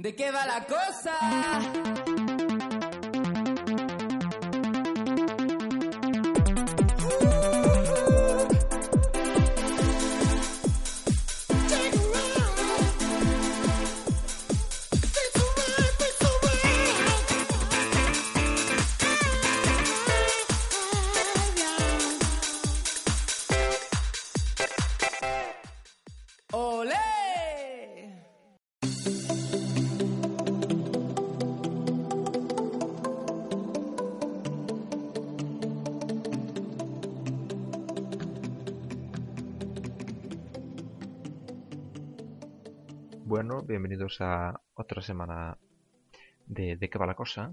¿De 0.00 0.14
qué 0.14 0.30
va 0.30 0.46
la 0.46 0.64
cosa? 0.64 2.17
Bienvenidos 43.78 44.20
a 44.20 44.60
otra 44.74 45.00
semana 45.00 45.56
de 46.46 46.74
¿De 46.74 46.90
qué 46.90 46.98
va 46.98 47.06
la 47.06 47.14
cosa? 47.14 47.52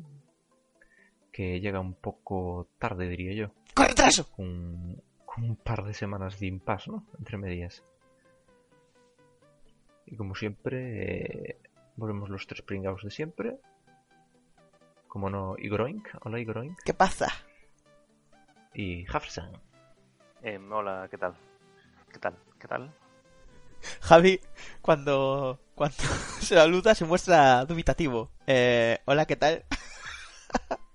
Que 1.31 1.59
llega 1.59 1.79
un 1.79 1.93
poco 1.93 2.67
tarde, 2.79 3.07
diría 3.07 3.35
yo. 3.35 3.51
¡Con 3.75 3.85
retraso! 3.85 4.31
Con, 4.31 5.03
con 5.23 5.43
un 5.43 5.55
par 5.55 5.84
de 5.84 5.93
semanas 5.93 6.39
de 6.39 6.48
impasse, 6.48 6.89
¿no? 6.89 7.05
Entre 7.20 7.38
medias. 7.38 7.84
Y 10.07 10.15
como 10.15 10.34
siempre, 10.34 11.51
eh, 11.51 11.59
volvemos 11.95 12.27
los 12.29 12.48
tres 12.48 12.63
pringados 12.63 13.03
de 13.03 13.12
siempre. 13.12 13.59
Como 15.07 15.29
no, 15.29 15.55
Igroink. 15.59 16.07
Hola, 16.21 16.39
Igroink. 16.39 16.79
¿Qué 16.84 16.95
pasa? 16.95 17.27
Y 18.73 19.05
Hafsan. 19.13 19.51
Em, 20.41 20.71
hola, 20.71 21.07
¿qué 21.12 21.20
tal? 21.20 21.35
¿Qué 22.12 22.17
tal? 22.17 22.35
¿Qué 22.60 22.67
tal? 22.67 22.91
Javi, 24.01 24.39
cuando, 24.82 25.60
cuando 25.76 25.95
se 26.40 26.55
saluda 26.55 26.95
se 26.95 27.05
muestra 27.05 27.65
dubitativo. 27.65 28.31
Eh, 28.48 28.99
hola, 29.05 29.26
¿qué 29.26 29.35
tal? 29.35 29.65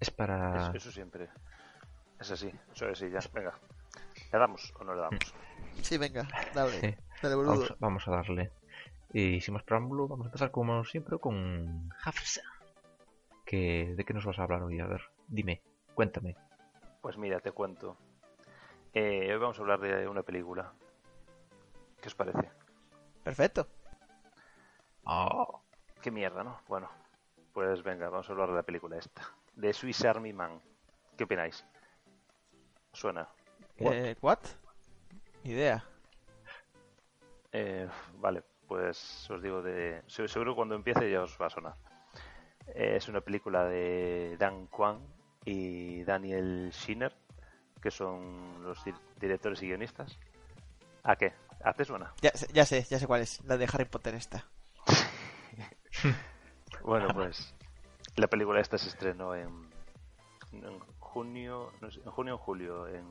Es 0.00 0.12
para... 0.12 0.68
Eso, 0.68 0.76
eso 0.76 0.92
siempre. 0.92 1.28
Es 2.20 2.30
así, 2.30 2.52
eso 2.72 2.86
es 2.88 2.92
así, 2.92 3.10
ya. 3.10 3.18
Venga. 3.32 3.58
¿Le 4.32 4.38
damos 4.38 4.72
o 4.78 4.84
no 4.84 4.94
le 4.94 5.00
damos? 5.00 5.18
Sí, 5.82 5.96
venga, 5.96 6.26
dale. 6.54 6.80
Sí. 6.80 6.94
Dale, 7.22 7.36
Vamos, 7.36 7.74
vamos 7.78 8.08
a 8.08 8.10
darle. 8.10 8.50
Y 9.12 9.40
sin 9.40 9.54
más 9.54 9.62
preámbulo, 9.62 10.08
vamos 10.08 10.26
a 10.26 10.28
empezar 10.28 10.50
como 10.50 10.84
siempre 10.84 11.18
con 11.18 11.88
Hafsa. 12.04 12.42
Que, 13.46 13.94
¿De 13.96 14.04
qué 14.04 14.12
nos 14.12 14.24
vas 14.24 14.38
a 14.40 14.42
hablar 14.42 14.62
hoy? 14.62 14.80
A 14.80 14.86
ver, 14.86 15.02
dime, 15.28 15.62
cuéntame. 15.94 16.36
Pues 17.00 17.16
mira, 17.16 17.38
te 17.38 17.52
cuento. 17.52 17.96
Eh, 18.92 19.32
hoy 19.32 19.38
vamos 19.38 19.58
a 19.58 19.62
hablar 19.62 19.80
de 19.80 20.08
una 20.08 20.22
película. 20.24 20.72
¿Qué 22.00 22.08
os 22.08 22.14
parece? 22.16 22.50
Perfecto. 23.28 23.66
Oh, 25.04 25.60
Qué 26.00 26.10
mierda, 26.10 26.42
¿no? 26.42 26.62
Bueno, 26.66 26.88
pues 27.52 27.82
venga, 27.82 28.08
vamos 28.08 28.26
a 28.26 28.32
hablar 28.32 28.48
de 28.48 28.54
la 28.54 28.62
película 28.62 28.96
esta. 28.96 29.20
De 29.54 29.74
Swiss 29.74 30.02
Army 30.06 30.32
Man. 30.32 30.62
¿Qué 31.14 31.24
opináis? 31.24 31.62
¿Os 32.90 32.98
¿Suena? 33.00 33.28
Eh, 33.76 34.16
¿What? 34.22 34.38
Idea. 35.44 35.84
Eh, 37.52 37.86
vale, 38.14 38.42
pues 38.66 39.28
os 39.30 39.42
digo 39.42 39.60
de... 39.60 40.02
se- 40.06 40.26
Seguro 40.28 40.54
cuando 40.56 40.74
empiece 40.74 41.10
ya 41.10 41.22
os 41.22 41.36
va 41.38 41.48
a 41.48 41.50
sonar. 41.50 41.74
Eh, 42.68 42.94
es 42.96 43.08
una 43.08 43.20
película 43.20 43.64
de 43.66 44.36
Dan 44.38 44.68
Kwan 44.68 45.00
y 45.44 46.02
Daniel 46.04 46.70
Schiner, 46.72 47.14
que 47.82 47.90
son 47.90 48.62
los 48.62 48.82
di- 48.84 48.94
directores 49.20 49.62
y 49.62 49.66
guionistas. 49.66 50.18
¿A 51.04 51.16
qué? 51.16 51.32
¿A 51.64 51.72
te 51.72 51.84
suena? 51.84 52.12
Ya, 52.22 52.30
sé- 52.34 52.48
ya 52.52 52.64
sé, 52.66 52.84
ya 52.90 52.98
sé 52.98 53.06
cuál 53.06 53.22
es. 53.22 53.42
La 53.44 53.56
de 53.56 53.64
Harry 53.72 53.84
Potter 53.84 54.14
esta. 54.14 54.44
Bueno, 56.82 57.08
pues 57.12 57.54
la 58.16 58.28
película 58.28 58.60
esta 58.60 58.78
se 58.78 58.88
estrenó 58.88 59.34
en, 59.34 59.48
en 60.52 60.78
junio, 61.00 61.72
no 61.80 61.90
sé, 61.90 62.00
en 62.00 62.10
junio 62.10 62.34
o 62.36 62.38
julio 62.38 62.86
en 62.86 63.04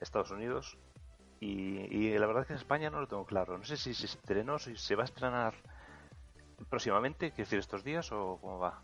Estados 0.00 0.30
Unidos 0.30 0.78
y, 1.40 1.80
y 1.94 2.16
la 2.18 2.26
verdad 2.26 2.42
es 2.42 2.46
que 2.46 2.52
en 2.54 2.58
España 2.60 2.88
no 2.88 3.00
lo 3.00 3.08
tengo 3.08 3.26
claro. 3.26 3.58
No 3.58 3.64
sé 3.64 3.76
si 3.76 3.92
se 3.94 4.06
estrenó, 4.06 4.58
si 4.58 4.76
se 4.76 4.94
va 4.94 5.02
a 5.02 5.06
estrenar 5.06 5.54
próximamente, 6.68 7.30
quiero 7.30 7.44
decir 7.46 7.58
estos 7.58 7.82
días 7.84 8.10
o 8.12 8.38
cómo 8.40 8.58
va. 8.58 8.80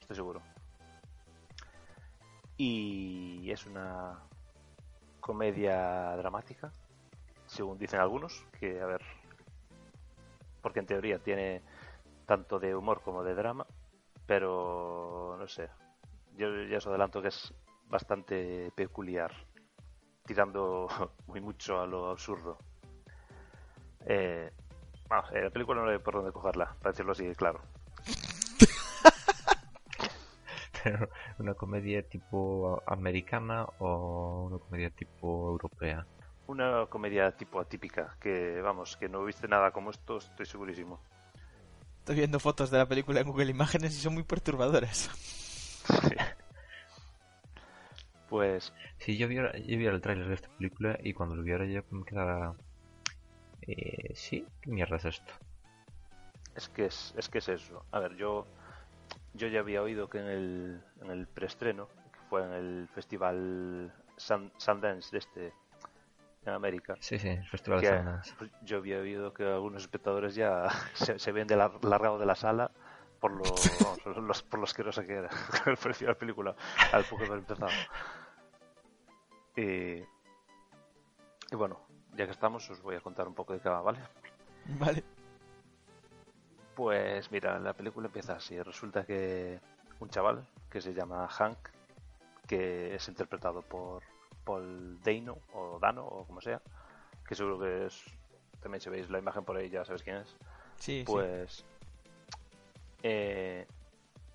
Estoy 0.00 0.16
seguro. 0.16 0.42
Y 2.56 3.50
es 3.50 3.64
una 3.66 4.18
comedia 5.20 6.16
dramática, 6.16 6.72
según 7.50 7.78
dicen 7.78 8.00
algunos, 8.00 8.46
que 8.58 8.80
a 8.80 8.86
ver, 8.86 9.02
porque 10.62 10.78
en 10.80 10.86
teoría 10.86 11.18
tiene 11.18 11.62
tanto 12.24 12.60
de 12.60 12.74
humor 12.76 13.02
como 13.02 13.24
de 13.24 13.34
drama, 13.34 13.66
pero 14.26 15.36
no 15.38 15.48
sé. 15.48 15.68
Yo 16.36 16.48
ya 16.64 16.78
os 16.78 16.86
adelanto 16.86 17.20
que 17.20 17.28
es 17.28 17.52
bastante 17.88 18.70
peculiar, 18.76 19.32
tirando 20.24 20.86
muy 21.26 21.40
mucho 21.40 21.80
a 21.80 21.86
lo 21.86 22.10
absurdo. 22.10 22.56
Eh, 24.06 24.50
vamos, 25.08 25.32
eh, 25.32 25.42
la 25.42 25.50
película 25.50 25.82
no 25.82 25.90
hay 25.90 25.98
por 25.98 26.14
dónde 26.14 26.32
cogerla, 26.32 26.76
para 26.78 26.92
decirlo 26.92 27.12
así, 27.12 27.34
claro. 27.34 27.60
una 31.38 31.54
comedia 31.54 32.08
tipo 32.08 32.80
americana 32.86 33.66
o 33.80 34.44
una 34.46 34.58
comedia 34.58 34.90
tipo 34.90 35.50
europea. 35.50 36.06
Una 36.50 36.86
comedia 36.86 37.30
tipo 37.40 37.60
atípica, 37.60 38.16
que 38.20 38.60
vamos, 38.60 38.96
que 38.96 39.08
no 39.08 39.24
viste 39.24 39.46
nada 39.46 39.70
como 39.70 39.90
esto, 39.90 40.18
estoy 40.18 40.46
segurísimo. 40.46 40.98
Estoy 42.00 42.16
viendo 42.16 42.40
fotos 42.40 42.70
de 42.70 42.78
la 42.78 42.86
película 42.86 43.20
en 43.20 43.28
Google 43.28 43.50
Imágenes 43.50 43.96
y 43.96 44.00
son 44.00 44.14
muy 44.14 44.24
perturbadoras. 44.24 45.10
Pues 48.28 48.72
Si 48.98 49.16
yo 49.16 49.26
viera, 49.28 49.56
yo 49.58 49.76
viera 49.76 49.94
el 49.94 50.00
tráiler 50.00 50.28
de 50.28 50.34
esta 50.34 50.48
película 50.56 50.96
y 51.02 51.12
cuando 51.12 51.34
lo 51.36 51.42
viera 51.42 51.64
yo 51.66 51.82
me 51.90 52.04
quedara... 52.04 52.54
Eh, 53.62 54.12
sí, 54.14 54.46
¿qué 54.62 54.70
mierda 54.70 54.96
es 54.96 55.04
esto? 55.04 55.32
Es 56.56 56.68
que 56.68 56.86
es, 56.86 57.14
es 57.16 57.28
que 57.28 57.38
es 57.38 57.48
eso. 57.48 57.84
A 57.92 57.98
ver, 58.00 58.16
yo 58.16 58.46
yo 59.34 59.46
ya 59.48 59.60
había 59.60 59.82
oído 59.82 60.08
que 60.08 60.18
en 60.18 60.26
el, 60.26 60.80
en 61.02 61.10
el 61.10 61.26
preestreno, 61.26 61.86
que 62.12 62.18
fue 62.28 62.44
en 62.44 62.52
el 62.52 62.88
festival 62.94 63.92
Sun- 64.16 64.52
Sundance 64.58 65.10
de 65.12 65.18
este 65.18 65.52
en 66.46 66.52
América, 66.54 66.96
Sí, 67.00 67.18
sí, 67.18 67.28
el 67.28 67.46
Festival 67.48 67.80
que, 67.80 67.90
de 67.90 67.98
Sundance. 67.98 68.34
pues, 68.38 68.50
yo 68.62 68.78
había 68.78 68.98
oído 68.98 69.32
que 69.34 69.44
algunos 69.44 69.82
espectadores 69.82 70.34
ya 70.34 70.68
se, 70.94 71.18
se 71.18 71.32
ven 71.32 71.46
de 71.46 71.56
lar- 71.56 71.82
largado 71.84 72.18
de 72.18 72.26
la 72.26 72.34
sala 72.34 72.70
por 73.20 73.32
lo, 73.32 73.42
vamos, 73.82 74.00
por 74.00 74.16
los, 74.18 74.42
por 74.42 74.58
lo 74.60 74.64
asquerosa 74.64 75.04
que 75.04 75.14
era 75.16 75.28
el 75.66 75.76
precio 75.76 76.06
de 76.06 76.12
la 76.14 76.18
película 76.18 76.54
al 76.92 77.04
poco 77.04 77.18
de 77.22 77.26
haber 77.26 77.38
empezado. 77.40 77.72
Y, 79.56 79.62
y 81.52 81.56
bueno, 81.56 81.78
ya 82.16 82.24
que 82.24 82.32
estamos, 82.32 82.68
os 82.70 82.80
voy 82.80 82.96
a 82.96 83.00
contar 83.00 83.28
un 83.28 83.34
poco 83.34 83.52
de 83.52 83.60
qué 83.60 83.68
va, 83.68 83.82
¿vale? 83.82 83.98
Vale. 84.78 85.04
Pues 86.74 87.30
mira, 87.30 87.58
la 87.58 87.74
película 87.74 88.06
empieza 88.06 88.34
así. 88.34 88.60
Resulta 88.62 89.04
que 89.04 89.60
un 89.98 90.08
chaval 90.08 90.46
que 90.70 90.80
se 90.80 90.94
llama 90.94 91.28
Hank, 91.28 91.58
que 92.46 92.94
es 92.94 93.06
interpretado 93.08 93.60
por 93.60 94.02
Paul 94.50 95.00
Dano 95.02 95.38
o 95.54 95.78
Dano 95.78 96.04
o 96.04 96.24
como 96.26 96.40
sea, 96.40 96.60
que 97.26 97.34
seguro 97.34 97.58
que 97.60 97.86
es 97.86 98.02
también 98.60 98.80
si 98.80 98.90
veis 98.90 99.08
la 99.10 99.18
imagen 99.18 99.44
por 99.44 99.56
ahí 99.56 99.68
ya 99.70 99.84
sabéis 99.84 100.02
quién 100.02 100.16
es. 100.16 100.36
Sí, 100.76 101.04
Pues 101.06 101.64
eh, 103.02 103.66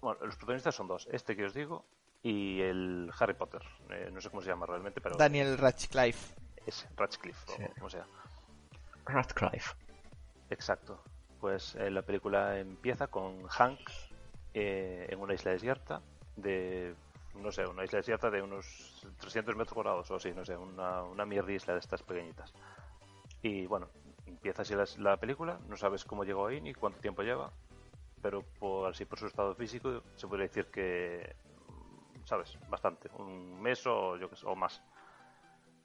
bueno, 0.01 0.25
los 0.25 0.35
protagonistas 0.35 0.75
son 0.75 0.87
dos, 0.87 1.07
este 1.11 1.35
que 1.35 1.45
os 1.45 1.53
digo 1.53 1.85
y 2.23 2.61
el 2.61 3.11
Harry 3.19 3.33
Potter. 3.33 3.61
Eh, 3.89 4.09
no 4.11 4.21
sé 4.21 4.29
cómo 4.29 4.41
se 4.41 4.49
llama 4.49 4.65
realmente, 4.65 4.99
pero. 5.01 5.15
Daniel 5.15 5.57
Radcliffe. 5.57 6.35
es 6.65 6.87
Radcliffe 6.95 7.45
Sí. 7.55 7.63
o 7.63 7.73
como 7.75 7.89
sea. 7.89 8.05
Radcliffe. 9.05 9.75
Exacto. 10.49 11.01
Pues 11.39 11.75
eh, 11.75 11.91
la 11.91 12.01
película 12.01 12.57
empieza 12.59 13.07
con 13.07 13.45
Hank 13.47 13.79
eh, 14.53 15.05
en 15.09 15.19
una 15.19 15.33
isla 15.35 15.51
desierta 15.51 16.01
de, 16.35 16.95
no 17.41 17.51
sé, 17.51 17.65
una 17.65 17.83
isla 17.83 17.97
desierta 17.97 18.29
de 18.29 18.41
unos 18.41 19.05
300 19.19 19.55
metros 19.55 19.73
cuadrados 19.73 20.09
o 20.11 20.15
así, 20.15 20.31
no 20.31 20.45
sé, 20.45 20.55
una, 20.55 21.03
una 21.03 21.25
mierda 21.25 21.51
isla 21.51 21.73
de 21.73 21.79
estas 21.79 22.01
pequeñitas. 22.03 22.53
Y 23.41 23.65
bueno, 23.67 23.89
empieza 24.25 24.63
así 24.63 24.73
la, 24.75 24.85
la 24.97 25.17
película, 25.17 25.59
no 25.67 25.77
sabes 25.77 26.03
cómo 26.05 26.23
llegó 26.23 26.47
ahí 26.47 26.61
ni 26.61 26.73
cuánto 26.73 26.99
tiempo 26.99 27.21
lleva, 27.23 27.51
pero 28.21 28.41
por 28.59 28.89
así 28.89 29.05
por 29.05 29.19
su 29.19 29.27
estado 29.27 29.53
físico 29.55 30.01
se 30.15 30.27
podría 30.27 30.47
decir 30.47 30.67
que, 30.67 31.35
sabes, 32.23 32.57
bastante, 32.69 33.09
un 33.17 33.61
mes 33.61 33.85
o 33.85 34.17
yo 34.17 34.29
que 34.29 34.35
sé, 34.35 34.45
o 34.47 34.55
más. 34.55 34.81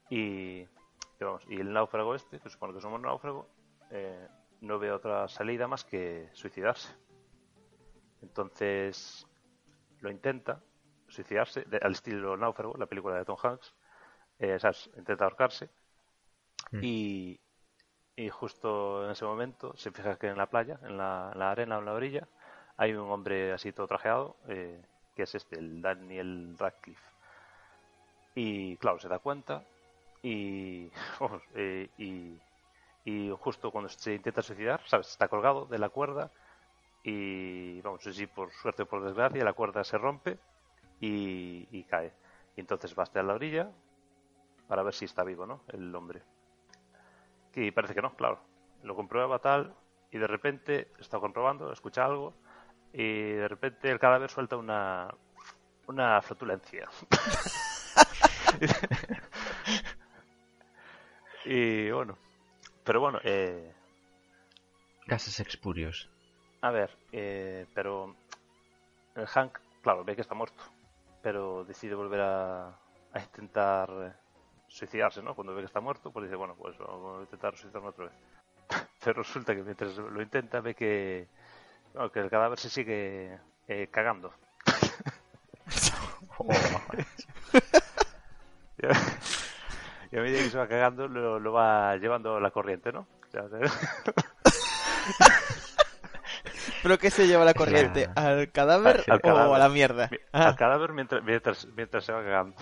Y, 0.09 0.65
vamos, 1.19 1.45
y 1.47 1.59
el 1.59 1.71
náufrago 1.71 2.15
este, 2.15 2.39
que 2.39 2.49
supone 2.49 2.73
que 2.73 2.79
es 2.79 2.85
un 2.85 3.01
náufrago, 3.01 3.47
eh, 3.91 4.27
no 4.61 4.79
ve 4.79 4.91
otra 4.91 5.27
salida 5.27 5.67
más 5.67 5.83
que 5.83 6.29
suicidarse. 6.33 6.93
Entonces 8.21 9.27
lo 9.99 10.09
intenta 10.11 10.61
suicidarse, 11.11 11.61
de- 11.65 11.77
al 11.77 11.91
estilo 11.93 12.35
Náufrago, 12.37 12.75
la 12.77 12.85
película 12.87 13.15
de 13.17 13.25
Tom 13.25 13.37
Hanks. 13.41 13.73
Eh, 14.39 14.57
¿sabes? 14.59 14.89
Intenta 14.97 15.25
ahorcarse. 15.25 15.69
Mm. 16.71 16.79
Y, 16.83 17.39
y 18.15 18.29
justo 18.29 19.05
en 19.05 19.11
ese 19.11 19.25
momento 19.25 19.75
se 19.77 19.91
fija 19.91 20.17
que 20.17 20.27
en 20.27 20.37
la 20.37 20.47
playa, 20.47 20.79
en 20.83 20.97
la, 20.97 21.29
en 21.33 21.39
la 21.39 21.51
arena 21.51 21.77
o 21.77 21.79
en 21.79 21.85
la 21.85 21.93
orilla, 21.93 22.27
hay 22.77 22.93
un 22.93 23.09
hombre 23.11 23.53
así 23.53 23.71
todo 23.71 23.87
trajeado, 23.87 24.37
eh, 24.47 24.81
que 25.15 25.23
es 25.23 25.35
este, 25.35 25.59
el 25.59 25.81
Daniel 25.81 26.55
Radcliffe. 26.57 27.11
Y 28.35 28.77
claro, 28.77 28.99
se 28.99 29.09
da 29.09 29.19
cuenta 29.19 29.63
y, 30.23 30.89
vamos, 31.19 31.43
eh, 31.55 31.89
y, 31.97 32.39
y 33.05 33.29
justo 33.39 33.71
cuando 33.71 33.89
se 33.89 34.13
intenta 34.13 34.41
suicidar, 34.41 34.81
¿sabes? 34.87 35.09
Está 35.09 35.27
colgado 35.27 35.65
de 35.65 35.77
la 35.79 35.89
cuerda 35.89 36.31
y, 37.03 37.81
vamos, 37.81 38.03
sí, 38.03 38.27
por 38.27 38.51
suerte 38.51 38.83
o 38.83 38.85
por 38.85 39.03
desgracia, 39.03 39.43
la 39.43 39.53
cuerda 39.53 39.83
se 39.83 39.97
rompe 39.97 40.37
y, 41.01 41.67
y 41.71 41.83
cae. 41.83 42.13
Y 42.55 42.61
entonces 42.61 42.97
va 42.97 43.03
hasta 43.03 43.21
la 43.23 43.33
orilla 43.35 43.69
para 44.67 44.83
ver 44.83 44.93
si 44.93 45.03
está 45.05 45.23
vivo, 45.25 45.45
¿no? 45.45 45.61
El 45.67 45.93
hombre. 45.95 46.23
Y 47.55 47.71
parece 47.71 47.93
que 47.93 48.01
no, 48.01 48.15
claro. 48.15 48.39
Lo 48.83 48.95
comprueba 48.95 49.39
tal 49.39 49.75
y 50.11 50.17
de 50.17 50.27
repente 50.27 50.87
está 50.99 51.19
comprobando, 51.19 51.71
escucha 51.71 52.05
algo 52.05 52.33
y 52.93 53.31
de 53.33 53.47
repente 53.47 53.89
el 53.91 53.99
cadáver 53.99 54.29
suelta 54.29 54.57
una 54.57 55.09
una 55.87 56.21
flatulencia. 56.21 56.89
y 61.45 61.89
bueno, 61.91 62.17
pero 62.83 62.99
bueno, 63.01 63.19
eh, 63.23 63.71
Gases 65.05 65.39
expurios. 65.39 66.09
a 66.61 66.71
ver, 66.71 66.97
eh, 67.11 67.65
pero 67.73 68.15
el 69.15 69.27
Hank, 69.27 69.57
claro, 69.81 70.03
ve 70.03 70.15
que 70.15 70.21
está 70.21 70.35
muerto, 70.35 70.61
pero 71.21 71.63
decide 71.65 71.95
volver 71.95 72.21
a, 72.21 72.67
a 73.13 73.19
intentar 73.19 73.89
eh, 73.89 74.11
suicidarse, 74.67 75.21
¿no? 75.21 75.35
Cuando 75.35 75.53
ve 75.53 75.61
que 75.61 75.67
está 75.67 75.81
muerto, 75.81 76.11
pues 76.11 76.25
dice, 76.25 76.35
bueno, 76.35 76.55
pues 76.55 76.77
vamos 76.77 77.19
a 77.19 77.21
intentar 77.21 77.55
suicidarme 77.55 77.89
otra 77.89 78.05
vez. 78.05 78.13
Pero 79.03 79.21
resulta 79.21 79.53
que 79.55 79.63
mientras 79.63 79.97
lo 79.97 80.21
intenta 80.21 80.61
ve 80.61 80.75
que, 80.75 81.27
el 81.93 82.29
cadáver 82.29 82.57
se 82.57 82.69
sigue 82.69 83.37
eh, 83.67 83.87
cagando. 83.91 84.31
a, 86.49 86.53
y 90.11 90.17
a 90.17 90.21
medida 90.21 90.39
que 90.39 90.49
se 90.49 90.57
va 90.57 90.67
cagando 90.67 91.07
lo, 91.07 91.39
lo 91.39 91.51
va 91.51 91.97
llevando 91.97 92.39
la 92.39 92.51
corriente, 92.51 92.91
¿no? 92.91 93.05
¿Pero 96.83 96.97
qué 96.97 97.11
se 97.11 97.27
lleva 97.27 97.45
la 97.45 97.53
corriente? 97.53 98.09
¿Al 98.15 98.51
cadáver 98.51 99.03
Al 99.07 99.17
o 99.17 99.21
cadáver. 99.21 99.55
a 99.55 99.59
la 99.59 99.69
mierda? 99.69 100.07
mi- 100.11 100.17
Ah, 100.33 100.47
al 100.49 100.55
cadáver 100.55 100.93
mientras, 100.93 101.23
mientras, 101.23 101.67
mientras 101.75 102.03
se 102.05 102.11
va 102.13 102.23
cagando. 102.23 102.55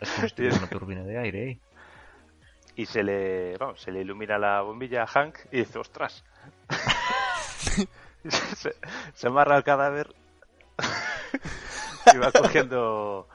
Es 0.00 0.10
como 0.10 0.28
si 0.28 0.34
tuviera 0.34 0.56
una 0.56 0.66
turbina 0.68 1.02
de 1.04 1.18
aire, 1.18 1.50
¿eh? 1.50 1.60
y 2.76 2.86
se 2.86 3.02
le, 3.02 3.56
vamos, 3.56 3.80
se 3.80 3.92
le 3.92 4.00
ilumina 4.00 4.36
la 4.38 4.60
bombilla 4.62 5.04
a 5.04 5.06
Hank 5.06 5.38
y 5.52 5.58
dice, 5.58 5.78
ostras. 5.78 6.24
se, 8.56 8.74
se 9.14 9.26
amarra 9.26 9.56
al 9.56 9.64
cadáver 9.64 10.14
y 12.12 12.16
va 12.18 12.30
cogiendo, 12.32 13.28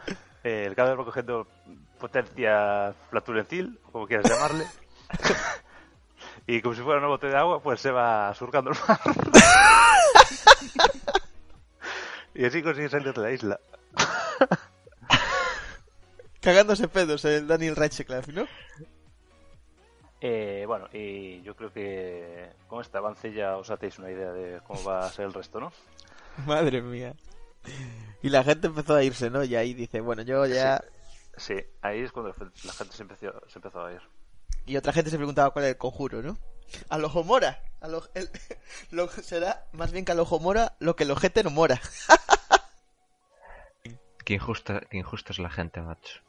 eh, 0.43 0.65
el 0.67 0.75
cadáver 0.75 0.99
va 0.99 1.05
cogiendo 1.05 1.47
potencia 1.99 2.93
flatulencil, 3.09 3.79
o 3.87 3.91
como 3.91 4.07
quieras 4.07 4.29
llamarle. 4.29 4.65
Y 6.51 6.63
como 6.63 6.73
si 6.73 6.81
fuera 6.81 6.97
una 6.97 7.09
botella 7.09 7.33
de 7.33 7.39
agua, 7.39 7.61
pues 7.61 7.79
se 7.79 7.91
va 7.91 8.33
surcando 8.33 8.71
el 8.71 8.77
mar. 8.87 8.99
y 12.33 12.43
así 12.43 12.63
consigue 12.63 12.89
salir 12.89 13.13
de 13.13 13.21
la 13.21 13.31
isla. 13.31 13.59
Cagándose 16.41 16.87
pedos 16.87 17.23
el 17.25 17.47
Daniel 17.47 17.75
Radcliffe, 17.75 18.33
¿no? 18.33 18.47
Eh, 20.21 20.63
bueno, 20.65 20.87
y 20.91 21.43
yo 21.43 21.55
creo 21.55 21.71
que 21.71 22.49
con 22.67 22.81
este 22.81 22.97
avance 22.97 23.31
ya 23.31 23.55
os 23.55 23.69
hacéis 23.69 23.99
una 23.99 24.09
idea 24.09 24.31
de 24.31 24.59
cómo 24.65 24.83
va 24.85 25.05
a 25.05 25.11
ser 25.11 25.25
el 25.25 25.33
resto, 25.35 25.59
¿no? 25.59 25.71
Madre 26.47 26.81
mía. 26.81 27.13
Y 28.23 28.29
la 28.29 28.43
gente 28.43 28.65
empezó 28.65 28.95
a 28.95 29.03
irse, 29.03 29.29
¿no? 29.29 29.43
Y 29.43 29.55
ahí 29.55 29.75
dice, 29.75 30.01
bueno, 30.01 30.23
yo 30.23 30.47
ya... 30.47 30.83
Sí, 31.37 31.57
ahí 31.83 31.99
es 31.99 32.11
cuando 32.11 32.33
la 32.63 32.73
gente 32.73 32.95
se 32.95 33.03
empezó, 33.03 33.39
se 33.47 33.59
empezó 33.59 33.85
a 33.85 33.93
ir. 33.93 34.01
Y 34.69 34.77
otra 34.77 34.93
gente 34.93 35.09
se 35.09 35.17
preguntaba 35.17 35.49
cuál 35.49 35.65
era 35.65 35.71
el 35.71 35.77
conjuro, 35.77 36.21
¿no? 36.21 36.37
A 36.89 36.97
lo 36.99 37.09
Mora. 37.23 37.59
A 37.81 37.87
lo, 37.87 38.03
el- 38.13 38.29
lo- 38.91 39.07
será 39.09 39.65
más 39.71 39.91
bien 39.91 40.05
que 40.05 40.11
a 40.11 40.15
lo 40.15 40.25
Mora 40.39 40.73
lo 40.79 40.95
que 40.95 41.05
el 41.05 41.11
ojete 41.11 41.43
no 41.43 41.49
mora. 41.49 41.81
Qué 44.25 44.35
injusta, 44.35 44.81
qué 44.81 44.97
injusta 44.97 45.33
es 45.33 45.39
la 45.39 45.49
gente, 45.49 45.81
macho. 45.81 46.19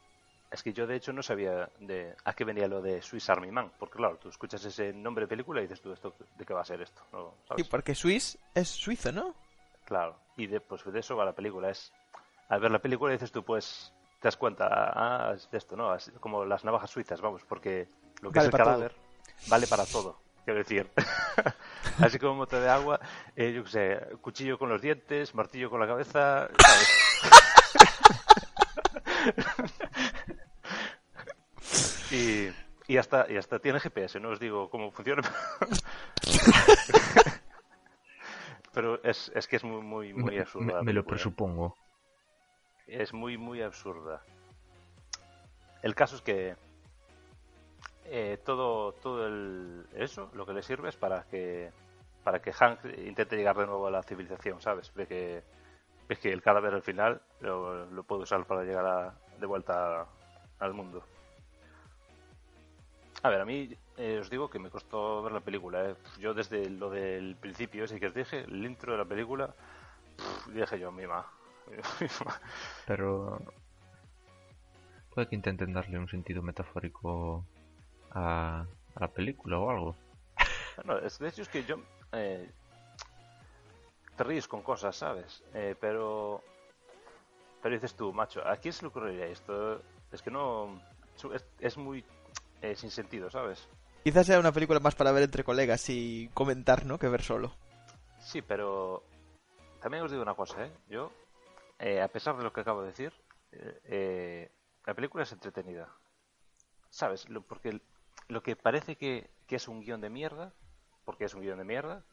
Es 0.49 0.63
que 0.63 0.73
yo 0.73 0.87
de 0.87 0.95
hecho 0.95 1.13
no 1.13 1.21
sabía 1.21 1.69
de 1.79 2.15
a 2.25 2.33
qué 2.33 2.43
venía 2.45 2.67
lo 2.67 2.81
de 2.81 2.99
Swiss 3.03 3.29
Army 3.29 3.51
Man, 3.51 3.71
porque 3.77 3.97
claro, 3.97 4.17
tú 4.17 4.27
escuchas 4.29 4.65
ese 4.65 4.91
nombre 4.91 5.25
de 5.25 5.27
película 5.27 5.59
y 5.59 5.65
dices 5.65 5.81
tú, 5.81 5.93
¿esto, 5.93 6.15
¿de 6.35 6.43
qué 6.43 6.53
va 6.53 6.61
a 6.61 6.65
ser 6.65 6.81
esto? 6.81 7.03
No, 7.13 7.35
porque 7.69 7.93
Swiss 7.93 8.39
es 8.55 8.69
suizo, 8.69 9.11
¿no? 9.11 9.35
Claro, 9.85 10.17
y 10.35 10.47
de, 10.47 10.59
pues 10.61 10.83
de 10.83 10.99
eso 10.99 11.15
va 11.15 11.25
la 11.25 11.33
película. 11.35 11.69
Es 11.69 11.93
Al 12.49 12.59
ver 12.59 12.71
la 12.71 12.79
película 12.79 13.13
dices 13.13 13.31
tú, 13.31 13.43
pues 13.45 13.93
te 14.19 14.27
das 14.29 14.35
cuenta, 14.37 14.67
ah, 14.95 15.33
es 15.35 15.47
de 15.51 15.59
esto, 15.59 15.75
¿no? 15.75 15.93
Es 15.93 16.11
como 16.19 16.43
las 16.43 16.65
navajas 16.65 16.89
suizas, 16.89 17.21
vamos, 17.21 17.43
porque 17.47 17.87
lo 18.21 18.31
que 18.31 18.39
Vale 18.39 18.47
es 18.49 18.53
el 18.53 18.57
cadáver 18.57 18.95
vale 19.47 19.67
para 19.67 19.85
todo, 19.85 20.19
quiero 20.45 20.59
decir. 20.59 20.89
Así 21.99 22.19
como 22.19 22.33
un 22.33 22.37
mote 22.39 22.59
de 22.59 22.69
agua, 22.69 22.99
eh, 23.35 23.51
yo 23.53 23.63
qué 23.63 23.69
sé, 23.69 23.99
cuchillo 24.21 24.57
con 24.57 24.69
los 24.69 24.81
dientes, 24.81 25.33
martillo 25.35 25.69
con 25.69 25.79
la 25.79 25.87
cabeza, 25.87 26.47
¿sabes? 26.57 26.89
y, 32.11 32.49
y 32.87 32.97
hasta 32.97 33.25
y 33.31 33.37
hasta 33.37 33.59
tiene 33.59 33.79
GPS, 33.79 34.19
no 34.19 34.29
os 34.29 34.39
digo 34.39 34.69
cómo 34.69 34.91
funciona. 34.91 35.21
Pero 38.73 39.03
es, 39.03 39.31
es 39.35 39.47
que 39.47 39.57
es 39.57 39.63
muy 39.63 39.81
muy 39.81 40.13
muy 40.13 40.39
absurda. 40.39 40.81
me- 40.81 40.93
lo 40.93 41.03
presupongo. 41.05 41.75
Es 42.87 43.13
muy, 43.13 43.37
muy 43.37 43.61
absurda. 43.61 44.21
El 45.81 45.95
caso 45.95 46.15
es 46.17 46.21
que 46.21 46.55
eh, 48.05 48.39
todo, 48.45 48.93
todo 48.93 49.27
el, 49.27 49.85
eso 49.95 50.29
lo 50.33 50.45
que 50.45 50.53
le 50.53 50.61
sirve 50.63 50.89
es 50.89 50.95
para 50.95 51.23
que 51.23 51.71
para 52.23 52.39
que 52.39 52.53
Hank 52.53 52.79
intente 53.05 53.35
llegar 53.35 53.57
de 53.57 53.65
nuevo 53.65 53.87
a 53.87 53.91
la 53.91 54.03
civilización, 54.03 54.61
¿sabes? 54.61 54.93
Ve 54.93 55.07
que, 55.07 55.43
que 56.21 56.31
el 56.31 56.41
cadáver 56.43 56.73
al 56.75 56.83
final 56.83 57.19
lo, 57.39 57.85
lo 57.87 58.03
puede 58.03 58.23
usar 58.23 58.45
para 58.45 58.63
llegar 58.63 58.85
a- 58.85 59.13
de 59.39 59.45
vuelta 59.47 60.05
al 60.59 60.73
mundo. 60.73 61.03
A 63.23 63.29
ver, 63.29 63.41
a 63.41 63.45
mí 63.45 63.75
eh, 63.97 64.19
os 64.19 64.29
digo 64.29 64.49
que 64.49 64.59
me 64.59 64.69
costó 64.69 65.23
ver 65.23 65.31
la 65.31 65.39
película. 65.39 65.89
¿eh? 65.89 65.95
Yo 66.19 66.33
desde 66.33 66.69
lo 66.69 66.89
del 66.89 67.35
principio, 67.35 67.85
ese 67.85 67.99
que 67.99 68.07
os 68.07 68.13
dije, 68.13 68.41
el 68.41 68.65
intro 68.65 68.91
de 68.91 68.97
la 68.99 69.05
película, 69.05 69.53
dije 70.53 70.79
yo, 70.79 70.91
mima. 70.91 71.25
Pero 72.87 73.39
puede 75.13 75.27
que 75.27 75.35
intenten 75.35 75.73
darle 75.73 75.97
un 75.99 76.07
sentido 76.09 76.41
metafórico 76.41 77.43
a, 78.11 78.61
a 78.95 78.99
la 78.99 79.07
película 79.07 79.59
o 79.59 79.69
algo. 79.69 79.95
No, 80.85 80.97
es, 80.99 81.19
de 81.19 81.29
hecho 81.29 81.41
es 81.41 81.49
que 81.49 81.63
yo... 81.63 81.77
eh, 82.11 82.49
te 84.15 84.23
ríes 84.23 84.47
con 84.47 84.61
cosas, 84.61 84.95
¿sabes? 84.95 85.43
Eh, 85.53 85.75
pero... 85.79 86.43
Pero 87.61 87.75
dices 87.75 87.95
tú, 87.95 88.11
macho, 88.11 88.45
¿a 88.47 88.57
quién 88.57 88.73
se 88.73 88.83
le 88.83 88.87
ocurriría 88.87 89.25
esto? 89.27 89.81
Es 90.11 90.21
que 90.21 90.31
no... 90.31 90.81
Es, 91.33 91.45
es 91.59 91.77
muy 91.77 92.03
eh, 92.61 92.75
sin 92.75 92.89
sentido, 92.89 93.29
¿sabes? 93.29 93.67
Quizás 94.03 94.25
sea 94.25 94.39
una 94.39 94.51
película 94.51 94.79
más 94.79 94.95
para 94.95 95.11
ver 95.11 95.23
entre 95.23 95.43
colegas 95.43 95.87
y 95.89 96.29
comentar, 96.33 96.85
¿no? 96.85 96.97
Que 96.97 97.07
ver 97.07 97.21
solo. 97.21 97.53
Sí, 98.19 98.41
pero... 98.41 99.03
También 99.79 100.03
os 100.03 100.11
digo 100.11 100.23
una 100.23 100.35
cosa, 100.35 100.65
¿eh? 100.65 100.71
Yo, 100.89 101.11
eh, 101.79 102.01
a 102.01 102.07
pesar 102.07 102.37
de 102.37 102.43
lo 102.43 102.53
que 102.53 102.61
acabo 102.61 102.81
de 102.81 102.87
decir, 102.87 103.13
eh, 103.51 103.79
eh, 103.85 104.51
la 104.85 104.93
película 104.93 105.23
es 105.23 105.31
entretenida. 105.31 105.89
¿Sabes? 106.89 107.29
Lo, 107.29 107.41
porque 107.41 107.79
lo 108.31 108.41
que 108.41 108.55
parece 108.55 108.95
que, 108.95 109.29
que 109.45 109.57
es 109.57 109.67
un 109.67 109.81
guion 109.81 109.99
de 109.99 110.09
mierda, 110.09 110.53
porque 111.03 111.25
es 111.25 111.33
un 111.33 111.41
guion 111.41 111.57
de 111.57 111.65
mierda, 111.65 112.05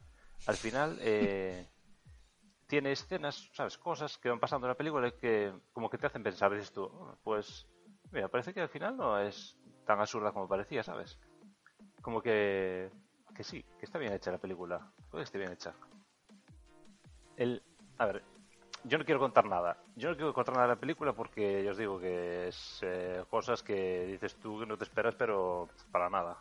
al 0.45 0.57
final 0.57 0.97
eh, 1.01 1.65
tiene 2.67 2.91
escenas, 2.91 3.49
¿sabes? 3.53 3.77
Cosas 3.77 4.17
que 4.17 4.27
van 4.29 4.39
pasando 4.39 4.67
en 4.67 4.71
la 4.71 4.77
película 4.77 5.09
que 5.11 5.53
como 5.71 5.89
que 5.89 5.97
te 5.97 6.07
hacen 6.07 6.21
pensar, 6.21 6.51
dices 6.53 6.73
tú, 6.73 6.83
"Oh, 6.83 7.17
pues, 7.23 7.67
mira, 8.11 8.27
parece 8.27 8.53
que 8.53 8.59
al 8.59 8.67
final 8.69 8.97
no 8.97 9.17
es 9.17 9.57
tan 9.85 9.99
absurda 10.01 10.33
como 10.33 10.49
parecía, 10.49 10.83
¿sabes? 10.83 11.17
Como 12.01 12.21
que, 12.21 12.91
que 13.33 13.43
sí, 13.45 13.63
que 13.79 13.85
está 13.85 13.97
bien 13.97 14.11
hecha 14.11 14.31
la 14.31 14.39
película, 14.39 14.91
puede 15.09 15.23
que 15.23 15.25
esté 15.25 15.37
bien 15.37 15.53
hecha. 15.53 15.73
El, 17.37 17.63
a 17.97 18.05
ver, 18.07 18.23
yo 18.83 18.97
no 18.97 19.05
quiero 19.05 19.19
contar 19.19 19.45
nada. 19.45 19.77
Yo 19.95 20.09
no 20.09 20.15
quiero 20.15 20.33
contar 20.33 20.55
nada 20.55 20.67
de 20.67 20.73
la 20.75 20.79
película 20.79 21.13
porque 21.13 21.63
ya 21.63 21.71
os 21.71 21.77
digo 21.77 21.99
que 21.99 22.47
es 22.47 22.79
eh, 22.81 23.23
cosas 23.29 23.63
que 23.63 24.05
dices 24.07 24.35
tú 24.35 24.59
que 24.59 24.65
no 24.65 24.77
te 24.77 24.83
esperas, 24.83 25.15
pero 25.15 25.69
para 25.91 26.09
nada. 26.09 26.37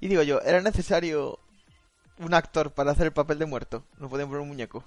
Y 0.00 0.08
digo 0.08 0.22
yo, 0.22 0.40
¿era 0.40 0.60
necesario 0.60 1.38
un 2.18 2.34
actor 2.34 2.72
para 2.72 2.90
hacer 2.92 3.06
el 3.06 3.12
papel 3.12 3.38
de 3.38 3.46
muerto? 3.46 3.84
No 3.98 4.08
podían 4.08 4.28
poner 4.28 4.42
un 4.42 4.48
muñeco. 4.48 4.84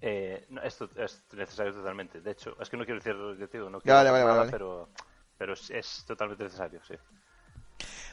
Eh, 0.00 0.46
no, 0.50 0.62
esto 0.62 0.88
es 0.96 1.22
necesario 1.32 1.72
totalmente. 1.74 2.20
De 2.20 2.30
hecho, 2.30 2.56
es 2.60 2.68
que 2.70 2.76
no 2.76 2.84
quiero 2.84 3.00
decir, 3.00 3.14
yo 3.14 3.46
digo, 3.46 3.68
no 3.70 3.80
quiero 3.80 3.96
vale, 3.96 4.10
vale, 4.10 4.24
nada, 4.24 4.38
vale. 4.38 4.50
pero, 4.50 4.88
pero 5.36 5.54
es, 5.54 5.70
es 5.70 6.04
totalmente 6.06 6.44
necesario, 6.44 6.80
sí. 6.86 6.94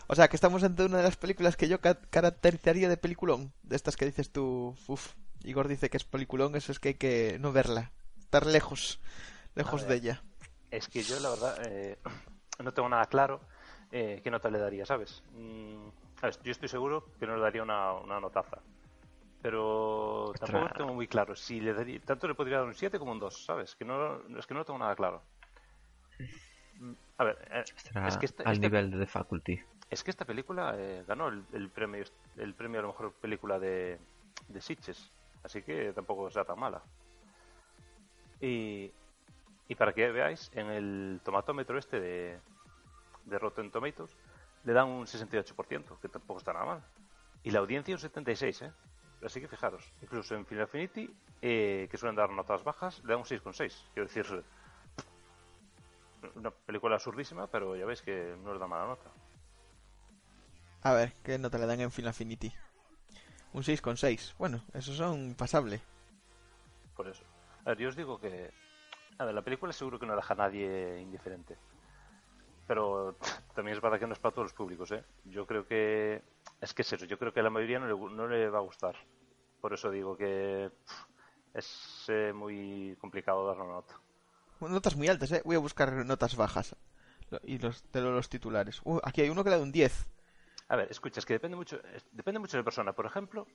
O 0.08 0.16
sea, 0.16 0.28
que 0.28 0.36
estamos 0.36 0.64
ante 0.64 0.84
una 0.86 0.98
de 0.98 1.04
las 1.04 1.18
películas 1.18 1.56
que 1.58 1.68
yo 1.68 1.80
ca- 1.82 2.00
caracterizaría 2.10 2.90
de 2.90 2.98
peliculón. 2.98 3.54
De 3.64 3.76
estas 3.76 3.96
que 3.96 4.06
dices 4.06 4.32
tú, 4.32 4.76
uff, 4.88 5.14
Igor 5.44 5.68
dice 5.68 5.90
que 5.90 5.98
es 5.98 6.04
peliculón, 6.04 6.56
eso 6.56 6.72
es 6.72 6.80
que 6.80 6.90
hay 6.90 6.94
que 6.96 7.38
no 7.40 7.52
verla. 7.52 7.92
Estar 8.20 8.46
lejos, 8.46 9.00
lejos 9.56 9.88
de 9.88 9.96
ella. 9.96 10.24
Es 10.72 10.88
que 10.88 11.04
yo, 11.04 11.20
la 11.20 11.30
verdad, 11.30 11.58
eh, 11.68 11.98
no 12.64 12.74
tengo 12.74 12.90
nada 12.90 13.06
claro 13.06 13.42
eh, 13.92 14.22
qué 14.24 14.32
nota 14.32 14.50
le 14.50 14.60
daría, 14.60 14.86
¿sabes? 14.86 15.24
Mm, 15.34 15.88
¿sabes? 16.20 16.40
Yo 16.44 16.52
estoy 16.52 16.68
seguro 16.70 17.06
que 17.20 17.28
no 17.28 17.36
le 17.36 17.42
daría 17.42 17.64
una, 17.64 17.94
una 17.94 18.20
notaza. 18.20 18.58
Pero 19.42 20.34
tampoco 20.40 20.74
tengo 20.76 20.94
muy 20.96 21.08
claro 21.08 21.36
si 21.36 21.60
le 21.62 21.72
daría. 21.74 22.00
Tanto 22.02 22.28
le 22.28 22.34
podría 22.34 22.58
dar 22.58 22.66
un 22.66 22.74
7 22.74 22.98
como 22.98 23.12
un 23.12 23.20
2, 23.20 23.46
¿sabes? 23.46 23.76
Que 23.76 23.86
no, 23.86 24.16
es 24.40 24.48
que 24.48 24.56
no 24.56 24.62
lo 24.62 24.66
tengo 24.66 24.80
nada 24.80 24.96
claro. 24.96 25.22
A 27.18 27.24
ver, 27.24 27.38
eh, 27.52 27.64
es 28.08 28.18
que 28.18 28.26
esta, 28.26 28.44
al 28.44 28.54
esta- 28.54 28.68
nivel 28.68 28.90
de 28.92 28.98
The 28.98 29.06
Faculty. 29.06 29.60
es 29.90 30.04
que 30.04 30.10
esta 30.12 30.26
película 30.26 30.74
eh, 30.78 31.04
ganó 31.08 31.28
el, 31.30 31.44
el 31.54 31.70
premio 31.70 32.04
el 32.38 32.54
premio 32.56 32.80
a 32.80 32.84
la 32.84 32.88
mejor 32.90 33.14
película 33.14 33.60
de, 33.60 34.00
de 34.50 34.62
Sitges, 34.62 35.12
así 35.46 35.62
que 35.62 35.94
tampoco 35.94 36.30
será 36.30 36.44
tan 36.44 36.60
mala. 36.60 36.82
Y, 38.42 38.92
y 39.68 39.76
para 39.76 39.94
que 39.94 40.12
veáis, 40.12 40.52
en 40.54 40.68
el 40.68 41.22
tomatómetro 41.24 41.78
este 41.78 42.00
de, 42.00 42.40
de 43.26 43.40
Rotten 43.40 43.72
Tomatoes 43.72 44.16
le 44.64 44.74
dan 44.74 44.88
un 44.88 45.06
68%, 45.06 46.00
que 46.00 46.10
tampoco 46.10 46.40
está 46.40 46.54
nada 46.54 46.66
mal. 46.66 46.84
Y 47.44 47.52
la 47.52 47.60
audiencia 47.60 47.94
un 47.94 48.02
76%, 48.02 48.66
¿eh? 48.68 48.74
Así 49.24 49.40
que 49.40 49.48
fijaros, 49.48 49.94
incluso 50.02 50.36
en 50.36 50.46
Final 50.46 50.66
Affinity, 50.66 51.10
eh, 51.42 51.88
que 51.90 51.98
suelen 51.98 52.16
dar 52.16 52.30
notas 52.30 52.64
bajas, 52.64 53.02
le 53.04 53.14
dan 53.14 53.20
un 53.20 53.26
6,6. 53.26 53.90
Quiero 53.94 54.08
decir, 54.08 54.44
una 56.36 56.52
película 56.52 56.96
absurdísima, 56.96 57.48
pero 57.48 57.76
ya 57.76 57.86
veis 57.86 58.02
que 58.02 58.36
no 58.44 58.52
les 58.52 58.60
da 58.60 58.68
mala 58.68 58.88
nota. 58.88 59.10
A 60.82 60.94
ver, 60.94 61.14
¿qué 61.24 61.38
nota 61.38 61.58
le 61.58 61.66
dan 61.66 61.82
en 61.82 61.92
Final 61.92 62.10
Affinity? 62.10 62.54
Un 63.56 63.64
6,6. 63.64 64.34
Bueno, 64.38 64.66
eso 64.74 64.94
son 64.94 65.34
pasable. 65.34 65.80
Por 66.94 67.08
eso. 67.08 67.24
A 67.64 67.70
ver, 67.70 67.78
yo 67.78 67.88
os 67.88 67.96
digo 67.96 68.20
que. 68.20 68.52
A 69.18 69.24
ver, 69.24 69.34
la 69.34 69.44
película 69.44 69.72
seguro 69.72 69.98
que 69.98 70.06
no 70.06 70.14
deja 70.14 70.34
a 70.34 70.38
nadie 70.38 71.00
indiferente. 71.00 71.56
Pero 72.68 73.16
también 73.56 73.78
es 73.78 73.82
verdad 73.82 73.98
que 73.98 74.08
no 74.08 74.12
es 74.12 74.20
para 74.20 74.36
todos 74.36 74.48
los 74.48 74.54
públicos, 74.54 74.92
¿eh? 74.92 75.06
Yo 75.24 75.48
creo 75.48 75.66
que. 75.66 76.22
Es 76.60 76.74
que 76.74 76.82
es 76.82 76.92
eso, 76.92 77.06
yo 77.06 77.18
creo 77.18 77.34
que 77.34 77.40
a 77.40 77.44
la 77.44 77.50
mayoría 77.50 77.80
no 77.80 77.88
le, 77.88 78.14
no 78.14 78.28
le 78.28 78.50
va 78.50 78.58
a 78.58 78.62
gustar. 78.62 78.98
Por 79.62 79.74
eso 79.74 79.90
digo 79.90 80.18
que. 80.18 80.70
pff, 80.86 81.04
Es 81.54 82.06
eh, 82.10 82.34
muy 82.36 82.98
complicado 83.00 83.48
dar 83.48 83.56
una 83.56 83.76
nota. 83.76 83.96
Notas 84.60 84.98
muy 84.98 85.08
altas, 85.08 85.32
eh. 85.32 85.42
Voy 85.46 85.56
a 85.56 85.60
buscar 85.60 85.94
notas 86.06 86.36
bajas. 86.36 86.76
Y 87.44 87.58
los, 87.60 87.90
de 87.94 88.02
los 88.02 88.28
titulares. 88.28 88.82
Uh, 88.84 89.00
aquí 89.02 89.22
hay 89.22 89.30
uno 89.30 89.46
que 89.46 89.50
le 89.50 89.56
da 89.56 89.64
un 89.64 89.72
10. 89.72 90.08
A 90.68 90.76
ver, 90.76 90.90
escucha, 90.92 91.20
es 91.20 91.26
que 91.26 91.34
depende 91.34 91.56
mucho, 91.58 91.80
depende 92.12 92.40
mucho 92.40 92.58
de 92.58 92.62
la 92.62 92.66
persona. 92.66 92.94
Por 92.94 93.06
ejemplo, 93.06 93.46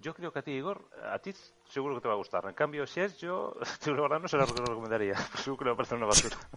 yo 0.00 0.14
creo 0.14 0.32
que 0.32 0.38
a 0.38 0.42
ti, 0.42 0.52
Igor, 0.52 0.88
a 1.10 1.18
ti 1.18 1.34
seguro 1.68 1.94
que 1.94 2.00
te 2.00 2.08
va 2.08 2.14
a 2.14 2.16
gustar. 2.16 2.44
En 2.46 2.54
cambio, 2.54 2.86
si 2.86 3.00
es 3.00 3.18
yo, 3.18 3.54
la 3.86 3.92
verdad 4.00 4.20
no 4.20 4.28
se 4.28 4.36
lo 4.38 4.46
recomendaría. 4.46 5.14
Seguro 5.36 5.58
que 5.58 5.64
le 5.64 5.70
va 5.70 5.74
a 5.74 5.76
parecer 5.76 5.98
una 5.98 6.06
basura. 6.06 6.36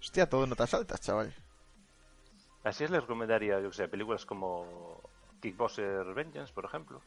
Hostia, 0.00 0.28
todo 0.28 0.46
notas 0.46 0.72
altas, 0.72 1.00
chaval. 1.02 1.34
Así 2.64 2.84
es, 2.84 2.90
les 2.90 3.00
recomendaría, 3.02 3.60
yo 3.60 3.68
que 3.70 3.76
sé, 3.76 3.88
películas 3.88 4.24
como 4.24 5.02
Kickboxer 5.42 6.14
Vengeance, 6.14 6.52
por 6.52 6.64
ejemplo. 6.64 7.02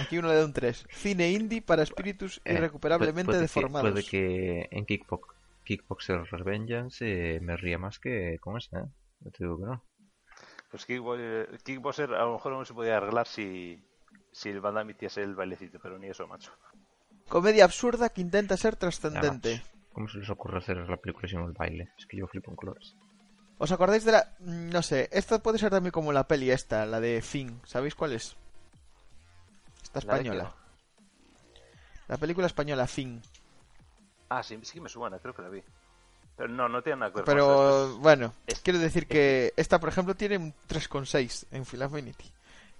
Aquí 0.00 0.18
uno 0.18 0.28
le 0.28 0.34
da 0.34 0.44
un 0.44 0.52
3. 0.52 0.86
Cine 0.90 1.30
indie 1.30 1.62
para 1.62 1.82
espíritus 1.82 2.40
Eh, 2.44 2.54
irrecuperablemente 2.54 3.24
puede 3.26 3.38
que- 3.38 3.42
deformados. 3.42 3.90
puede 3.92 4.04
que 4.04 4.68
en 4.70 4.84
Kickbox, 4.86 5.33
Kickboxer 5.64 6.26
Vengeance 6.44 7.04
eh, 7.36 7.40
me 7.40 7.56
ría 7.56 7.78
más 7.78 7.98
que 7.98 8.38
con 8.40 8.56
esa, 8.58 8.80
¿eh? 8.80 8.86
Yo 9.20 9.30
te 9.30 9.44
digo 9.44 9.58
que 9.58 9.64
no. 9.66 9.84
Pues 10.70 10.86
Kickbo- 10.88 11.62
Kickboxer 11.62 12.14
a 12.14 12.24
lo 12.24 12.32
mejor 12.34 12.52
no 12.52 12.64
se 12.64 12.74
podía 12.74 12.96
arreglar 12.96 13.26
si, 13.26 13.82
si 14.32 14.50
el 14.50 14.60
Van 14.60 14.74
Damme 14.74 14.92
hiciese 14.92 15.22
el 15.22 15.34
bailecito, 15.34 15.78
pero 15.80 15.98
ni 15.98 16.08
eso, 16.08 16.26
macho. 16.26 16.52
Comedia 17.28 17.64
absurda 17.64 18.10
que 18.10 18.20
intenta 18.20 18.56
ser 18.56 18.76
trascendente. 18.76 19.62
¿Cómo 19.92 20.08
se 20.08 20.18
les 20.18 20.28
ocurre 20.28 20.58
hacer 20.58 20.76
la 20.88 20.96
película 20.96 21.28
sin 21.28 21.40
el 21.40 21.52
baile? 21.52 21.88
Es 21.96 22.06
que 22.06 22.16
yo 22.18 22.26
flipo 22.26 22.50
en 22.50 22.56
colores. 22.56 22.96
¿Os 23.58 23.70
acordáis 23.70 24.04
de 24.04 24.12
la...? 24.12 24.34
mm, 24.40 24.70
No 24.70 24.82
sé, 24.82 25.08
esto 25.12 25.40
puede 25.40 25.58
ser 25.58 25.70
también 25.70 25.92
como 25.92 26.12
la 26.12 26.26
peli 26.26 26.50
esta, 26.50 26.84
la 26.86 27.00
de 27.00 27.22
Finn. 27.22 27.60
¿Sabéis 27.64 27.94
cuál 27.94 28.12
es? 28.12 28.36
Esta 29.84 30.00
¿La 30.00 30.16
española. 30.16 30.54
La 32.08 32.16
película 32.18 32.46
española 32.48 32.86
Finn. 32.88 33.22
Ah, 34.28 34.42
sí, 34.42 34.58
sí 34.62 34.74
que 34.74 34.80
me 34.80 34.88
suena, 34.88 35.18
creo 35.18 35.34
que 35.34 35.42
la 35.42 35.48
vi. 35.48 35.62
Pero 36.36 36.48
no, 36.48 36.68
no 36.68 36.82
tiene 36.82 36.98
nada 37.00 37.12
que 37.12 37.18
ver 37.18 37.24
con 37.24 37.34
Pero 37.34 37.98
bueno, 37.98 38.32
es- 38.46 38.60
quiero 38.60 38.78
decir 38.78 39.06
que 39.06 39.52
esta, 39.56 39.78
por 39.78 39.88
ejemplo, 39.88 40.14
tiene 40.14 40.36
un 40.36 40.52
3,6 40.68 41.46
en 41.52 41.64
Film 41.64 41.82
Affinity. 41.84 42.30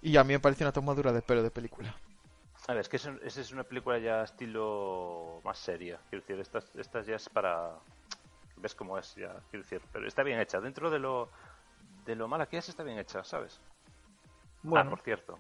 Y 0.03 0.17
a 0.17 0.25
mí 0.25 0.33
me 0.35 0.41
parece 0.41 0.65
una 0.65 0.73
tomadura 0.73 1.13
de 1.13 1.23
pelo 1.23 1.43
de 1.43 1.51
película. 1.51 1.95
A 2.67 2.73
ver, 2.73 2.81
es 2.81 2.89
que 2.89 2.97
es, 2.97 3.05
un- 3.05 3.21
esa 3.23 3.41
es 3.41 3.53
una 3.53 3.63
película 3.65 3.99
ya 3.99 4.23
estilo 4.25 5.41
más 5.45 5.59
seria. 5.59 5.99
Quiero 6.11 6.25
decir, 6.27 6.41
esta, 6.41 6.61
esta 6.81 7.03
ya 7.03 7.17
es 7.17 7.29
para... 7.29 7.71
Ves 8.57 8.75
cómo 8.75 8.99
es, 8.99 9.15
ya, 9.15 9.35
quiero 9.51 9.63
decir. 9.65 9.81
Pero 9.93 10.07
está 10.09 10.23
bien 10.23 10.41
hecha. 10.41 10.61
Dentro 10.61 10.91
de 10.91 10.99
lo, 10.99 11.29
de 12.07 12.17
lo 12.17 12.27
mala 12.29 12.47
que 12.47 12.59
es, 12.59 12.69
está 12.69 12.83
bien 12.83 12.99
hecha, 12.99 13.23
¿sabes? 13.23 13.61
Ah, 14.75 14.85
por 14.89 15.01
cierto. 15.01 15.39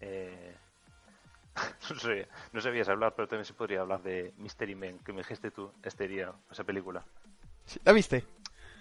Eh... 0.00 0.56
no, 1.90 1.96
sé, 2.00 2.28
no 2.52 2.60
sabías 2.60 2.88
hablar, 2.88 3.14
pero 3.14 3.28
también 3.28 3.44
se 3.44 3.54
podría 3.54 3.80
hablar 3.80 4.02
de 4.02 4.32
Mystery 4.38 4.74
Men, 4.74 4.98
que 5.00 5.12
me 5.12 5.18
dijiste 5.18 5.50
tú, 5.50 5.72
este 5.82 6.08
día, 6.08 6.32
esa 6.50 6.64
película. 6.64 7.04
¿La 7.84 7.92
viste? 7.92 8.24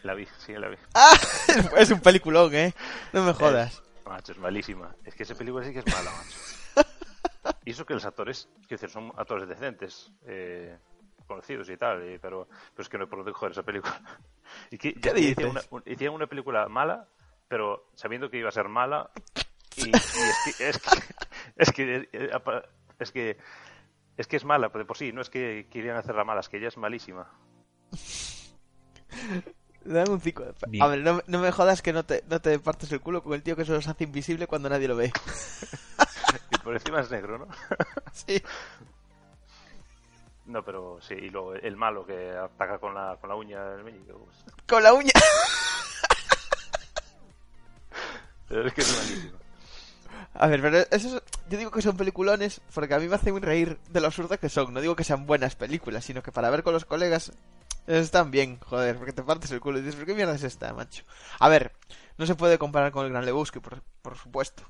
La 0.03 0.13
vi, 0.13 0.27
sí, 0.39 0.53
la 0.53 0.68
vi. 0.70 0.75
¡Ah! 0.94 1.13
es 1.77 1.92
un 1.92 2.00
peliculón, 2.01 2.53
¿eh? 2.56 2.74
No 3.13 3.24
me 3.24 3.34
jodas. 3.34 3.82
Macho, 4.06 4.34
es 4.34 4.38
malísima. 4.38 4.94
Es 5.06 5.15
que 5.15 5.24
esa 5.24 5.36
película 5.36 5.65
sí 5.65 5.72
que 5.72 5.80
es 5.80 5.88
mala, 5.88 6.12
macho. 6.12 6.86
Y 7.65 7.72
eso 7.72 7.86
que 7.86 7.94
los 7.94 8.03
actores, 8.06 8.50
quiero 8.68 8.82
decir, 8.82 8.89
son 8.89 9.13
actores 9.15 9.48
decentes, 9.48 10.12
eh, 10.25 10.77
conocidos 11.27 11.70
y 11.70 11.77
tal, 11.77 12.10
y- 12.12 12.18
pero, 12.18 12.48
pero 12.74 12.84
es 12.84 12.89
que 12.89 12.98
no 12.98 13.08
coger 13.08 13.51
esa 13.51 13.63
película. 13.63 14.01
Y 14.70 14.77
que, 14.77 14.94
¿Qué 14.96 15.10
ya? 15.13 15.18
Hicieron 15.18 15.51
una, 15.51 15.62
un- 15.70 15.84
hicieron 15.86 16.15
una 16.15 16.27
película 16.27 16.68
mala, 16.68 17.08
pero 17.48 17.89
sabiendo 17.96 18.30
que 18.30 18.38
iba 18.38 18.50
a 18.50 18.51
ser 18.51 18.68
mala, 18.68 19.10
y, 19.77 19.84
y 19.86 19.92
es 19.92 20.03
que, 20.03 20.68
es 20.70 20.77
que, 20.80 21.00
es 21.55 21.71
que, 21.71 22.09
eh, 22.12 22.29
apa- 22.33 22.63
es 23.00 23.12
que, 23.12 23.38
es 24.17 24.27
que 24.27 24.35
es 24.38 24.45
mala, 24.45 24.69
de 24.69 24.85
por 24.85 24.97
sí, 24.97 25.12
no 25.12 25.21
es 25.21 25.29
que 25.29 25.67
querían 25.71 25.97
hacerla 25.97 26.23
mala, 26.23 26.39
es 26.41 26.50
que 26.50 26.57
ella 26.57 26.67
es 26.69 26.77
malísima. 26.77 27.29
Le 29.85 29.93
dan 29.93 30.09
un 30.09 30.21
5. 30.21 30.43
Bien. 30.67 30.83
A 30.83 30.88
ver, 30.88 31.00
no, 31.00 31.21
no 31.27 31.39
me 31.39 31.51
jodas 31.51 31.81
que 31.81 31.91
no 31.93 32.03
te, 32.05 32.23
no 32.29 32.39
te 32.41 32.57
partes 32.59 32.91
el 32.91 33.01
culo 33.01 33.21
con 33.21 33.33
el 33.33 33.43
tío 33.43 33.55
que 33.55 33.65
se 33.65 33.73
los 33.73 33.88
hace 33.88 34.05
invisible 34.05 34.47
cuando 34.47 34.69
nadie 34.69 34.88
lo 34.88 34.95
ve. 34.95 35.12
Y 36.50 36.57
por 36.57 36.73
encima 36.73 37.00
es 37.01 37.12
negro, 37.12 37.38
¿no? 37.38 37.47
sí. 38.13 38.41
No, 40.45 40.63
pero 40.65 41.00
sí, 41.01 41.13
y 41.13 41.29
luego 41.29 41.53
el 41.53 41.75
malo 41.77 42.05
que 42.05 42.31
ataca 42.31 42.79
con 42.79 42.93
la, 42.95 43.17
con 43.21 43.29
la 43.29 43.35
uña 43.35 43.63
del 43.69 43.83
meñique. 43.83 44.13
pues, 44.13 44.35
Con 44.67 44.81
la 44.83 44.93
uña. 44.93 45.12
Pero 48.50 48.67
es 48.67 48.73
que 48.73 48.81
es 48.81 48.97
malísimo. 48.97 49.38
A 50.34 50.48
ver, 50.48 50.62
pero 50.62 50.77
eso 50.92 51.18
es- 51.18 51.24
yo 51.50 51.58
digo 51.58 51.72
que 51.72 51.82
son 51.82 51.98
peliculones 51.98 52.62
porque 52.74 52.94
a 52.94 53.00
mí 53.00 53.08
me 53.08 53.15
hace 53.15 53.32
muy 53.32 53.42
reír 53.42 53.77
de 53.89 54.01
lo 54.01 54.08
absurdas 54.08 54.39
que 54.39 54.50
son. 54.50 54.74
No 54.74 54.82
digo 54.82 54.96
que 54.96 55.03
sean 55.03 55.25
buenas 55.25 55.56
películas, 55.56 56.06
sino 56.06 56.22
que 56.24 56.32
para 56.32 56.50
ver 56.50 56.63
con 56.63 56.74
los 56.74 56.86
colegas 56.86 57.32
están 57.88 58.32
bien, 58.32 58.60
joder, 58.60 58.98
porque 58.98 59.13
te 59.13 59.24
partes 59.24 59.51
el 59.51 59.60
culo 59.62 59.77
y 59.80 59.82
dices, 59.82 59.96
¿pero 59.96 60.06
qué 60.08 60.15
mierda 60.15 60.36
es 60.36 60.44
esta, 60.44 60.74
macho? 60.74 61.03
A 61.39 61.50
ver, 61.50 61.74
no 62.18 62.25
se 62.25 62.36
puede 62.36 62.58
comparar 62.58 62.92
con 62.92 63.06
el 63.06 63.12
Gran 63.12 63.25
Lebowski, 63.25 63.60
por, 63.60 63.82
por 64.01 64.18
supuesto. 64.18 64.63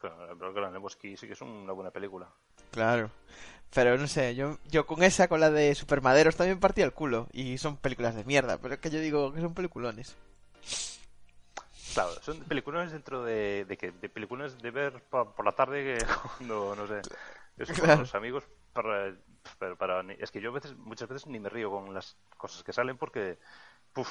Pero, 0.00 0.16
pero 0.38 0.52
Gran 0.54 0.72
Lebowski 0.72 1.16
sí 1.16 1.26
que 1.26 1.32
es 1.34 1.40
una 1.42 1.72
buena 1.72 1.90
película. 1.90 2.28
Claro. 2.70 3.10
Pero 3.74 3.98
no 3.98 4.06
sé, 4.06 4.34
yo, 4.34 4.58
yo 4.70 4.86
con 4.86 5.02
esa, 5.02 5.28
con 5.28 5.40
la 5.40 5.50
de 5.50 5.74
Supermaderos, 5.74 6.36
también 6.36 6.58
partía 6.60 6.86
el 6.86 6.94
culo. 6.94 7.28
Y 7.32 7.58
son 7.58 7.76
películas 7.76 8.14
de 8.14 8.24
mierda, 8.24 8.56
pero 8.58 8.74
es 8.74 8.80
que 8.80 8.88
yo 8.90 9.00
digo 9.00 9.32
que 9.32 9.40
son 9.42 9.52
peliculones. 9.52 10.16
Claro, 12.04 12.22
son 12.22 12.38
peliculones 12.44 12.92
dentro 12.92 13.24
de, 13.24 13.64
de 13.66 13.76
que 13.76 13.90
de 13.90 14.08
peliculones 14.08 14.56
de 14.58 14.70
ver 14.70 15.02
por 15.10 15.44
la 15.44 15.52
tarde 15.52 15.82
que 15.82 16.06
cuando 16.38 16.76
no 16.76 16.86
sé, 16.86 17.00
eso 17.58 17.72
con 17.74 17.84
Claro. 17.84 18.00
los 18.02 18.14
amigos 18.14 18.44
para 18.72 19.14
pero 19.58 19.76
para 19.76 20.00
es 20.12 20.30
que 20.30 20.40
yo 20.40 20.50
a 20.50 20.54
veces 20.54 20.76
muchas 20.76 21.08
veces 21.08 21.26
ni 21.26 21.40
me 21.40 21.48
río 21.48 21.70
con 21.70 21.92
las 21.92 22.16
cosas 22.36 22.62
que 22.62 22.72
salen 22.72 22.96
porque 22.98 23.38
puf, 23.92 24.08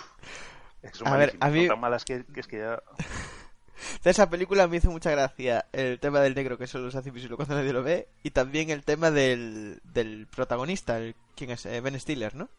es 0.82 0.91
que 0.91 0.98
son 0.98 1.08
A 1.08 1.12
ver, 1.17 1.29
malísimas, 1.29 1.48
a 1.48 1.51
mí- 1.51 1.60
son 1.62 1.67
tan 1.70 1.79
malas 1.79 2.03
que, 2.03 2.25
que 2.25 2.39
es 2.41 2.48
que 2.48 2.58
ya 2.60 2.82
De 4.03 4.10
esa 4.10 4.29
película 4.29 4.67
me 4.67 4.77
hizo 4.77 4.89
mucha 4.91 5.12
gracia 5.12 5.65
el 5.72 6.00
tema 6.00 6.20
del 6.20 6.34
negro 6.36 6.58
que 6.58 6.67
solo 6.67 6.89
se 6.91 6.98
hace 6.98 7.10
invisible 7.10 7.36
cuando 7.36 7.56
nadie 7.56 7.72
lo 7.74 7.84
ve. 7.84 8.08
Y 8.24 8.32
también 8.32 8.70
el 8.72 8.84
tema 8.84 9.12
del, 9.12 9.79
del 9.84 10.27
protagonista, 10.27 10.98
el, 10.98 11.15
¿quién 11.36 11.51
es? 11.51 11.65
Eh, 11.67 11.79
Ben 11.82 12.00
Stiller, 12.00 12.34
¿no? 12.36 12.50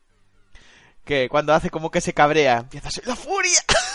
Que 1.05 1.29
cuando 1.29 1.53
hace 1.55 1.71
como 1.71 1.91
que 1.91 2.01
se 2.01 2.15
cabrea, 2.15 2.59
empieza 2.59 2.89
a 2.89 2.93
ser 2.93 3.07
la 3.07 3.17
furia. 3.17 3.61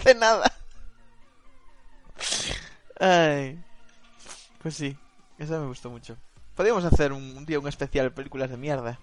Hace 0.00 0.14
nada. 0.14 0.50
Ay. 2.98 3.62
Pues 4.62 4.74
sí, 4.74 4.96
esa 5.38 5.58
me 5.58 5.66
gustó 5.66 5.90
mucho. 5.90 6.16
Podríamos 6.56 6.84
hacer 6.84 7.12
un, 7.12 7.36
un 7.36 7.44
día 7.44 7.60
un 7.60 7.68
especial 7.68 8.06
de 8.06 8.10
películas 8.10 8.50
de 8.50 8.56
mierda. 8.56 8.98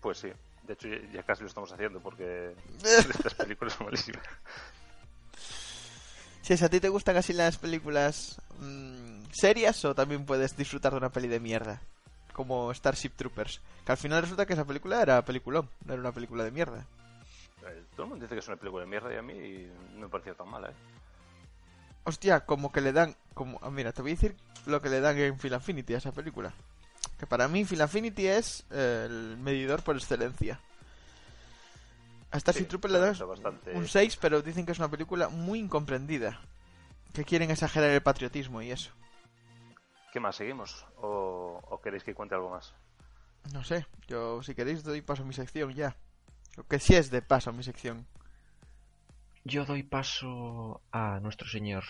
Pues 0.00 0.18
sí. 0.18 0.28
De 0.62 0.72
hecho, 0.72 0.88
ya, 0.88 0.98
ya 1.12 1.22
casi 1.22 1.42
lo 1.42 1.48
estamos 1.48 1.70
haciendo 1.72 2.00
porque 2.00 2.54
estas 2.82 3.34
películas 3.34 3.74
son 3.74 3.86
malísimas. 3.86 4.24
Si 6.40 6.52
es, 6.52 6.62
a 6.62 6.68
ti 6.68 6.80
te 6.80 6.88
gustan 6.88 7.16
así 7.16 7.32
las 7.32 7.58
películas 7.58 8.40
mm, 8.60 9.24
serias 9.32 9.84
o 9.84 9.94
también 9.94 10.24
puedes 10.24 10.56
disfrutar 10.56 10.92
de 10.92 10.98
una 10.98 11.10
peli 11.10 11.28
de 11.28 11.40
mierda. 11.40 11.82
Como 12.32 12.72
Starship 12.72 13.10
Troopers. 13.10 13.60
Que 13.84 13.92
al 13.92 13.98
final 13.98 14.22
resulta 14.22 14.46
que 14.46 14.54
esa 14.54 14.64
película 14.64 15.02
era 15.02 15.24
peliculón, 15.24 15.68
no 15.84 15.92
era 15.92 16.00
una 16.00 16.12
película 16.12 16.44
de 16.44 16.50
mierda. 16.50 16.86
Eh, 17.66 17.84
Todo 17.94 18.04
el 18.04 18.08
mundo 18.10 18.24
dice 18.24 18.34
que 18.34 18.40
es 18.40 18.48
una 18.48 18.56
película 18.56 18.84
de 18.84 18.90
mierda 18.90 19.12
y 19.12 19.16
a 19.16 19.22
mí 19.22 19.68
no 19.94 20.00
me 20.00 20.08
pareció 20.08 20.34
tan 20.34 20.48
mala, 20.48 20.70
¿eh? 20.70 20.74
Hostia, 22.04 22.46
como 22.46 22.70
que 22.70 22.80
le 22.80 22.92
dan... 22.92 23.16
como 23.34 23.58
ah, 23.62 23.70
Mira, 23.70 23.92
te 23.92 24.02
voy 24.02 24.12
a 24.12 24.14
decir 24.14 24.36
lo 24.66 24.80
que 24.80 24.88
le 24.88 25.00
dan 25.00 25.18
en 25.18 25.38
Film 25.38 25.54
Affinity 25.54 25.94
a 25.94 25.98
esa 25.98 26.12
película. 26.12 26.52
Que 27.18 27.26
para 27.26 27.48
mí 27.48 27.64
Film 27.64 27.82
Affinity 27.82 28.26
es 28.28 28.64
eh, 28.70 29.04
el 29.08 29.36
medidor 29.38 29.82
por 29.82 29.96
excelencia. 29.96 30.60
A 32.30 32.38
Starship 32.40 32.62
Sí, 32.62 32.66
Troopers 32.68 32.92
le 32.92 33.00
dan 33.00 33.28
bastante- 33.28 33.72
un 33.72 33.86
6, 33.88 34.16
pero 34.18 34.42
dicen 34.42 34.66
que 34.66 34.72
es 34.72 34.78
una 34.78 34.90
película 34.90 35.28
muy 35.28 35.58
incomprendida. 35.58 36.40
Que 37.12 37.24
quieren 37.24 37.50
exagerar 37.50 37.90
el 37.90 38.02
patriotismo 38.02 38.60
y 38.62 38.70
eso. 38.70 38.90
¿Qué 40.12 40.20
más? 40.20 40.36
¿Seguimos? 40.36 40.84
¿O, 40.98 41.60
o 41.68 41.80
queréis 41.80 42.04
que 42.04 42.14
cuente 42.14 42.34
algo 42.34 42.50
más? 42.50 42.74
No 43.52 43.64
sé, 43.64 43.86
yo 44.08 44.42
si 44.42 44.54
queréis 44.54 44.82
doy 44.84 45.00
paso 45.02 45.22
a 45.22 45.26
mi 45.26 45.32
sección 45.32 45.72
ya. 45.74 45.96
Lo 46.56 46.64
que 46.66 46.78
sí 46.78 46.94
es 46.94 47.10
de 47.10 47.22
paso 47.22 47.50
a 47.50 47.52
mi 47.52 47.62
sección. 47.62 48.06
Yo 49.44 49.64
doy 49.64 49.82
paso 49.82 50.80
a 50.90 51.20
nuestro 51.20 51.46
señor. 51.48 51.84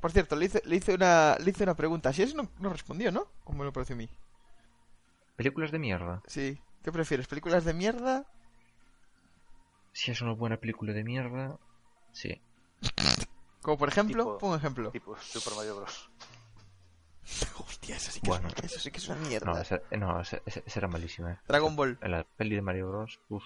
Por 0.00 0.12
cierto, 0.12 0.36
le 0.36 0.46
hice, 0.46 0.60
le 0.66 0.76
hice, 0.76 0.94
una, 0.94 1.36
le 1.38 1.50
hice 1.50 1.62
una 1.64 1.74
pregunta. 1.74 2.12
Si 2.12 2.22
eso 2.22 2.36
no, 2.36 2.50
no 2.58 2.70
respondió, 2.70 3.10
¿no? 3.10 3.26
Como 3.42 3.60
me 3.60 3.64
lo 3.64 3.72
pareció 3.72 3.94
a 3.94 3.98
mí. 3.98 4.08
Películas 5.36 5.70
de 5.72 5.78
mierda. 5.78 6.22
Sí. 6.26 6.60
¿Qué 6.82 6.92
prefieres? 6.92 7.26
¿Películas 7.26 7.64
de 7.64 7.72
mierda? 7.72 8.26
Si 9.92 10.10
es 10.10 10.20
una 10.20 10.32
buena 10.34 10.58
película 10.58 10.92
de 10.92 11.04
mierda, 11.04 11.58
sí. 12.12 12.42
Como 13.62 13.78
por 13.78 13.88
ejemplo, 13.88 14.38
Tipo- 14.38 14.46
un 14.48 14.56
ejemplo. 14.56 14.90
Tipo 14.90 15.16
Super 15.18 15.54
Mario 15.54 15.76
Bros. 15.76 16.10
Hostia, 17.58 17.96
eso 17.96 18.10
sí 18.10 18.20
que, 18.20 18.28
Bueno. 18.28 18.48
es, 18.48 18.64
eso 18.64 18.78
sí 18.80 18.90
que 18.90 18.98
es 18.98 19.08
una 19.08 19.18
mierda. 19.20 19.52
No, 19.52 19.58
esa, 19.60 19.76
eh, 19.90 19.96
no, 19.96 20.20
esa, 20.20 20.40
esa- 20.46 20.62
esa 20.64 20.78
era 20.80 20.88
malísima. 20.88 21.32
eh. 21.32 21.38
Dragon 21.48 21.74
Ball. 21.76 21.98
En 22.02 22.10
la 22.10 22.24
peli 22.24 22.54
de 22.56 22.62
Mario 22.62 22.88
Bros. 22.90 23.18
Uf. 23.28 23.44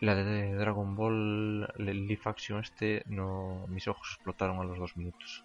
La 0.00 0.14
de 0.14 0.54
Dragon 0.54 0.94
Ball, 0.96 1.72
el 1.78 2.06
live 2.06 2.20
action 2.26 2.60
este, 2.60 3.02
no, 3.06 3.64
mis 3.68 3.86
ojos 3.88 4.06
explotaron 4.16 4.58
a 4.60 4.64
los 4.64 4.78
dos 4.78 4.96
minutos. 4.96 5.44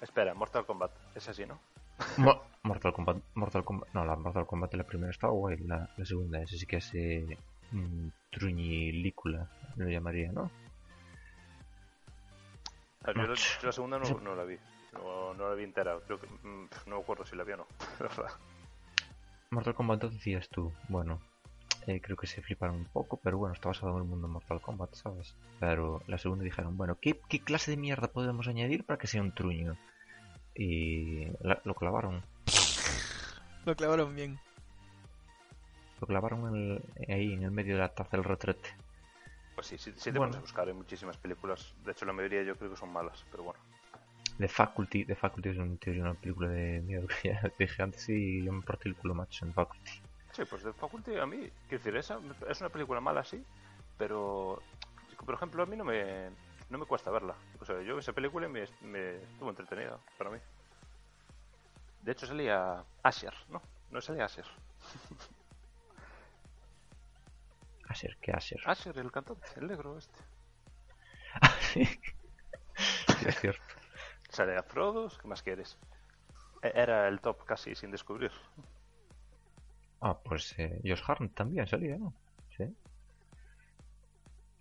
Espera, 0.00 0.34
Mortal 0.34 0.66
Kombat. 0.66 0.90
Es 1.14 1.28
así, 1.28 1.44
¿no? 1.46 1.60
Mo- 2.16 2.42
Mortal 2.62 2.92
Kombat, 2.92 3.18
Mortal 3.34 3.64
Kombat, 3.64 3.88
no, 3.94 4.04
la 4.04 4.16
Mortal 4.16 4.46
Kombat 4.46 4.70
de 4.72 4.76
la 4.78 4.84
primera 4.84 5.10
estaba 5.10 5.32
guay, 5.32 5.58
la, 5.58 5.88
la 5.96 6.04
segunda, 6.04 6.40
ese 6.42 6.58
sí 6.58 6.66
que 6.66 6.76
es 6.78 6.90
eh, 6.94 7.38
mm, 7.70 8.08
truñilícula, 8.30 9.48
lo 9.76 9.88
llamaría, 9.88 10.32
¿no? 10.32 10.50
A 13.04 13.06
ver, 13.08 13.16
yo, 13.16 13.22
la- 13.22 13.28
Macho. 13.28 13.60
yo 13.60 13.66
la 13.66 13.72
segunda 13.72 13.98
no 13.98 14.34
la 14.34 14.44
vi. 14.44 14.58
No, 14.98 15.34
no 15.34 15.48
la 15.48 15.54
vi 15.54 15.64
entera. 15.64 15.98
Creo 16.06 16.20
que, 16.20 16.26
mm, 16.26 16.68
no 16.86 16.96
me 16.96 17.02
acuerdo 17.02 17.24
si 17.24 17.36
la 17.36 17.44
vi 17.44 17.52
o 17.52 17.56
no. 17.58 17.66
Mortal 19.50 19.74
Kombat 19.74 20.00
2 20.00 20.12
decías 20.14 20.48
tú, 20.48 20.72
bueno, 20.88 21.20
eh, 21.86 22.00
creo 22.00 22.16
que 22.16 22.26
se 22.26 22.42
fliparon 22.42 22.76
un 22.76 22.84
poco, 22.86 23.20
pero 23.22 23.38
bueno, 23.38 23.54
está 23.54 23.68
basado 23.68 23.92
en 23.92 23.98
el 24.02 24.04
mundo 24.08 24.26
de 24.26 24.32
Mortal 24.32 24.60
Kombat, 24.60 24.94
¿sabes? 24.94 25.34
Pero 25.60 26.02
la 26.08 26.18
segunda 26.18 26.44
dijeron, 26.44 26.76
bueno, 26.76 26.98
¿qué, 27.00 27.20
qué 27.28 27.40
clase 27.40 27.70
de 27.70 27.76
mierda 27.76 28.08
podemos 28.08 28.48
añadir 28.48 28.84
para 28.84 28.98
que 28.98 29.06
sea 29.06 29.22
un 29.22 29.32
truño? 29.32 29.76
Y 30.54 31.26
la- 31.46 31.60
lo 31.64 31.74
clavaron, 31.74 32.22
Lo 33.64 33.74
clavaron 33.76 34.14
bien. 34.16 34.38
lo 36.00 36.06
clavaron 36.06 36.54
en 36.54 36.70
el- 36.72 37.12
ahí 37.14 37.32
en 37.34 37.42
el 37.44 37.50
medio 37.52 37.74
de 37.74 37.80
la 37.80 37.94
taza 37.94 38.16
del 38.16 38.24
retrete. 38.24 38.68
Pues 39.54 39.68
sí, 39.68 39.78
sí, 39.78 39.92
sí 39.96 40.12
te 40.12 40.18
Bueno. 40.18 40.32
pones 40.32 40.36
a 40.36 40.40
buscar 40.40 40.68
en 40.68 40.76
muchísimas 40.76 41.16
películas. 41.16 41.72
De 41.84 41.92
hecho, 41.92 42.04
la 42.04 42.12
mayoría 42.12 42.42
yo 42.42 42.56
creo 42.56 42.70
que 42.70 42.76
son 42.76 42.92
malas, 42.92 43.24
pero 43.30 43.44
bueno. 43.44 43.60
The 44.38 44.48
Faculty, 44.48 45.06
The 45.06 45.14
Faculty 45.14 45.48
es 45.48 45.56
un, 45.56 45.78
teoría, 45.78 46.02
una 46.02 46.14
película 46.14 46.48
de 46.48 46.82
miedo 46.82 47.06
que 47.06 47.30
ya 47.30 47.40
te 47.40 47.54
dije 47.64 47.82
antes 47.82 48.06
y 48.08 48.44
yo 48.44 48.52
me 48.52 48.62
partí 48.62 48.88
el 48.88 48.96
culo 48.96 49.14
macho 49.14 49.46
en 49.46 49.54
Faculty. 49.54 49.90
Sí, 50.32 50.44
pues 50.44 50.62
de 50.62 50.74
Faculty 50.74 51.16
a 51.16 51.26
mí, 51.26 51.50
quiero 51.68 51.82
decir, 51.82 51.96
esa 51.96 52.20
es 52.48 52.60
una 52.60 52.68
película 52.68 53.00
mala, 53.00 53.24
sí, 53.24 53.42
pero 53.96 54.62
por 55.24 55.34
ejemplo 55.34 55.62
a 55.62 55.66
mí 55.66 55.76
no 55.76 55.84
me, 55.84 56.28
no 56.68 56.78
me 56.78 56.84
cuesta 56.84 57.10
verla. 57.10 57.34
O 57.60 57.64
sea, 57.64 57.80
yo 57.80 57.98
esa 57.98 58.12
película 58.12 58.46
me, 58.48 58.64
me 58.82 59.16
estuvo 59.16 59.48
entretenida 59.48 59.98
para 60.18 60.30
mí. 60.30 60.38
De 62.02 62.12
hecho 62.12 62.26
salía 62.26 62.84
Asher, 63.02 63.32
¿no? 63.48 63.62
No 63.90 64.00
salía 64.02 64.26
Asher. 64.26 64.44
Asher, 67.88 68.18
¿qué 68.20 68.32
Asher? 68.32 68.60
Asher, 68.66 68.98
el 68.98 69.10
cantante, 69.10 69.46
el 69.56 69.66
negro 69.66 69.96
este. 69.96 70.20
sí. 71.60 71.88
Sí, 72.76 73.28
es 73.28 73.40
cierto. 73.40 73.62
Salía 74.36 74.62
Frodo, 74.62 75.08
¿qué 75.20 75.26
más 75.28 75.42
quieres? 75.42 75.78
E- 76.62 76.72
Era 76.74 77.08
el 77.08 77.20
top 77.20 77.42
casi 77.44 77.74
sin 77.74 77.90
descubrir. 77.90 78.30
Ah, 80.02 80.18
pues 80.22 80.54
eh, 80.58 80.78
Josh 80.84 81.02
Hartnett 81.06 81.34
también 81.34 81.66
salía, 81.66 81.96
¿no? 81.96 82.12
Sí. 82.54 82.64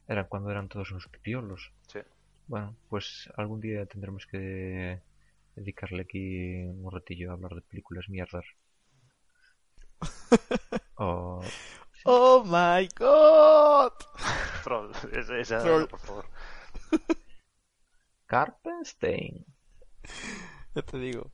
Era 0.08 0.24
cuando 0.30 0.50
eran 0.50 0.70
todos 0.70 0.92
unos 0.92 1.10
pipiolos. 1.10 1.74
Sí. 1.88 2.00
Bueno, 2.48 2.74
pues 2.88 3.30
algún 3.36 3.60
día 3.60 3.86
tendremos 3.86 4.26
que 4.28 5.02
dedicarle 5.58 6.04
aquí 6.04 6.64
un 6.64 6.90
ratillo 6.90 7.32
a 7.32 7.34
hablar 7.34 7.56
de 7.56 7.62
películas 7.62 8.08
mierdas. 8.08 8.46
o 10.96 11.42
¡Oh 12.06 12.44
my 12.46 12.88
god! 12.98 13.92
Troll, 14.64 14.92
esa, 15.12 15.38
esa 15.38 15.60
Troll. 15.60 15.88
por 15.88 16.00
favor. 16.00 16.26
Carpenstein. 18.28 19.46
Ya 20.76 20.82
te 20.82 20.98
digo. 20.98 21.32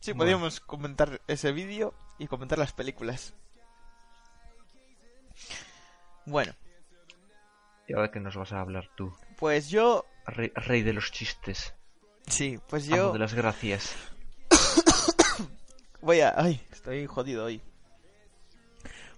Sí, 0.00 0.12
Bueno. 0.12 0.18
podríamos 0.20 0.60
comentar 0.60 1.20
ese 1.28 1.52
vídeo 1.52 1.92
y 2.18 2.26
comentar 2.28 2.58
las 2.58 2.72
películas. 2.72 3.34
Bueno, 6.24 6.52
¿Y 7.88 7.94
ahora 7.94 8.10
que 8.10 8.20
nos 8.20 8.36
vas 8.36 8.52
a 8.52 8.60
hablar 8.60 8.88
tú? 8.96 9.12
pues 9.36 9.68
yo... 9.68 10.06
Rey, 10.24 10.52
rey 10.54 10.82
de 10.82 10.92
los 10.92 11.10
chistes. 11.10 11.74
Sí, 12.28 12.58
pues 12.68 12.86
Amo 12.86 12.96
yo 12.96 13.12
de 13.12 13.18
las 13.18 13.34
gracias. 13.34 13.94
voy 16.00 16.20
a... 16.20 16.32
Ay, 16.36 16.64
estoy 16.70 17.06
jodido 17.06 17.44
hoy. 17.44 17.60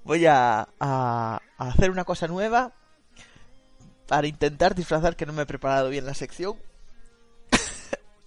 Voy 0.02 0.26
a, 0.26 0.62
a, 0.80 1.40
a 1.58 1.68
hacer 1.68 1.90
una 1.90 2.04
cosa 2.04 2.26
nueva 2.26 2.72
para 4.08 4.26
intentar 4.26 4.74
disfrazar 4.74 5.14
que 5.14 5.26
no 5.26 5.32
me 5.34 5.42
he 5.42 5.46
preparado 5.46 5.88
bien 5.90 6.06
la 6.06 6.14
sección. 6.14 6.56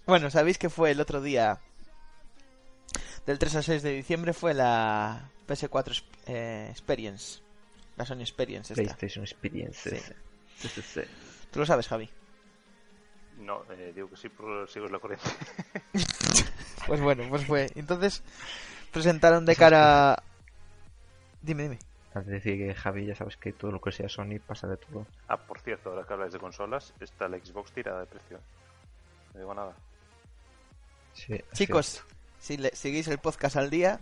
Bueno, 0.08 0.30
sabéis 0.30 0.58
que 0.58 0.70
fue 0.70 0.92
el 0.92 1.00
otro 1.02 1.22
día 1.22 1.60
del 3.26 3.38
3 3.40 3.56
al 3.58 3.64
6 3.64 3.84
de 3.84 3.92
diciembre 3.94 4.34
fue 4.34 4.54
la 4.54 5.30
PS4 5.48 5.92
Sp- 5.94 6.18
eh, 6.28 6.68
Experience. 6.72 7.42
La 7.98 8.06
Sony 8.06 8.22
Experience 8.22 8.74
esta. 8.74 8.84
PlayStation 8.84 9.24
Experience. 9.24 9.90
Sí. 9.90 10.14
Sí, 10.58 10.68
sí, 10.70 10.82
sí. 10.82 11.02
Tú 11.52 11.60
lo 11.60 11.66
sabes, 11.66 11.88
Javi. 11.88 12.10
No, 13.40 13.64
eh, 13.72 13.92
digo 13.94 14.10
que 14.10 14.18
sí, 14.18 14.30
pero 14.30 14.66
sigo 14.68 14.88
la 14.88 15.00
corriente. 15.00 15.30
Pues 16.88 17.02
bueno, 17.02 17.24
pues 17.30 17.46
fue. 17.46 17.70
Entonces 17.76 18.24
presentaron 18.94 19.46
de 19.46 19.58
cara... 19.58 20.24
Dime, 21.42 21.64
dime. 21.64 21.80
Antes 22.14 22.32
decía 22.32 22.56
que 22.56 22.74
Javi, 22.74 23.06
ya 23.06 23.14
sabes 23.16 23.36
que 23.36 23.52
todo 23.52 23.72
lo 23.72 23.82
que 23.82 23.92
sea 23.92 24.08
Sony 24.08 24.40
pasa 24.46 24.68
de 24.68 24.78
todo. 24.78 25.06
Ah, 25.28 25.36
por 25.38 25.60
cierto, 25.60 25.90
ahora 25.90 26.06
que 26.08 26.14
habláis 26.14 26.32
de 26.32 26.40
consolas, 26.40 26.94
está 27.02 27.28
la 27.28 27.38
Xbox 27.40 27.74
tirada 27.74 28.00
de 28.00 28.06
precio. 28.06 28.40
No 29.34 29.40
digo 29.42 29.54
nada. 29.54 29.76
Sí, 31.18 31.34
es 31.34 31.44
Chicos, 31.54 32.04
si 32.40 32.58
le, 32.58 32.70
seguís 32.76 33.08
el 33.08 33.18
podcast 33.18 33.56
al 33.58 33.70
día, 33.70 34.00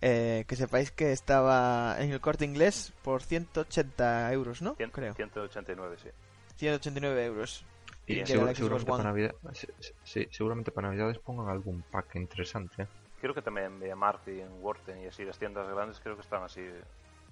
eh, 0.00 0.44
que 0.48 0.56
sepáis 0.56 0.90
que 0.90 1.12
estaba 1.12 1.96
en 1.98 2.10
el 2.12 2.20
corte 2.20 2.44
inglés 2.44 2.92
por 3.02 3.22
180 3.22 4.32
euros, 4.32 4.60
¿no? 4.62 4.76
Cien- 4.76 4.90
Creo. 4.90 5.14
189, 5.14 5.96
sí. 6.02 6.08
189 6.56 7.24
euros. 7.24 7.64
Y 8.06 8.14
Bien. 8.14 8.26
seguro- 8.26 8.54
seguramente, 8.54 8.90
para. 8.90 9.02
Navidad, 9.04 9.34
sí, 10.04 10.26
seguramente 10.30 10.70
para 10.70 10.88
Navidades 10.88 11.18
pongan 11.18 11.48
algún 11.48 11.82
pack 11.82 12.16
interesante. 12.16 12.86
Creo 13.20 13.34
que 13.34 13.42
también 13.42 13.82
en 13.82 13.98
y 14.26 14.40
en 14.40 14.62
Worten 14.62 15.02
y 15.02 15.06
así, 15.06 15.24
las 15.24 15.38
tiendas 15.38 15.68
grandes 15.68 16.00
creo 16.00 16.14
que 16.16 16.22
están 16.22 16.42
así. 16.42 16.62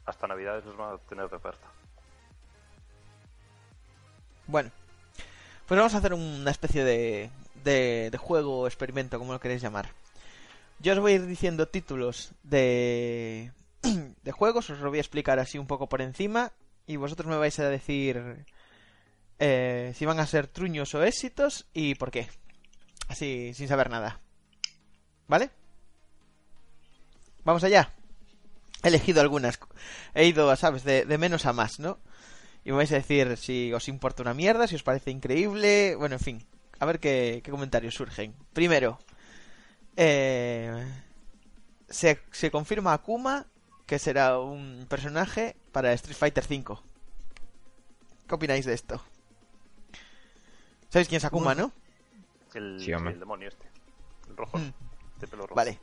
Hasta 0.05 0.27
Navidades 0.27 0.65
los 0.65 0.77
van 0.77 0.95
a 0.95 0.99
tener 0.99 1.29
de 1.29 1.37
oferta. 1.37 1.67
Bueno, 4.47 4.71
pues 5.67 5.79
vamos 5.79 5.95
a 5.95 5.99
hacer 5.99 6.15
una 6.15 6.51
especie 6.51 6.85
de, 6.85 7.31
de, 7.67 8.09
de 8.11 8.19
juego 8.19 8.61
o 8.61 8.67
experimento, 8.67 9.19
como 9.19 9.35
lo 9.35 9.41
queréis 9.41 9.61
llamar. 9.61 9.91
Yo 10.79 10.93
os 10.93 11.01
voy 11.01 11.13
a 11.13 11.15
ir 11.17 11.27
diciendo 11.27 11.69
títulos 11.69 12.33
de, 12.43 13.53
de 14.23 14.33
juegos, 14.33 14.71
os 14.71 14.79
lo 14.79 14.89
voy 14.89 14.99
a 14.99 15.03
explicar 15.03 15.39
así 15.39 15.59
un 15.59 15.67
poco 15.67 15.89
por 15.89 16.01
encima, 16.01 16.53
y 16.87 16.97
vosotros 16.97 17.29
me 17.29 17.37
vais 17.37 17.59
a 17.59 17.69
decir 17.69 18.47
eh, 19.39 19.93
si 19.97 20.07
van 20.07 20.21
a 20.21 20.27
ser 20.27 20.47
truños 20.47 20.95
o 20.95 21.03
éxitos 21.03 21.67
y 21.75 21.97
por 21.97 22.11
qué. 22.11 22.29
Así, 23.09 23.53
sin 23.55 23.69
saber 23.69 23.91
nada. 23.91 24.21
¿Vale? 25.29 25.51
Vamos 27.45 27.65
allá. 27.65 27.93
He 28.83 28.89
elegido 28.89 29.21
algunas. 29.21 29.59
He 30.15 30.27
ido, 30.27 30.55
¿sabes? 30.57 30.85
De, 30.85 31.05
de 31.05 31.19
menos 31.19 31.47
a 31.47 31.53
más, 31.53 31.81
¿no? 31.81 31.99
Y 32.65 32.71
me 32.71 32.77
vais 32.77 32.93
a 32.93 32.97
decir 32.97 33.37
si 33.37 33.73
os 33.73 33.89
importa 33.89 34.23
una 34.23 34.35
mierda, 34.35 34.67
si 34.67 34.75
os 34.75 34.83
parece 34.83 35.11
increíble. 35.11 35.97
Bueno, 35.97 36.17
en 36.17 36.21
fin. 36.21 36.47
A 36.79 36.87
ver 36.87 37.01
qué, 37.01 37.41
qué 37.45 37.51
comentarios 37.51 37.95
surgen. 37.95 38.35
Primero. 38.53 38.99
Eh, 39.97 40.85
se, 41.89 42.21
se 42.33 42.51
confirma 42.51 42.93
Akuma 42.93 43.47
que 43.87 43.99
será 43.99 44.39
un 44.41 44.87
personaje 44.89 45.57
para 45.73 45.93
Street 45.93 46.17
Fighter 46.17 46.45
V. 46.45 46.79
¿Qué 48.29 48.35
opináis 48.35 48.67
de 48.67 48.75
esto? 48.75 49.03
¿Sabéis 50.89 51.09
quién 51.09 51.19
es 51.19 51.25
Akuma, 51.25 51.55
no? 51.55 51.73
El, 52.55 52.81
Sí, 52.81 52.93
hombre. 52.93 53.13
el 53.15 53.21
demonio 53.21 53.49
este. 53.49 53.69
El 54.29 54.37
rojo. 54.37 54.59
Mm. 54.59 54.73
De 55.21 55.27
pelo 55.29 55.43
rojo. 55.45 55.55
Vale. 55.55 55.79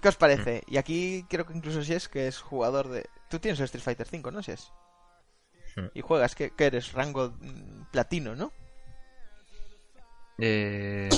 ¿Qué 0.00 0.08
os 0.08 0.16
parece? 0.16 0.64
Y 0.66 0.78
aquí 0.78 1.24
creo 1.28 1.46
que 1.46 1.52
incluso 1.54 1.82
si 1.82 1.92
es 1.94 2.08
que 2.08 2.26
es 2.26 2.40
jugador 2.40 2.88
de... 2.88 3.08
Tú 3.28 3.38
tienes 3.38 3.60
el 3.60 3.64
Street 3.66 3.84
Fighter 3.84 4.08
V, 4.10 4.32
¿no? 4.32 4.42
Si 4.42 4.50
es. 4.52 4.72
Mm. 5.76 5.86
Y 5.94 6.00
juegas, 6.00 6.34
que 6.34 6.52
eres? 6.58 6.92
Rango 6.92 7.34
mm, 7.38 7.84
platino, 7.92 8.34
¿no? 8.34 8.52
Eh, 10.38 11.08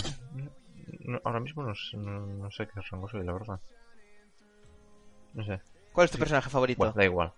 no- 1.00 1.20
ahora 1.24 1.40
mismo 1.40 1.62
no, 1.62 1.74
sé- 1.74 1.96
no, 1.96 2.26
no 2.26 2.50
sé 2.50 2.66
qué 2.66 2.80
rango 2.90 3.08
soy, 3.08 3.24
la 3.24 3.32
verdad. 3.32 3.60
No 5.34 5.44
sé. 5.44 5.60
¿Cuál 5.92 6.04
es 6.06 6.10
tu 6.10 6.16
Sí. 6.16 6.20
personaje 6.20 6.50
favorito? 6.50 6.78
Bueno, 6.78 6.92
da 6.94 7.04
igual. 7.04 7.32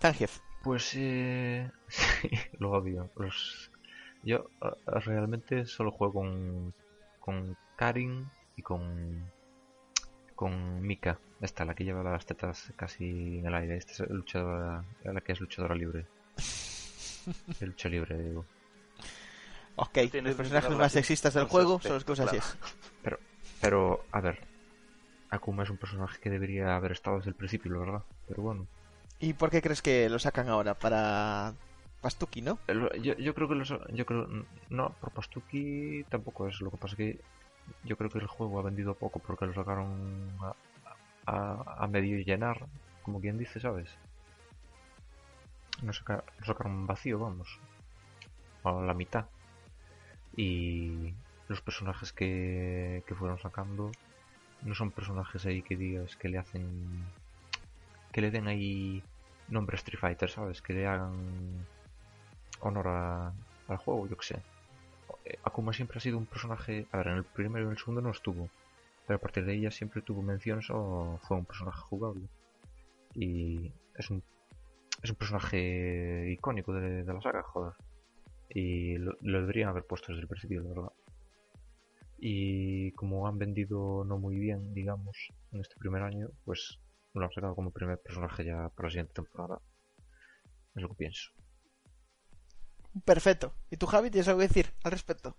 Zangief. 0.00 0.40
Pues 0.62 0.92
eh... 0.96 1.70
lo 2.58 2.72
odio. 2.72 3.10
Los... 3.16 3.70
Yo 4.22 4.46
realmente 4.86 5.66
solo 5.66 5.90
juego 5.90 6.14
con, 6.14 6.74
con 7.20 7.56
Karin 7.76 8.26
y 8.56 8.62
con 8.62 9.30
con 10.34 10.80
Mika. 10.82 11.18
Esta, 11.40 11.64
la 11.64 11.74
que 11.74 11.84
lleva 11.84 12.02
las 12.02 12.26
tetas 12.26 12.72
casi 12.76 13.38
en 13.38 13.46
el 13.46 13.54
aire. 13.54 13.76
Esta 13.76 13.92
es 14.04 14.10
luchadora, 14.10 14.82
la 15.04 15.20
que 15.20 15.32
es 15.32 15.40
luchadora 15.40 15.74
libre. 15.74 16.06
De 17.60 17.66
lucha 17.66 17.88
libre, 17.88 18.18
digo. 18.18 18.44
Ok, 19.76 19.92
Tienes 20.10 20.24
los 20.24 20.36
personajes 20.36 20.76
más 20.76 20.92
sexistas 20.92 21.34
del 21.34 21.44
juego 21.46 21.80
son 21.80 21.94
los 21.94 22.04
que 22.04 22.12
usan 22.12 22.28
así 22.28 22.38
claro. 22.38 22.48
es. 23.10 23.18
Pero, 23.60 24.04
a 24.12 24.20
ver, 24.20 24.38
Akuma 25.30 25.62
es 25.64 25.70
un 25.70 25.76
personaje 25.78 26.18
que 26.20 26.30
debería 26.30 26.76
haber 26.76 26.92
estado 26.92 27.16
desde 27.16 27.30
el 27.30 27.34
principio, 27.36 27.72
la 27.72 27.78
verdad. 27.78 28.02
Pero 28.28 28.42
bueno, 28.42 28.66
¿Y 29.20 29.32
por 29.32 29.50
qué 29.50 29.62
crees 29.62 29.80
que 29.82 30.08
lo 30.10 30.18
sacan 30.18 30.48
ahora? 30.48 30.74
Para 30.74 31.54
Pastuki, 32.00 32.42
¿no? 32.42 32.58
El- 32.66 32.90
Yo, 33.02 33.14
yo 33.16 33.34
creo 33.34 33.48
que 33.48 33.54
los, 33.54 33.72
yo 33.92 34.04
creo 34.06 34.28
no 34.68 34.90
por 35.00 35.10
Pastuki 35.12 36.04
tampoco 36.10 36.46
es 36.48 36.60
lo 36.60 36.70
que 36.70 36.76
pasa 36.76 36.96
que 36.96 37.18
yo 37.84 37.96
creo 37.96 38.10
que 38.10 38.18
el 38.18 38.26
juego 38.26 38.58
ha 38.60 38.62
vendido 38.62 38.94
poco 38.94 39.18
porque 39.20 39.46
lo 39.46 39.54
sacaron 39.54 40.30
a, 40.42 40.54
a, 41.26 41.84
a 41.84 41.86
medio 41.86 42.18
llenar 42.18 42.66
como 43.02 43.20
quien 43.22 43.38
dice 43.38 43.58
sabes 43.60 43.88
no 45.82 45.92
saca, 45.94 46.22
lo 46.40 46.44
sacaron 46.46 46.86
vacío 46.86 47.18
vamos 47.18 47.48
a 48.64 48.72
la 48.72 48.92
mitad 48.92 49.24
y 50.36 51.14
los 51.48 51.60
personajes 51.60 52.12
que, 52.12 53.02
que 53.06 53.14
fueron 53.14 53.38
sacando 53.38 53.90
no 54.62 54.74
son 54.74 54.90
personajes 54.90 55.44
ahí 55.46 55.62
que 55.62 55.76
digas 55.76 56.16
que 56.16 56.28
le 56.28 56.38
hacen 56.38 56.64
que 58.12 58.20
le 58.20 58.30
den 58.30 58.46
ahí 58.48 59.02
nombre 59.48 59.76
Street 59.76 59.98
Fighter 59.98 60.30
sabes 60.30 60.62
que 60.62 60.72
le 60.72 60.86
hagan 60.86 61.12
honor 62.60 62.88
a- 62.88 63.32
al 63.68 63.76
juego, 63.78 64.08
yo 64.08 64.16
que 64.16 64.26
sé. 64.26 64.42
Akuma 65.42 65.72
siempre 65.72 65.98
ha 65.98 66.00
sido 66.00 66.18
un 66.18 66.26
personaje. 66.26 66.86
A 66.92 66.98
ver, 66.98 67.08
en 67.08 67.16
el 67.16 67.24
primero 67.24 67.64
y 67.64 67.66
en 67.66 67.72
el 67.72 67.78
segundo 67.78 68.00
no 68.00 68.10
estuvo. 68.10 68.48
Pero 69.06 69.16
a 69.18 69.20
partir 69.20 69.44
de 69.44 69.60
ya 69.60 69.70
siempre 69.70 70.02
tuvo 70.02 70.22
menciones 70.22 70.66
o 70.70 71.18
fue 71.26 71.36
un 71.36 71.44
personaje 71.44 71.78
jugable. 71.80 72.22
Y 73.14 73.70
es 73.96 74.10
un, 74.10 74.22
es 75.02 75.10
un 75.10 75.16
personaje 75.16 76.30
icónico 76.30 76.72
de, 76.72 77.04
de 77.04 77.12
la 77.14 77.20
saga, 77.20 77.42
joder. 77.42 77.72
Y 78.54 78.96
lo, 78.96 79.16
lo 79.20 79.40
deberían 79.40 79.68
haber 79.68 79.84
puesto 79.84 80.08
desde 80.08 80.22
el 80.22 80.28
principio, 80.28 80.62
la 80.62 80.68
verdad. 80.70 80.92
Y 82.18 82.92
como 82.92 83.26
han 83.26 83.36
vendido 83.36 84.04
no 84.04 84.18
muy 84.18 84.38
bien, 84.38 84.72
digamos, 84.72 85.28
en 85.52 85.60
este 85.60 85.76
primer 85.76 86.02
año, 86.02 86.28
pues 86.44 86.78
lo 87.12 87.24
han 87.24 87.32
sacado 87.32 87.54
como 87.54 87.70
primer 87.70 88.00
personaje 88.00 88.44
ya 88.44 88.68
para 88.70 88.88
la 88.88 88.90
siguiente 88.90 89.14
temporada. 89.14 89.60
Es 90.74 90.82
lo 90.82 90.88
que 90.88 90.94
pienso. 90.94 91.30
Perfecto. 93.04 93.54
¿Y 93.70 93.76
tú, 93.76 93.86
Javi, 93.86 94.10
tienes 94.10 94.28
algo 94.28 94.40
que 94.40 94.48
decir 94.48 94.72
al 94.84 94.92
respecto? 94.92 95.36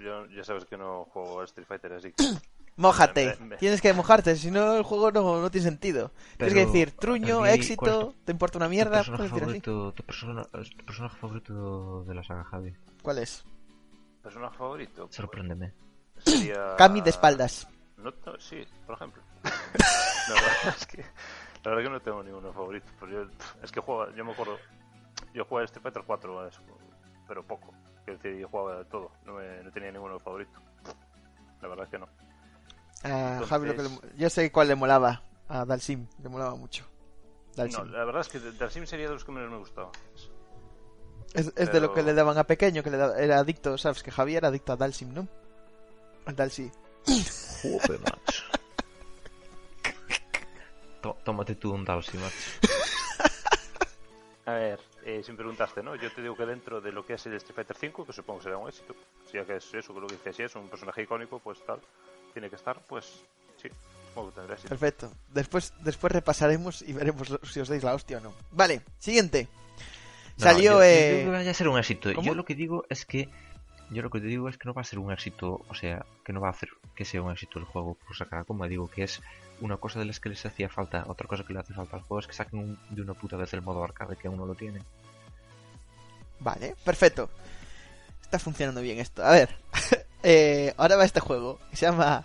Yo 0.00 0.26
ya 0.26 0.44
sabes 0.44 0.64
que 0.64 0.76
no 0.76 1.04
juego 1.06 1.40
a 1.40 1.44
Street 1.44 1.66
Fighter, 1.66 1.92
así 1.92 2.12
que 2.12 2.24
Mójate. 2.76 3.36
Tienes 3.58 3.80
que 3.82 3.92
mojarte, 3.92 4.34
si 4.36 4.50
no 4.50 4.76
el 4.76 4.82
juego 4.82 5.10
no, 5.12 5.40
no 5.40 5.50
tiene 5.50 5.66
sentido. 5.68 6.10
Tienes 6.38 6.54
que 6.54 6.66
decir 6.66 6.92
truño, 6.92 7.44
Eli, 7.46 7.50
¿cuál 7.76 7.90
éxito, 7.90 8.14
te 8.24 8.32
importa 8.32 8.58
una 8.58 8.66
¿Tu 8.66 8.70
mierda. 8.70 8.96
personaje, 8.98 9.28
Puedes 9.28 9.46
decir 9.46 9.50
así. 9.56 9.60
favorito, 9.70 9.92
tu, 9.94 10.02
persona, 10.04 10.44
tu 10.44 10.84
personaje 10.86 11.16
favorito 11.18 12.04
de 12.04 12.14
la 12.14 12.24
saga, 12.24 12.44
Javi? 12.44 12.74
¿Cuál 13.02 13.18
es? 13.18 13.44
personaje 14.22 14.56
favorito. 14.56 15.04
pues, 15.06 15.16
Sorpréndeme. 15.16 15.72
sería... 16.24 16.76
Cami 16.76 17.00
de 17.00 17.10
espaldas. 17.10 17.66
No, 17.96 18.12
no, 18.24 18.38
sí, 18.38 18.64
por 18.86 18.94
ejemplo. 18.96 19.22
No, 20.28 20.36
la 20.36 20.40
verdad 20.40 20.74
es 20.78 20.86
que 20.86 20.98
la 21.64 21.70
verdad 21.72 21.82
que 21.82 21.90
no 21.90 22.00
tengo 22.00 22.22
ninguno 22.22 22.52
favorito. 22.52 22.86
Pero 23.00 23.24
yo, 23.24 23.30
es 23.60 23.72
que 23.72 23.80
juego, 23.80 24.08
yo 24.14 24.24
me 24.24 24.30
acuerdo, 24.30 24.56
yo 25.34 25.44
jugaba 25.44 25.64
Street 25.64 25.82
Fighter 25.82 26.04
4, 26.06 26.46
es- 26.46 26.60
pero 27.26 27.44
poco. 27.44 27.74
Quiero 28.04 28.18
decir, 28.22 28.38
yo 28.40 28.48
jugaba 28.48 28.78
de 28.78 28.84
todo, 28.84 29.10
no, 29.26 29.34
me- 29.34 29.64
no 29.64 29.70
tenía 29.72 29.90
ninguno 29.90 30.20
favorito. 30.20 30.60
La 31.60 31.66
verdad 31.66 31.86
es 31.86 31.90
que 31.90 31.98
no. 31.98 32.06
A 33.02 33.08
Entonces- 33.08 33.48
Javi 33.48 33.66
lo 33.68 33.76
que 33.76 33.82
le 33.82 33.88
Yo 34.16 34.30
sé 34.30 34.50
cuál 34.52 34.68
le 34.68 34.74
molaba 34.74 35.22
a 35.48 35.64
Dalsim, 35.64 36.06
le 36.22 36.28
molaba 36.28 36.54
mucho. 36.54 36.84
No, 36.84 37.64
Dalsim. 37.64 37.90
la 37.92 38.04
verdad 38.04 38.20
es 38.22 38.28
que 38.28 38.38
The 38.40 38.70
Sim 38.70 38.86
sería 38.86 39.06
de 39.08 39.14
los 39.14 39.24
que 39.24 39.32
menos 39.32 39.50
me 39.50 39.58
gustaba. 39.58 39.90
Es, 41.34 41.52
es 41.56 41.72
de 41.72 41.80
lo 41.80 41.92
que 41.94 42.02
le 42.02 42.14
daban 42.14 42.36
a 42.38 42.44
pequeño, 42.44 42.82
que 42.82 42.90
le 42.90 42.96
da- 42.98 43.18
era 43.18 43.38
adicto, 43.38 43.76
¿sabes? 43.78 44.02
Que 44.02 44.10
Javier 44.10 44.38
era 44.38 44.48
adicto 44.48 44.72
a 44.72 44.76
Dalsim, 44.76 45.12
¿no? 45.12 45.26
Al 46.26 46.36
Dalsim. 46.36 46.70
Joder, 47.62 48.00
macho. 48.00 48.42
Tó- 51.00 51.16
Tómate 51.24 51.54
tú 51.56 51.72
un 51.72 51.84
Dalsi, 51.84 52.16
macho. 52.18 52.36
A 54.44 54.52
ver, 54.54 54.80
eh, 55.04 55.22
si 55.24 55.30
me 55.32 55.38
preguntaste, 55.38 55.82
¿no? 55.82 55.94
Yo 55.96 56.10
te 56.12 56.20
digo 56.20 56.36
que 56.36 56.44
dentro 56.46 56.80
de 56.80 56.90
lo 56.92 57.04
que 57.06 57.14
es 57.14 57.26
el 57.26 57.34
Street 57.34 57.54
Fighter 57.54 57.76
5, 57.76 58.04
que 58.04 58.12
supongo 58.12 58.40
que 58.40 58.44
será 58.44 58.58
un 58.58 58.68
éxito, 58.68 58.94
si 59.30 59.36
ya 59.38 59.44
que 59.44 59.56
es 59.56 59.74
eso, 59.74 59.94
que 59.94 60.00
lo 60.00 60.06
que 60.06 60.14
dices, 60.16 60.36
si 60.36 60.42
es 60.42 60.54
un 60.56 60.68
personaje 60.68 61.02
icónico, 61.02 61.38
pues 61.38 61.64
tal, 61.64 61.80
tiene 62.32 62.50
que 62.50 62.56
estar, 62.56 62.80
pues 62.88 63.04
sí, 63.60 63.68
supongo 64.08 64.30
que 64.30 64.40
tendrá. 64.40 64.56
Perfecto. 64.56 65.12
Después, 65.32 65.72
después 65.80 66.12
repasaremos 66.12 66.82
y 66.82 66.92
veremos 66.92 67.38
si 67.44 67.60
os 67.60 67.68
dais 67.68 67.82
la 67.84 67.94
hostia 67.94 68.18
o 68.18 68.20
no. 68.20 68.32
Vale, 68.50 68.82
siguiente. 68.98 69.48
No, 70.38 70.44
Salió, 70.44 70.62
yo, 70.62 70.78
yo 70.78 70.82
eh, 70.82 71.10
digo 71.18 71.30
que 71.30 71.36
vaya 71.38 71.50
a 71.50 71.54
ser 71.54 71.68
un 71.68 71.78
éxito. 71.78 72.12
¿Cómo? 72.14 72.26
Yo 72.26 72.34
lo 72.34 72.44
que 72.44 72.54
digo 72.54 72.84
es 72.88 73.04
que. 73.06 73.28
Yo 73.90 74.00
lo 74.02 74.08
que 74.08 74.20
te 74.20 74.26
digo 74.26 74.48
es 74.48 74.56
que 74.56 74.66
no 74.66 74.72
va 74.72 74.80
a 74.80 74.84
ser 74.84 74.98
un 74.98 75.12
éxito. 75.12 75.60
O 75.68 75.74
sea, 75.74 76.04
que 76.24 76.32
no 76.32 76.40
va 76.40 76.48
a 76.48 76.52
hacer 76.52 76.70
que 76.94 77.04
sea 77.04 77.20
un 77.20 77.30
éxito 77.30 77.58
el 77.58 77.66
juego 77.66 77.94
por 78.06 78.16
sacar. 78.16 78.46
Como 78.46 78.66
digo, 78.66 78.88
que 78.90 79.02
es 79.04 79.20
una 79.60 79.76
cosa 79.76 79.98
de 79.98 80.06
las 80.06 80.18
que 80.18 80.30
les 80.30 80.44
hacía 80.46 80.70
falta. 80.70 81.04
Otra 81.06 81.28
cosa 81.28 81.44
que 81.44 81.52
le 81.52 81.60
hace 81.60 81.74
falta 81.74 81.96
al 81.96 82.02
juego 82.02 82.20
es 82.20 82.26
que 82.26 82.32
saquen 82.32 82.58
un- 82.60 82.78
de 82.88 83.02
una 83.02 83.12
puta 83.14 83.36
vez 83.36 83.52
el 83.52 83.60
modo 83.60 83.84
arcade 83.84 84.16
que 84.16 84.28
aún 84.28 84.38
no 84.38 84.46
lo 84.46 84.54
tiene. 84.54 84.80
Vale, 86.40 86.74
perfecto. 86.84 87.28
Está 88.22 88.38
funcionando 88.38 88.80
bien 88.80 88.98
esto. 88.98 89.22
A 89.22 89.32
ver, 89.32 89.54
eh, 90.22 90.74
ahora 90.76 90.96
va 90.96 91.04
este 91.04 91.20
juego. 91.20 91.58
que 91.70 91.76
Se 91.76 91.86
llama 91.86 92.24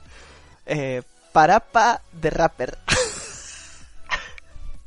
eh, 0.66 1.02
Parapa 1.32 2.02
de 2.14 2.30
Rapper. 2.30 2.78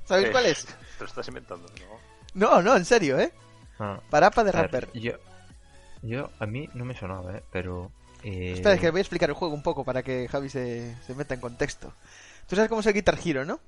¿Sabéis 0.05 0.29
Eh, 0.29 0.33
cuál 0.33 0.47
es? 0.47 0.65
Te 0.65 0.75
lo 1.01 1.07
estás 1.07 1.29
inventando, 1.29 1.67
¿no? 1.69 2.01
No, 2.35 2.63
no, 2.63 2.77
en 2.77 2.85
serio, 2.85 3.19
¿eh? 3.19 3.33
Ah, 3.79 4.01
Parapa 4.11 4.45
de 4.45 4.53
ver, 4.53 4.63
Rapper. 4.63 4.89
yo, 4.93 5.13
yo, 6.03 6.31
a 6.39 6.47
mí 6.47 6.69
no 6.75 6.85
me 6.85 6.95
sonaba, 6.97 7.37
¿eh? 7.37 7.43
Pero. 7.51 7.91
Eh, 8.23 8.53
Espera, 8.55 8.75
es 8.75 8.81
que 8.81 8.91
voy 8.91 8.99
a 8.99 9.03
explicar 9.03 9.31
el 9.31 9.35
juego 9.37 9.55
un 9.55 9.63
poco 9.63 9.85
para 9.85 10.03
que 10.03 10.29
Javi 10.29 10.51
se, 10.51 10.95
se 11.07 11.15
meta 11.15 11.35
en 11.35 11.41
contexto. 11.41 11.93
Tú 12.47 12.57
sabes 12.57 12.69
cómo 12.69 12.81
es 12.83 12.87
el 12.87 12.93
Guitar 12.95 13.19
Hero, 13.25 13.45
¿no? 13.45 13.61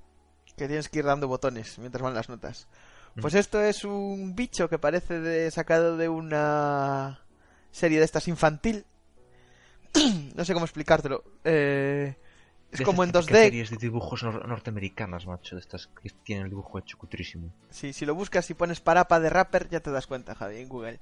Que 0.57 0.67
tienes 0.67 0.89
que 0.89 0.99
ir 0.99 1.05
dando 1.07 1.29
botones 1.29 1.79
mientras 1.79 2.03
van 2.03 2.15
las 2.15 2.29
notas. 2.29 2.67
Pues 3.21 3.35
esto 3.35 3.61
es 3.63 3.85
un 3.85 4.35
bicho 4.35 4.69
que 4.71 4.79
parece 4.79 5.21
de, 5.21 5.51
sacado 5.51 5.97
de 5.99 6.09
una 6.09 7.21
serie 7.71 7.99
de 7.99 8.05
estas 8.07 8.27
infantil. 8.29 8.85
no 10.35 10.45
sé 10.45 10.55
cómo 10.55 10.65
explicártelo. 10.67 11.25
Eh, 11.45 12.15
es 12.71 12.79
de 12.79 12.85
como 12.85 13.03
en 13.03 13.09
estas 13.11 13.27
típicas 13.27 13.41
2D. 13.43 13.45
series 13.45 13.71
de 13.71 13.77
dibujos 13.77 14.23
nor- 14.25 14.47
norteamericanas, 14.47 15.27
macho. 15.27 15.57
De 15.57 15.61
estas 15.61 15.89
que 15.89 16.11
tienen 16.25 16.45
el 16.45 16.51
dibujo 16.51 16.79
hecho 16.79 16.97
cutrísimo. 16.99 17.53
Sí, 17.71 17.93
si 17.93 18.07
lo 18.07 18.15
buscas 18.15 18.49
y 18.51 18.55
pones 18.55 18.81
parapa 18.81 19.21
de 19.21 19.29
rapper, 19.31 19.69
ya 19.69 19.81
te 19.81 19.91
das 19.91 20.07
cuenta, 20.07 20.35
Javi, 20.35 20.59
en 20.59 20.69
Google. 20.69 21.01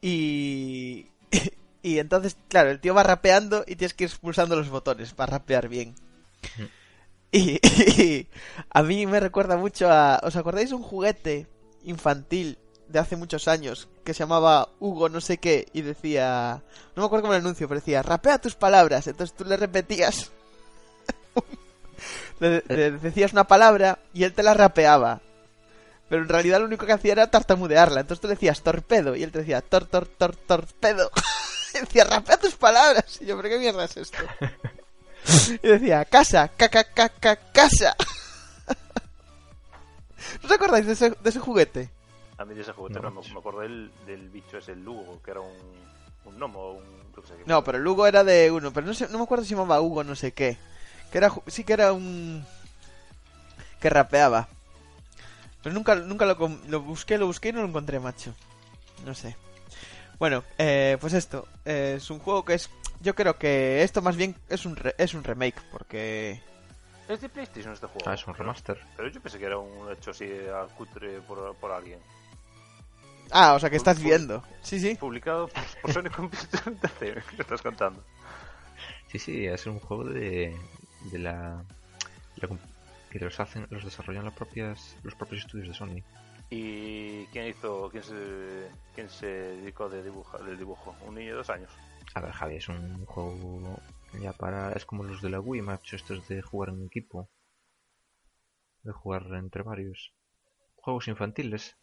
Y. 0.00 1.06
Y 1.84 1.98
entonces, 1.98 2.38
claro, 2.48 2.70
el 2.70 2.80
tío 2.80 2.94
va 2.94 3.02
rapeando 3.02 3.62
y 3.66 3.76
tienes 3.76 3.92
que 3.92 4.04
ir 4.04 4.10
pulsando 4.18 4.56
los 4.56 4.70
botones 4.70 5.12
para 5.12 5.32
rapear 5.32 5.68
bien. 5.68 5.94
Mm. 6.58 6.62
Y, 7.36 7.58
y 8.00 8.28
a 8.70 8.82
mí 8.84 9.04
me 9.06 9.20
recuerda 9.20 9.56
mucho 9.58 9.90
a. 9.90 10.18
¿Os 10.22 10.36
acordáis 10.36 10.70
de 10.70 10.76
un 10.76 10.82
juguete 10.82 11.46
infantil 11.82 12.56
de 12.88 12.98
hace 12.98 13.16
muchos 13.16 13.48
años 13.48 13.88
que 14.04 14.14
se 14.14 14.20
llamaba 14.20 14.68
Hugo 14.80 15.08
no 15.08 15.20
sé 15.20 15.38
qué 15.38 15.66
y 15.72 15.82
decía... 15.82 16.62
No 16.94 17.02
me 17.02 17.06
acuerdo 17.06 17.22
cómo 17.22 17.34
el 17.34 17.40
anuncio, 17.40 17.68
pero 17.68 17.80
decía, 17.80 18.02
rapea 18.02 18.38
tus 18.38 18.54
palabras. 18.54 19.06
Entonces 19.06 19.36
tú 19.36 19.44
le 19.44 19.56
repetías... 19.56 20.30
le, 22.40 22.62
le 22.68 22.90
decías 22.92 23.32
una 23.32 23.44
palabra 23.44 23.98
y 24.12 24.24
él 24.24 24.32
te 24.32 24.42
la 24.42 24.54
rapeaba. 24.54 25.20
Pero 26.08 26.22
en 26.22 26.28
realidad 26.28 26.60
lo 26.60 26.66
único 26.66 26.86
que 26.86 26.92
hacía 26.92 27.12
era 27.12 27.30
tartamudearla. 27.30 28.00
Entonces 28.00 28.20
tú 28.20 28.28
le 28.28 28.34
decías 28.34 28.62
torpedo 28.62 29.16
y 29.16 29.22
él 29.22 29.32
te 29.32 29.40
decía 29.40 29.60
tor, 29.62 29.86
tor, 29.86 30.06
tor, 30.06 30.36
torpedo. 30.36 31.10
y 31.74 31.78
decía, 31.80 32.04
rapea 32.04 32.36
tus 32.36 32.54
palabras. 32.54 33.18
Y 33.20 33.26
yo, 33.26 33.36
¿pero 33.36 33.48
qué 33.48 33.58
mierda 33.58 33.84
es 33.84 33.96
esto? 33.96 34.18
y 35.62 35.68
decía, 35.68 36.04
casa, 36.04 36.48
caca, 36.56 36.84
caca, 36.84 37.36
casa. 37.52 37.96
¿No 40.42 40.48
os 40.48 40.52
acordáis 40.52 40.86
de 40.86 40.92
ese, 40.92 41.10
de 41.10 41.30
ese 41.30 41.40
juguete? 41.40 41.90
A 42.38 42.44
mí 42.44 42.54
de 42.54 42.62
ese 42.62 42.72
juguete 42.72 43.00
No. 43.00 43.10
no, 43.10 43.22
me, 43.22 43.28
me 43.32 43.38
acuerdo 43.38 43.60
del, 43.60 43.90
del 44.06 44.28
bicho 44.28 44.58
ese, 44.58 44.72
el 44.72 44.84
Lugo, 44.84 45.20
que 45.22 45.30
era 45.30 45.40
un, 45.40 45.52
un 46.24 46.38
gnomo, 46.38 46.72
un... 46.72 47.04
No, 47.46 47.62
pero 47.62 47.78
el 47.78 47.86
Hugo 47.86 48.06
era 48.08 48.24
de 48.24 48.50
uno, 48.50 48.72
pero 48.72 48.86
no, 48.86 48.92
sé, 48.94 49.08
no 49.08 49.18
me 49.18 49.24
acuerdo 49.24 49.44
si 49.44 49.50
se 49.50 49.54
llamaba 49.54 49.80
Hugo 49.80 50.02
no 50.02 50.16
sé 50.16 50.32
qué. 50.32 50.56
Que 51.12 51.18
era, 51.18 51.32
sí 51.46 51.62
que 51.62 51.72
era 51.74 51.92
un... 51.92 52.44
que 53.80 53.88
rapeaba. 53.88 54.48
Pero 55.62 55.74
nunca, 55.74 55.94
nunca 55.94 56.26
lo, 56.26 56.36
com- 56.36 56.60
lo 56.68 56.80
busqué, 56.80 57.16
lo 57.18 57.26
busqué 57.26 57.50
y 57.50 57.52
no 57.52 57.60
lo 57.62 57.68
encontré, 57.68 58.00
macho. 58.00 58.34
No 59.06 59.14
sé. 59.14 59.36
Bueno, 60.18 60.42
eh, 60.58 60.98
pues 61.00 61.12
esto. 61.12 61.46
eh, 61.64 61.94
es 61.98 62.10
un 62.10 62.18
juego 62.18 62.44
que 62.44 62.54
es... 62.54 62.68
Yo 63.00 63.14
creo 63.14 63.38
que 63.38 63.82
esto 63.82 64.02
más 64.02 64.16
bien 64.16 64.34
es 64.48 64.66
un, 64.66 64.74
re- 64.76 64.94
es 64.98 65.14
un 65.14 65.22
remake, 65.24 65.60
porque... 65.70 66.40
Es 67.08 67.20
de 67.20 67.28
PlayStation 67.28 67.72
este 67.74 67.86
juego. 67.86 68.08
Ah, 68.10 68.14
es 68.14 68.26
un 68.26 68.34
remaster. 68.34 68.80
Pero 68.96 69.08
yo 69.08 69.20
pensé 69.20 69.38
que 69.38 69.44
era 69.44 69.58
un 69.58 69.92
hecho 69.92 70.10
así 70.10 70.24
al 70.24 70.68
cutre 70.70 71.20
por, 71.20 71.54
por 71.56 71.70
alguien. 71.70 72.00
Ah, 73.36 73.54
o 73.54 73.58
sea 73.58 73.68
que 73.68 73.76
estás 73.76 73.98
Pu- 74.00 74.04
viendo. 74.04 74.42
Sí, 74.62 74.78
sí. 74.78 74.94
Publicado 74.94 75.48
por, 75.48 75.62
por 75.82 75.92
Sony 75.92 76.08
Computer 76.14 76.60
Entertainment. 76.66 77.26
¿Qué 77.36 77.42
estás 77.42 77.60
contando? 77.62 78.02
Sí, 79.08 79.18
sí, 79.18 79.46
es 79.46 79.66
un 79.66 79.80
juego 79.80 80.04
de, 80.04 80.56
de 81.10 81.18
la, 81.18 81.64
la 82.36 82.48
que 83.10 83.18
los 83.18 83.38
hacen, 83.40 83.66
los 83.70 83.84
desarrollan 83.84 84.24
las 84.24 84.34
propias, 84.34 84.96
los 85.02 85.14
propios 85.16 85.42
estudios 85.42 85.68
de 85.68 85.74
Sony. 85.74 86.02
¿Y 86.50 87.26
quién 87.26 87.48
hizo, 87.48 87.88
quién 87.90 88.02
se, 88.04 88.68
quién 88.94 89.08
se 89.10 89.26
dedicó 89.26 89.88
de 89.88 90.02
dibuja, 90.02 90.38
del 90.38 90.56
dibujo? 90.58 90.94
Un 91.06 91.16
niño 91.16 91.30
de 91.32 91.36
dos 91.38 91.50
años. 91.50 91.70
A 92.14 92.20
ver, 92.20 92.30
Javi, 92.32 92.56
es 92.56 92.68
un 92.68 93.04
juego 93.06 93.80
ya 94.20 94.32
para, 94.32 94.72
es 94.72 94.84
como 94.84 95.02
los 95.02 95.20
de 95.22 95.30
la 95.30 95.40
Wii, 95.40 95.62
macho, 95.62 95.96
estos 95.96 96.28
de 96.28 96.40
jugar 96.42 96.68
en 96.70 96.84
equipo, 96.86 97.28
de 98.82 98.92
jugar 98.92 99.24
entre 99.34 99.62
varios. 99.62 100.12
Juegos 100.76 101.08
infantiles, 101.08 101.76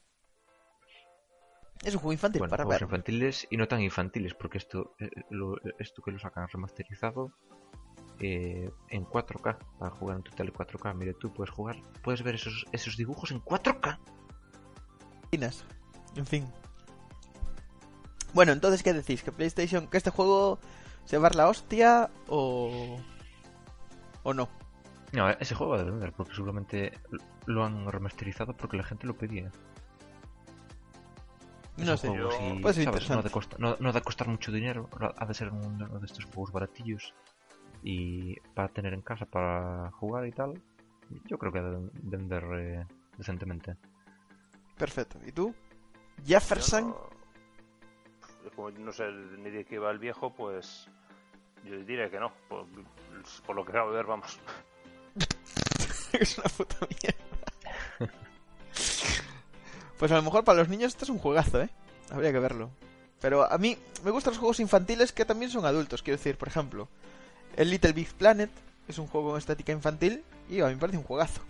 Es 1.83 1.93
un 1.95 1.99
juego 1.99 2.13
infantil 2.13 2.39
bueno, 2.39 2.51
para 2.51 2.63
juegos 2.63 2.81
ver. 2.81 2.87
infantiles 2.87 3.47
y 3.49 3.57
no 3.57 3.67
tan 3.67 3.81
infantiles, 3.81 4.33
porque 4.35 4.59
esto, 4.59 4.93
eh, 4.99 5.09
lo, 5.29 5.55
esto 5.79 6.01
que 6.01 6.11
lo 6.11 6.19
sacan 6.19 6.47
remasterizado 6.47 7.31
eh, 8.19 8.69
en 8.89 9.05
4K, 9.05 9.57
para 9.79 9.91
jugar 9.95 10.17
en 10.17 10.23
tu 10.23 10.31
tele 10.31 10.53
4K, 10.53 10.93
mire 10.93 11.15
tú 11.15 11.33
puedes 11.33 11.49
jugar, 11.49 11.77
puedes 12.03 12.21
ver 12.21 12.35
esos, 12.35 12.65
esos 12.71 12.97
dibujos 12.97 13.31
en 13.31 13.41
4K. 13.41 13.97
Finas. 15.31 15.65
En 16.15 16.25
fin. 16.27 16.45
Bueno, 18.33 18.51
entonces, 18.51 18.83
¿qué 18.83 18.93
decís? 18.93 19.23
¿Que 19.23 19.31
PlayStation, 19.31 19.87
que 19.87 19.97
este 19.97 20.11
juego 20.11 20.59
se 21.05 21.17
va 21.17 21.21
a 21.27 21.29
dar 21.29 21.35
la 21.35 21.49
hostia 21.49 22.11
o... 22.27 22.97
o 24.23 24.33
no? 24.33 24.49
No, 25.13 25.29
ese 25.29 25.55
juego 25.55 25.73
va 25.73 25.81
a 25.81 25.83
vender, 25.83 26.13
porque 26.13 26.35
seguramente 26.35 26.93
lo 27.45 27.65
han 27.65 27.91
remasterizado 27.91 28.55
porque 28.55 28.77
la 28.77 28.83
gente 28.83 29.07
lo 29.07 29.17
pedía. 29.17 29.51
No 31.77 31.97
sé. 31.97 32.07
juego 32.09 32.29
yo- 32.29 32.29
así, 32.29 32.59
Puede 32.61 32.73
ser 32.75 32.83
¿sabes? 32.85 33.09
No 33.09 33.15
ha, 33.15 33.21
de 33.21 33.27
interesante. 33.27 33.29
costa- 33.31 33.55
no, 33.59 33.75
no 33.79 33.89
ha 33.89 33.93
de 33.93 34.01
costar 34.01 34.27
mucho 34.27 34.51
dinero, 34.51 34.89
ha 35.17 35.25
de 35.25 35.33
ser 35.33 35.49
uno 35.49 35.99
de 35.99 36.05
estos 36.05 36.25
juegos 36.25 36.51
baratillos 36.51 37.13
y 37.83 38.39
para 38.53 38.67
tener 38.67 38.93
en 38.93 39.01
casa 39.01 39.25
para 39.25 39.89
jugar 39.91 40.27
y 40.27 40.31
tal. 40.31 40.61
Yo 41.25 41.37
creo 41.37 41.51
que 41.51 41.59
ha 41.59 41.63
de 41.63 41.89
vender 42.03 42.43
eh, 42.53 42.85
decentemente. 43.17 43.75
Perfecto. 44.77 45.19
¿Y 45.25 45.31
tú? 45.31 45.53
Yo 46.23 46.25
Jefferson. 46.39 46.89
no, 46.89 47.09
como 48.55 48.71
no 48.71 48.91
sé 48.91 49.11
ni 49.11 49.49
de 49.49 49.65
qué 49.65 49.79
va 49.79 49.91
el 49.91 49.99
viejo, 49.99 50.33
pues 50.33 50.87
yo 51.65 51.77
diría 51.83 52.09
que 52.09 52.19
no. 52.19 52.31
Por, 52.47 52.65
por 53.45 53.55
lo 53.55 53.65
que 53.65 53.71
acabo 53.71 53.91
de 53.91 53.97
ver, 53.97 54.05
vamos. 54.05 54.39
es 56.13 56.37
una 56.37 56.47
puta 56.49 56.75
mierda. 57.01 58.11
pues 60.01 60.11
a 60.11 60.15
lo 60.15 60.23
mejor 60.23 60.43
para 60.43 60.57
los 60.57 60.67
niños 60.67 60.87
esto 60.93 61.05
es 61.05 61.11
un 61.11 61.19
juegazo, 61.19 61.61
¿eh? 61.61 61.69
Habría 62.09 62.31
que 62.31 62.39
verlo. 62.39 62.71
Pero 63.19 63.43
a 63.51 63.55
mí 63.59 63.77
me 64.03 64.09
gustan 64.09 64.31
los 64.31 64.39
juegos 64.39 64.59
infantiles 64.59 65.11
que 65.13 65.25
también 65.25 65.51
son 65.51 65.63
adultos. 65.63 66.01
Quiero 66.01 66.17
decir, 66.17 66.39
por 66.39 66.47
ejemplo, 66.47 66.87
el 67.55 67.69
Little 67.69 67.91
Big 67.93 68.11
Planet 68.15 68.49
es 68.87 68.97
un 68.97 69.05
juego 69.05 69.29
con 69.29 69.37
estética 69.37 69.71
infantil 69.71 70.23
y 70.49 70.59
a 70.61 70.65
mí 70.65 70.73
me 70.73 70.79
parece 70.79 70.97
un 70.97 71.03
juegazo. 71.03 71.41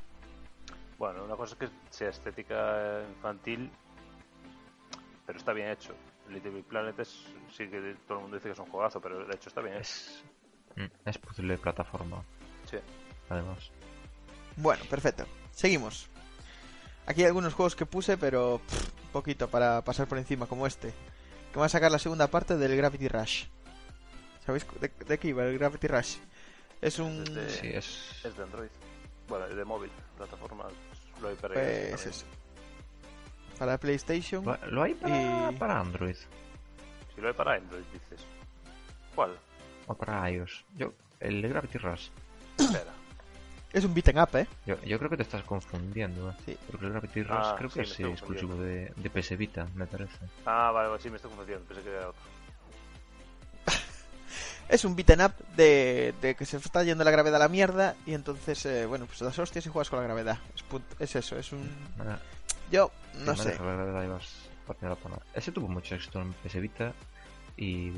Bueno, 1.00 1.24
una 1.24 1.38
cosa 1.38 1.54
es 1.54 1.60
que 1.60 1.70
sea 1.92 2.10
estética 2.10 3.02
infantil, 3.16 3.72
pero 5.26 5.40
está 5.40 5.54
bien 5.54 5.70
hecho. 5.70 5.96
Little 6.30 6.52
Big 6.52 6.66
Planet 6.66 7.00
es, 7.00 7.08
sí 7.56 7.70
que 7.70 7.96
todo 8.06 8.18
el 8.18 8.24
mundo 8.24 8.36
dice 8.36 8.50
que 8.50 8.54
es 8.54 8.60
un 8.60 8.66
juegazo, 8.70 9.00
pero 9.00 9.26
de 9.26 9.34
hecho 9.34 9.48
está 9.48 9.62
bien 9.62 9.76
hecho. 9.76 9.82
Es, 9.84 10.24
mm, 10.76 11.10
es 11.10 11.18
puzzle 11.18 11.48
de 11.54 11.58
plataforma, 11.58 12.22
Sí. 12.70 12.78
además. 13.30 13.72
Bueno, 14.58 14.84
perfecto. 14.90 15.26
Seguimos. 15.52 16.10
Aquí 17.06 17.22
hay 17.22 17.28
algunos 17.28 17.54
juegos 17.54 17.76
que 17.76 17.86
puse, 17.86 18.18
pero 18.18 18.62
pff, 18.68 18.90
poquito 19.12 19.50
para 19.50 19.82
pasar 19.84 20.08
por 20.08 20.18
encima, 20.18 20.46
como 20.46 20.68
este. 20.68 20.94
Que 21.52 21.60
va 21.60 21.66
a 21.66 21.70
sacar 21.70 21.92
la 21.92 22.00
segunda 22.00 22.28
parte 22.28 22.56
del 22.58 22.76
Gravity 22.78 23.08
Rush. 23.08 23.46
¿Sabéis 24.46 24.66
de, 24.80 24.90
de 25.06 25.18
qué 25.20 25.28
iba 25.30 25.44
el 25.46 25.58
Gravity 25.58 25.88
Rush? 25.88 26.16
Es 26.82 26.98
un... 27.00 27.26
Sí, 27.50 27.68
es... 27.68 28.22
Es 28.24 28.36
de 28.38 28.44
Android. 28.44 28.70
Bueno, 29.28 29.48
de 29.48 29.66
móvil, 29.66 29.92
plataforma. 30.18 30.66
Lo 31.22 31.28
hay 31.28 31.36
para 31.36 31.54
Pues 31.54 32.06
eso. 32.06 32.26
Para 33.60 33.78
PlayStation. 33.78 34.44
Lo, 34.44 34.58
lo 34.68 34.84
hay 34.84 34.94
para, 34.96 35.52
Y- 35.52 35.56
para 35.56 35.80
Android. 35.80 36.16
Si 37.16 37.22
lo 37.22 37.28
hay 37.28 37.34
para 37.34 37.54
Android, 37.56 37.84
dices. 37.94 38.26
¿Cuál? 39.14 39.38
o 39.88 39.94
para 39.94 40.30
iOS. 40.32 40.64
Yo, 40.78 40.94
el 41.20 41.42
de 41.42 41.50
Gravity 41.50 41.78
Rush. 41.78 42.08
Espera. 42.58 42.94
Es 43.74 43.86
un 43.86 43.94
beat'em 43.94 44.18
up, 44.18 44.36
¿eh? 44.36 44.48
Yo, 44.66 44.82
yo 44.82 44.98
creo 44.98 45.10
que 45.10 45.18
te 45.18 45.24
estás 45.24 45.44
confundiendo, 45.44 46.30
¿eh? 46.30 46.34
Sí. 46.46 46.58
Porque 46.70 46.86
el 46.88 46.92
Gravity 46.92 47.24
Rush 47.24 47.32
Ah, 47.32 47.56
creo 47.58 47.70
sí, 47.70 47.74
que 47.76 47.80
me 47.86 47.92
es 47.92 48.00
exclusivo 48.20 48.56
de, 48.56 48.92
de 48.96 49.10
PS 49.10 49.38
Vita, 49.38 49.66
me 49.76 49.86
parece. 49.86 50.18
Ah, 50.46 50.72
vale, 50.72 50.90
vale, 50.90 51.02
sí, 51.02 51.10
me 51.10 51.16
estoy 51.16 51.30
confundiendo. 51.32 51.66
Pensé 51.66 51.84
que 51.84 51.90
era 51.90 52.10
otro. 52.10 52.22
Es 54.70 54.86
un 54.86 54.96
beat'em 54.96 55.20
up 55.26 55.34
de, 55.56 56.14
de 56.22 56.36
que 56.36 56.46
se 56.46 56.58
está 56.58 56.84
yendo 56.84 57.04
la 57.04 57.12
gravedad 57.12 57.36
a 57.36 57.40
la 57.40 57.50
mierda 57.50 57.96
y 58.06 58.14
entonces, 58.14 58.66
eh, 58.66 58.86
bueno, 58.86 59.06
pues 59.06 59.20
das 59.20 59.38
hostias 59.38 59.66
y 59.66 59.70
juegas 59.70 59.90
con 59.90 60.00
la 60.00 60.06
gravedad. 60.06 60.38
Es, 60.56 60.64
pun- 60.70 60.84
es 61.00 61.16
eso, 61.16 61.38
es 61.38 61.52
un... 61.52 61.70
Nada, 61.98 62.22
Yo, 62.72 62.90
sí, 63.14 63.20
no 63.26 63.36
sé. 63.36 63.50
la 63.58 63.74
gravedad 63.74 64.04
y 64.04 64.08
vas. 64.08 64.50
Ese 65.34 65.52
tuvo 65.52 65.68
mucho 65.68 65.96
éxito 65.96 66.22
en 66.22 66.32
PS 66.34 66.62
Vita 66.62 66.94
y 67.58 67.92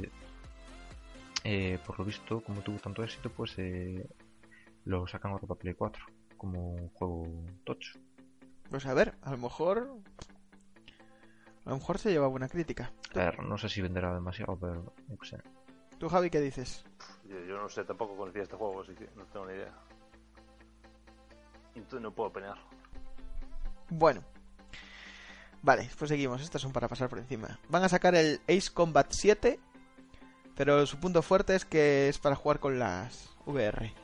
eh, 1.44 1.78
por 1.86 2.00
lo 2.00 2.06
visto, 2.06 2.42
como 2.42 2.62
tuvo 2.62 2.80
tanto 2.80 3.04
éxito, 3.04 3.30
pues 3.30 3.54
eh, 3.58 4.04
lo 4.86 5.08
sacan 5.08 5.32
ahora 5.32 5.48
para 5.48 5.60
Play 5.60 5.74
4 5.74 6.06
como 6.38 6.74
un 6.74 6.90
juego 6.90 7.26
tocho. 7.64 8.00
Pues 8.70 8.86
a 8.86 8.94
ver, 8.94 9.16
a 9.22 9.32
lo 9.32 9.38
mejor... 9.38 9.98
A 11.66 11.70
lo 11.70 11.78
mejor 11.78 11.98
se 11.98 12.12
lleva 12.12 12.28
buena 12.28 12.50
crítica. 12.50 12.92
A 13.16 13.20
ver, 13.20 13.42
no 13.42 13.58
sé 13.58 13.70
si 13.70 13.82
venderá 13.82 14.14
demasiado, 14.14 14.58
pero 14.60 14.94
qué 15.22 15.28
sé. 15.28 15.38
¿Tú, 15.98 16.10
Javi, 16.10 16.30
qué 16.30 16.42
dices? 16.42 16.84
Yo, 17.24 17.40
yo 17.46 17.58
no 17.58 17.70
sé, 17.70 17.86
tampoco 17.86 18.18
conocía 18.18 18.44
este 18.44 18.58
juego, 18.58 18.82
así 18.82 18.94
que 18.94 19.08
no 19.16 19.26
tengo 19.28 19.46
ni 19.46 19.54
idea. 19.54 19.74
Entonces 21.76 22.02
no 22.02 22.12
puedo 22.12 22.30
opinar. 22.30 22.58
Bueno. 23.90 24.22
Vale, 25.62 25.90
pues 25.98 26.10
seguimos. 26.10 26.42
Estas 26.42 26.62
son 26.62 26.74
para 26.74 26.90
pasar 26.90 27.08
por 27.08 27.20
encima. 27.20 27.58
Van 27.70 27.84
a 27.84 27.90
sacar 27.90 28.16
el 28.16 28.42
Ace 28.50 28.70
Combat 28.74 29.08
7, 29.10 29.60
pero 30.58 30.86
su 30.86 31.00
punto 31.00 31.22
fuerte 31.22 31.56
es 31.56 31.64
que 31.64 32.10
es 32.10 32.20
para 32.20 32.36
jugar 32.36 32.60
con 32.60 32.80
las 32.80 33.34
VR. 33.46 34.03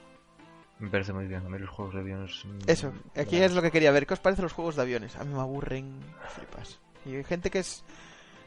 Me 0.80 0.89
parece 0.89 1.12
muy 1.13 1.28
bien. 1.28 1.46
A 1.46 1.50
mí 1.50 1.60
los 1.60 1.70
juegos 1.70 1.94
de 1.96 2.02
aviones. 2.02 2.44
Eso, 2.68 2.94
aquí 3.15 3.38
es 3.38 3.54
lo 3.54 3.62
que 3.62 3.72
quería 3.72 3.92
ver. 3.92 4.08
¿Qué 4.08 4.13
os 4.13 4.20
parecen 4.20 4.44
los 4.44 4.54
juegos 4.54 4.76
de 4.78 4.82
aviones? 4.84 5.15
A 5.18 5.24
mí 5.26 5.34
me 5.34 5.42
aburren, 5.42 6.00
flipas. 6.30 6.80
Y 7.06 7.15
hay 7.15 7.24
gente 7.24 7.50
que 7.52 7.60
es 7.60 7.84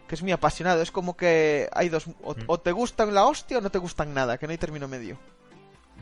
que 0.08 0.14
es 0.16 0.22
muy 0.22 0.32
apasionado. 0.32 0.82
Es 0.82 0.90
como 0.90 1.16
que 1.16 1.68
hay 1.72 1.88
dos... 1.88 2.06
O, 2.22 2.34
Mm. 2.34 2.44
o 2.46 2.58
te 2.60 2.72
gustan 2.72 3.14
la 3.14 3.26
hostia 3.26 3.58
o 3.58 3.60
no 3.60 3.70
te 3.70 3.78
gustan 3.78 4.12
nada, 4.14 4.36
que 4.38 4.46
no 4.46 4.50
hay 4.52 4.58
término 4.58 4.88
medio. 4.88 5.16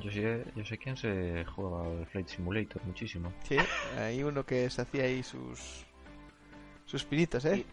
Yo 0.01 0.11
sé, 0.11 0.45
yo 0.57 0.65
sé 0.65 0.79
quién 0.79 0.97
se 0.97 1.45
juega 1.45 1.83
al 1.85 2.07
Flight 2.07 2.29
Simulator 2.29 2.83
muchísimo. 2.85 3.33
Sí, 3.47 3.57
hay 3.99 4.23
uno 4.23 4.45
que 4.47 4.69
se 4.71 4.83
hacía 4.83 5.05
ahí 5.05 5.23
sus... 5.23 5.85
Sus 6.87 7.05
pinitos, 7.05 7.45
¿eh? 7.45 7.65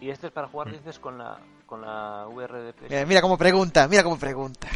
Y 0.00 0.10
este 0.10 0.26
es 0.28 0.32
para 0.32 0.46
jugar, 0.48 0.68
Mm. 0.68 0.72
dices, 0.72 0.98
con 0.98 1.18
la, 1.18 1.38
con 1.66 1.80
la 1.80 2.26
VR 2.28 2.60
de 2.62 2.72
PS. 2.72 2.90
Mira, 2.90 3.06
mira 3.06 3.20
cómo 3.22 3.38
pregunta, 3.38 3.88
mira 3.88 4.02
cómo 4.04 4.18
pregunta. 4.18 4.68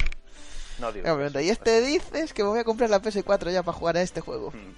No, 0.80 0.92
digo. 0.92 1.40
Y 1.40 1.48
este 1.50 1.80
dices 1.82 2.32
que 2.32 2.42
me 2.42 2.48
voy 2.48 2.58
a 2.60 2.64
comprar 2.64 2.88
la 2.90 3.00
PS4 3.02 3.50
ya 3.52 3.62
para 3.62 3.76
jugar 3.76 3.96
a 3.96 4.02
este 4.02 4.20
juego. 4.20 4.50
Mm. 4.50 4.74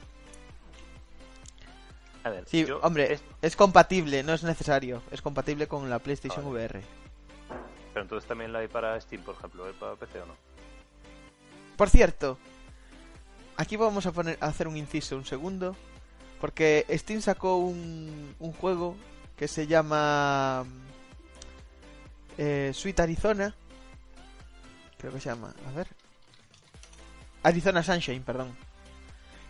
A 2.24 2.30
ver, 2.30 2.44
Sí, 2.48 2.64
yo- 2.64 2.78
hombre, 2.82 3.14
es- 3.14 3.22
es 3.42 3.56
compatible, 3.56 4.22
no 4.22 4.32
es 4.32 4.42
necesario. 4.44 5.02
Es 5.10 5.22
compatible 5.22 5.66
con 5.66 5.88
la 5.90 5.98
PlayStation. 5.98 6.44
VR. 6.46 6.80
pero 7.92 8.04
entonces 8.04 8.26
también 8.26 8.52
la 8.54 8.60
hay 8.60 8.68
para 8.68 8.98
Steam, 9.00 9.22
por 9.22 9.34
ejemplo, 9.34 9.66
¿hay 9.66 9.74
para 9.74 9.94
PC 9.96 10.18
o 10.22 10.24
no? 10.26 10.34
Por 11.76 11.90
cierto, 11.90 12.38
aquí 13.58 13.76
vamos 13.76 14.06
a 14.06 14.12
poner 14.12 14.38
a 14.40 14.46
hacer 14.46 14.66
un 14.66 14.78
inciso 14.78 15.14
un 15.16 15.26
segundo, 15.26 15.76
porque 16.40 16.86
Steam 16.90 17.20
sacó 17.20 17.56
un, 17.58 18.34
un 18.38 18.52
juego 18.54 18.96
que 19.36 19.46
se 19.46 19.66
llama 19.66 20.64
eh, 22.38 22.70
Sweet 22.74 23.00
Arizona. 23.00 23.54
Creo 25.02 25.12
que 25.12 25.20
se 25.20 25.28
llama, 25.28 25.52
a 25.68 25.72
ver. 25.72 25.88
Arizona 27.42 27.82
Sunshine, 27.82 28.22
perdón. 28.22 28.56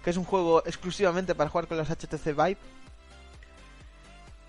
Que 0.03 0.11
es 0.11 0.17
un 0.17 0.25
juego 0.25 0.67
exclusivamente 0.67 1.37
para 1.37 1.51
jugar 1.51 1.69
con 1.69 1.77
los 1.79 1.89
HTC 1.89 2.35
Vive. 2.35 2.57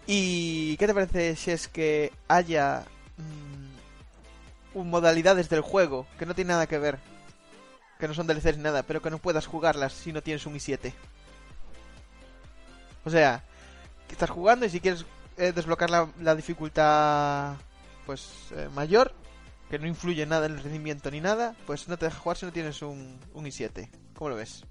¿Y 0.08 0.76
qué 0.78 0.88
te 0.88 0.94
parece 0.96 1.36
si 1.36 1.52
es 1.52 1.68
que 1.68 2.12
haya 2.28 2.86
mm, 4.74 4.80
modalidades 4.80 5.50
del 5.50 5.62
juego 5.62 6.08
que 6.18 6.26
no 6.26 6.34
tiene 6.34 6.54
nada 6.54 6.66
que 6.68 6.80
ver 6.80 6.98
que 8.04 8.08
no 8.10 8.14
son 8.14 8.28
DLCs 8.28 8.58
ni 8.58 8.64
nada, 8.64 8.84
pero 8.84 9.02
que 9.02 9.10
no 9.10 9.18
puedas 9.18 9.48
jugarlas 9.48 9.94
si 9.94 10.12
no 10.12 10.22
tienes 10.22 10.46
un 10.46 10.56
i7. 10.56 10.94
O 13.06 13.10
sea, 13.10 13.42
que 14.08 14.14
estás 14.14 14.30
jugando 14.30 14.66
y 14.66 14.70
si 14.70 14.82
quieres 14.82 15.06
eh, 15.38 15.54
desbloquear 15.54 15.90
la, 15.90 16.10
la 16.20 16.36
dificultad 16.36 17.54
pues 18.06 18.50
eh, 18.52 18.68
mayor, 18.76 19.14
que 19.70 19.80
no 19.80 19.88
influye 19.88 20.26
nada 20.26 20.46
en 20.46 20.54
el 20.54 20.64
rendimiento 20.64 21.10
ni 21.12 21.20
nada, 21.22 21.56
pues 21.66 21.88
no 21.88 21.98
te 21.98 22.06
deja 22.06 22.20
jugar 22.20 22.38
si 22.38 22.46
no 22.46 22.52
tienes 22.52 22.82
un, 22.82 23.20
un 23.34 23.46
i7. 23.46 23.90
¿Cómo 24.16 24.30
lo 24.30 24.36
ves? 24.36 24.64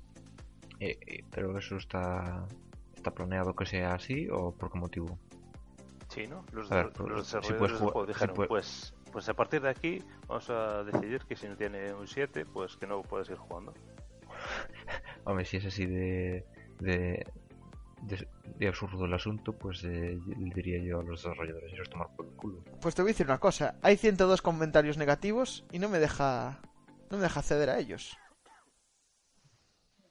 Eh, 0.81 0.99
eh, 1.07 1.25
pero 1.31 1.57
eso 1.59 1.77
está, 1.77 2.47
está 2.95 3.11
planeado 3.13 3.55
que 3.55 3.67
sea 3.67 3.95
así 3.95 4.29
o 4.31 4.53
por 4.53 4.71
qué 4.73 4.79
motivo. 4.79 5.19
Sí, 6.09 6.27
¿no? 6.27 6.45
Los, 6.53 6.69
ver, 6.69 6.87
de- 6.87 6.93
pues, 6.93 7.09
los 7.09 7.27
si 7.27 7.35
desarrolladores 7.37 7.59
puedes 7.59 7.73
del 7.73 7.81
jugar- 7.81 7.93
juego 7.93 8.07
si 8.07 8.13
dijeron, 8.13 8.35
puede- 8.37 8.49
pues, 8.49 8.95
pues 9.13 9.29
a 9.29 9.35
partir 9.35 9.61
de 9.63 9.69
aquí 9.71 10.03
vamos 10.29 10.49
a 10.51 10.85
decidir 10.85 11.21
que 11.29 11.37
si 11.37 11.47
no 11.49 11.57
tiene 11.57 11.93
un 11.95 12.07
7, 12.07 12.45
pues 12.47 12.77
que 12.77 12.87
no 12.87 13.03
puedes 13.03 13.29
ir 13.31 13.37
jugando. 13.37 13.73
Hombre, 15.25 15.45
si 15.45 15.57
es 15.59 15.67
así 15.67 15.87
de, 15.87 16.45
de, 16.81 17.27
de, 18.03 18.29
de 18.59 18.69
absurdo 18.69 19.05
el 19.05 19.15
asunto, 19.15 19.53
pues 19.53 19.83
eh, 19.85 20.19
le 20.39 20.55
diría 20.55 20.83
yo 20.83 21.01
a 21.01 21.03
los 21.03 21.23
desarrolladores, 21.23 21.73
ellos 21.73 21.89
tomar 21.89 22.09
por 22.17 22.27
el 22.27 22.33
culo. 22.33 22.65
Pues 22.81 22.95
te 22.95 23.03
voy 23.03 23.11
a 23.11 23.13
decir 23.13 23.27
una 23.27 23.39
cosa, 23.39 23.77
hay 23.83 23.97
102 23.97 24.43
comentarios 24.43 24.99
negativos 24.99 25.65
y 25.73 25.79
no 25.79 25.89
me 25.89 25.99
deja 25.99 26.61
no 27.11 27.19
me 27.19 27.25
deja 27.25 27.41
acceder 27.41 27.69
a 27.69 27.79
ellos. 27.79 28.17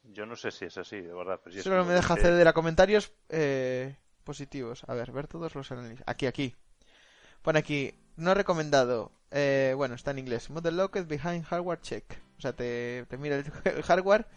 Yo 0.04 0.26
no 0.26 0.36
sé 0.36 0.52
si 0.52 0.66
es 0.66 0.78
así, 0.78 1.02
de 1.02 1.14
verdad. 1.14 1.40
Pero 1.44 1.54
si 1.54 1.60
es 1.60 1.64
Solo 1.64 1.86
me 1.86 1.94
deja 1.94 2.14
acceder 2.14 2.48
a 2.48 2.54
comentarios 2.54 3.12
eh, 3.30 3.98
positivos. 4.24 4.84
A 4.88 4.94
ver, 4.94 5.12
ver 5.12 5.28
todos 5.28 5.56
los 5.56 5.72
análisis. 5.72 6.04
Aquí, 6.06 6.28
aquí. 6.28 6.56
Pone 7.42 7.58
aquí, 7.58 7.96
no 8.18 8.34
recomendado. 8.34 9.12
Eh, 9.32 9.74
bueno, 9.76 9.96
está 9.96 10.12
en 10.12 10.20
inglés. 10.20 10.50
Model 10.50 10.78
Locked 10.78 11.08
Behind 11.08 11.44
Hardware 11.46 11.82
Check. 11.82 12.22
O 12.38 12.42
sea, 12.42 12.54
te, 12.54 13.06
te 13.08 13.18
mira 13.18 13.38
el, 13.38 13.46
el 13.64 13.82
hardware 13.84 14.28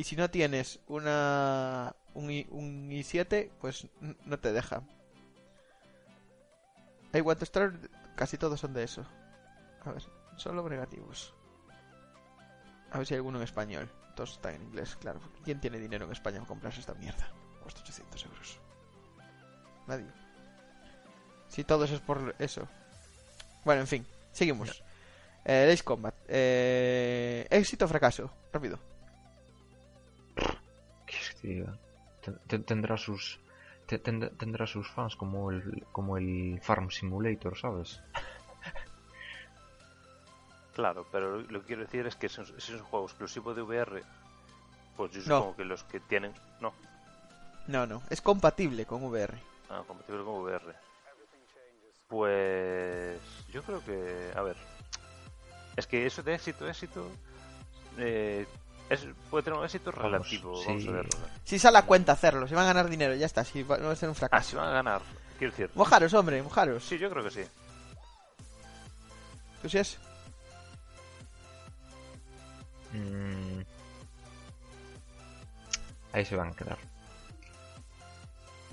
y 0.00 0.04
si 0.04 0.16
no 0.16 0.30
tienes 0.30 0.80
una 0.86 1.94
un, 2.14 2.30
i, 2.30 2.46
un 2.48 2.88
i7, 2.88 3.50
pues 3.60 3.86
no 4.24 4.38
te 4.38 4.50
deja. 4.50 4.82
I 7.12 7.20
want 7.20 7.38
to 7.38 7.44
start, 7.44 7.74
casi 8.16 8.38
todos 8.38 8.60
son 8.60 8.72
de 8.72 8.84
eso. 8.84 9.04
A 9.84 9.92
ver, 9.92 10.02
solo 10.36 10.66
negativos. 10.70 11.34
A 12.90 12.96
ver 12.96 13.06
si 13.06 13.12
hay 13.12 13.18
alguno 13.18 13.36
en 13.36 13.44
español. 13.44 13.90
Todos 14.16 14.32
están 14.32 14.54
en 14.54 14.62
inglés, 14.62 14.96
claro. 14.96 15.20
¿Quién 15.44 15.60
tiene 15.60 15.78
dinero 15.78 16.06
en 16.06 16.12
España 16.12 16.38
para 16.38 16.48
comprarse 16.48 16.80
esta 16.80 16.94
mierda? 16.94 17.30
Cuesta 17.62 17.82
800 17.82 18.24
euros. 18.24 18.58
Nadie. 19.86 20.06
Si 21.48 21.62
todos 21.62 21.90
es 21.90 22.00
por 22.00 22.34
eso. 22.38 22.66
Bueno, 23.66 23.82
en 23.82 23.86
fin, 23.86 24.06
seguimos. 24.32 24.82
Eh, 25.44 25.68
Ace 25.70 25.84
Combat. 25.84 26.14
Eh, 26.26 27.46
éxito 27.50 27.84
o 27.84 27.88
fracaso. 27.88 28.30
Rápido. 28.50 28.78
Tendrá 32.66 32.96
sus 32.96 33.38
te- 33.86 34.02
tend- 34.02 34.36
tendrá 34.38 34.66
sus 34.66 34.88
fans 34.90 35.16
como 35.16 35.50
el 35.50 35.86
como 35.92 36.16
el 36.16 36.60
Farm 36.62 36.90
Simulator, 36.90 37.56
¿sabes? 37.58 38.00
Claro, 40.74 41.06
pero 41.10 41.40
lo 41.42 41.60
que 41.60 41.66
quiero 41.66 41.82
decir 41.82 42.06
es 42.06 42.14
que 42.16 42.28
si 42.28 42.40
es 42.40 42.68
un 42.70 42.78
juego 42.84 43.06
exclusivo 43.06 43.54
de 43.54 43.62
VR, 43.62 44.02
pues 44.96 45.12
yo 45.12 45.18
No. 45.20 45.24
supongo 45.38 45.56
que 45.56 45.64
los 45.64 45.82
que 45.84 46.00
tienen... 46.00 46.32
No, 46.60 46.72
No, 47.66 47.86
no. 47.86 48.02
Es 48.08 48.20
compatible 48.22 48.86
con 48.86 49.02
VR. 49.04 49.34
ah, 49.68 49.82
compatible 49.86 50.24
con 50.24 50.34
VR. 50.42 50.74
Pues 52.08 53.20
yo 53.52 53.62
creo 53.62 53.84
que... 53.84 54.32
A 54.36 54.42
ver. 54.42 54.56
Es 55.76 55.86
que 55.86 56.06
eso 56.06 56.22
de 56.22 56.34
éxito, 56.34 56.68
éxito... 56.68 57.06
eh, 57.98 58.46
es, 58.90 59.06
puede 59.30 59.44
tener 59.44 59.58
un 59.58 59.64
éxito 59.64 59.90
Vamos, 59.92 60.04
relativo, 60.12 60.56
sí. 60.58 60.64
vamos 60.66 60.86
a 60.88 60.90
ver. 60.90 61.08
Si 61.44 61.58
sale 61.58 61.78
a 61.78 61.86
cuenta 61.86 62.12
hacerlo, 62.12 62.46
si 62.46 62.54
van 62.54 62.64
a 62.64 62.68
ganar 62.74 62.90
dinero, 62.90 63.14
ya 63.14 63.24
está. 63.26 63.44
Si 63.44 63.62
va, 63.62 63.78
no 63.78 63.86
va 63.86 63.92
a 63.92 63.96
ser 63.96 64.08
un 64.08 64.12
Ah, 64.12 64.16
si 64.16 64.20
fracaso. 64.20 64.56
van 64.58 64.68
a 64.68 64.72
ganar, 64.72 65.00
quiero 65.38 65.52
decir... 65.52 65.70
Mojaros, 65.74 66.12
hombre, 66.14 66.42
mojaros. 66.42 66.84
Sí, 66.84 66.98
yo 66.98 67.08
creo 67.10 67.24
que 67.24 67.30
sí. 67.30 67.42
¿Tú 69.62 69.68
sí 69.68 69.78
es? 69.78 69.98
Mm. 72.92 73.60
Ahí 76.12 76.24
se 76.24 76.34
van 76.36 76.48
a 76.48 76.52
quedar. 76.52 76.78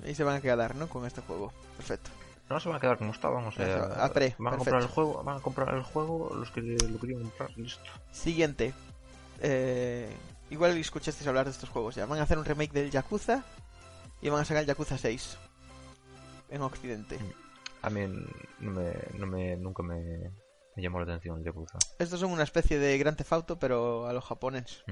Ahí 0.04 0.14
se 0.14 0.24
van 0.24 0.36
a 0.36 0.40
quedar, 0.40 0.74
¿no? 0.74 0.88
Con 0.88 1.06
este 1.06 1.20
juego. 1.20 1.52
Perfecto. 1.76 2.10
No 2.50 2.58
se 2.58 2.68
van 2.68 2.78
a 2.78 2.80
quedar 2.80 2.96
como 2.98 3.12
estaban, 3.12 3.44
o 3.44 3.52
sea, 3.52 3.66
Eso, 3.66 4.02
a 4.02 4.08
pre, 4.12 4.34
van 4.38 4.54
a 4.54 4.56
comprar 4.56 4.80
el 4.80 4.88
juego, 4.88 5.22
van 5.22 5.36
a 5.36 5.40
comprar 5.40 5.74
el 5.74 5.82
juego 5.82 6.34
los 6.34 6.50
que 6.50 6.62
lo 6.62 6.98
querían 6.98 7.20
comprar, 7.20 7.50
listo. 7.58 7.84
Siguiente. 8.10 8.72
Eh, 9.40 10.10
igual 10.50 10.76
escuchasteis 10.76 11.26
hablar 11.28 11.44
de 11.46 11.52
estos 11.52 11.68
juegos 11.68 11.94
ya. 11.94 12.06
Van 12.06 12.18
a 12.18 12.22
hacer 12.22 12.38
un 12.38 12.44
remake 12.44 12.72
del 12.72 12.90
Yakuza 12.90 13.44
y 14.20 14.28
van 14.28 14.40
a 14.40 14.44
sacar 14.44 14.62
el 14.62 14.66
Yakuza 14.68 14.98
6 14.98 15.38
en 16.50 16.62
Occidente. 16.62 17.18
A 17.82 17.90
mí 17.90 18.00
no 18.60 18.70
me, 18.72 18.92
no 19.18 19.26
me 19.26 19.56
nunca 19.56 19.82
me, 19.82 20.30
me 20.74 20.82
llamó 20.82 20.98
la 20.98 21.04
atención 21.04 21.38
el 21.38 21.44
Yakuza. 21.44 21.78
Estos 21.98 22.18
son 22.20 22.32
una 22.32 22.42
especie 22.42 22.78
de 22.78 22.98
Grand 22.98 23.16
Theft 23.16 23.32
Auto, 23.32 23.58
pero 23.58 24.06
a 24.06 24.12
los 24.12 24.24
japoneses. 24.24 24.82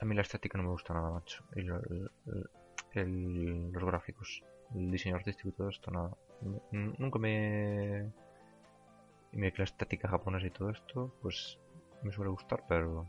A 0.00 0.04
mí 0.04 0.14
la 0.14 0.22
estética 0.22 0.58
no 0.58 0.64
me 0.64 0.70
gusta 0.70 0.92
nada, 0.94 1.10
macho. 1.10 1.44
Y 1.56 1.62
lo- 1.62 1.78
el- 1.80 2.10
el- 2.26 2.50
el- 2.92 3.72
los 3.72 3.84
gráficos, 3.84 4.42
el 4.74 4.90
diseño 4.90 5.16
artístico 5.16 5.48
y 5.48 5.52
todo 5.52 5.68
esto, 5.68 5.90
nada. 5.90 6.10
Nunca 6.72 7.18
me... 7.18 8.12
Y 9.32 9.40
que 9.50 9.58
la 9.58 9.64
estética 9.64 10.08
japonesa 10.08 10.46
y 10.46 10.50
todo 10.50 10.70
esto, 10.70 11.12
pues 11.22 11.58
me 12.02 12.12
suele 12.12 12.30
gustar, 12.30 12.62
pero... 12.68 13.08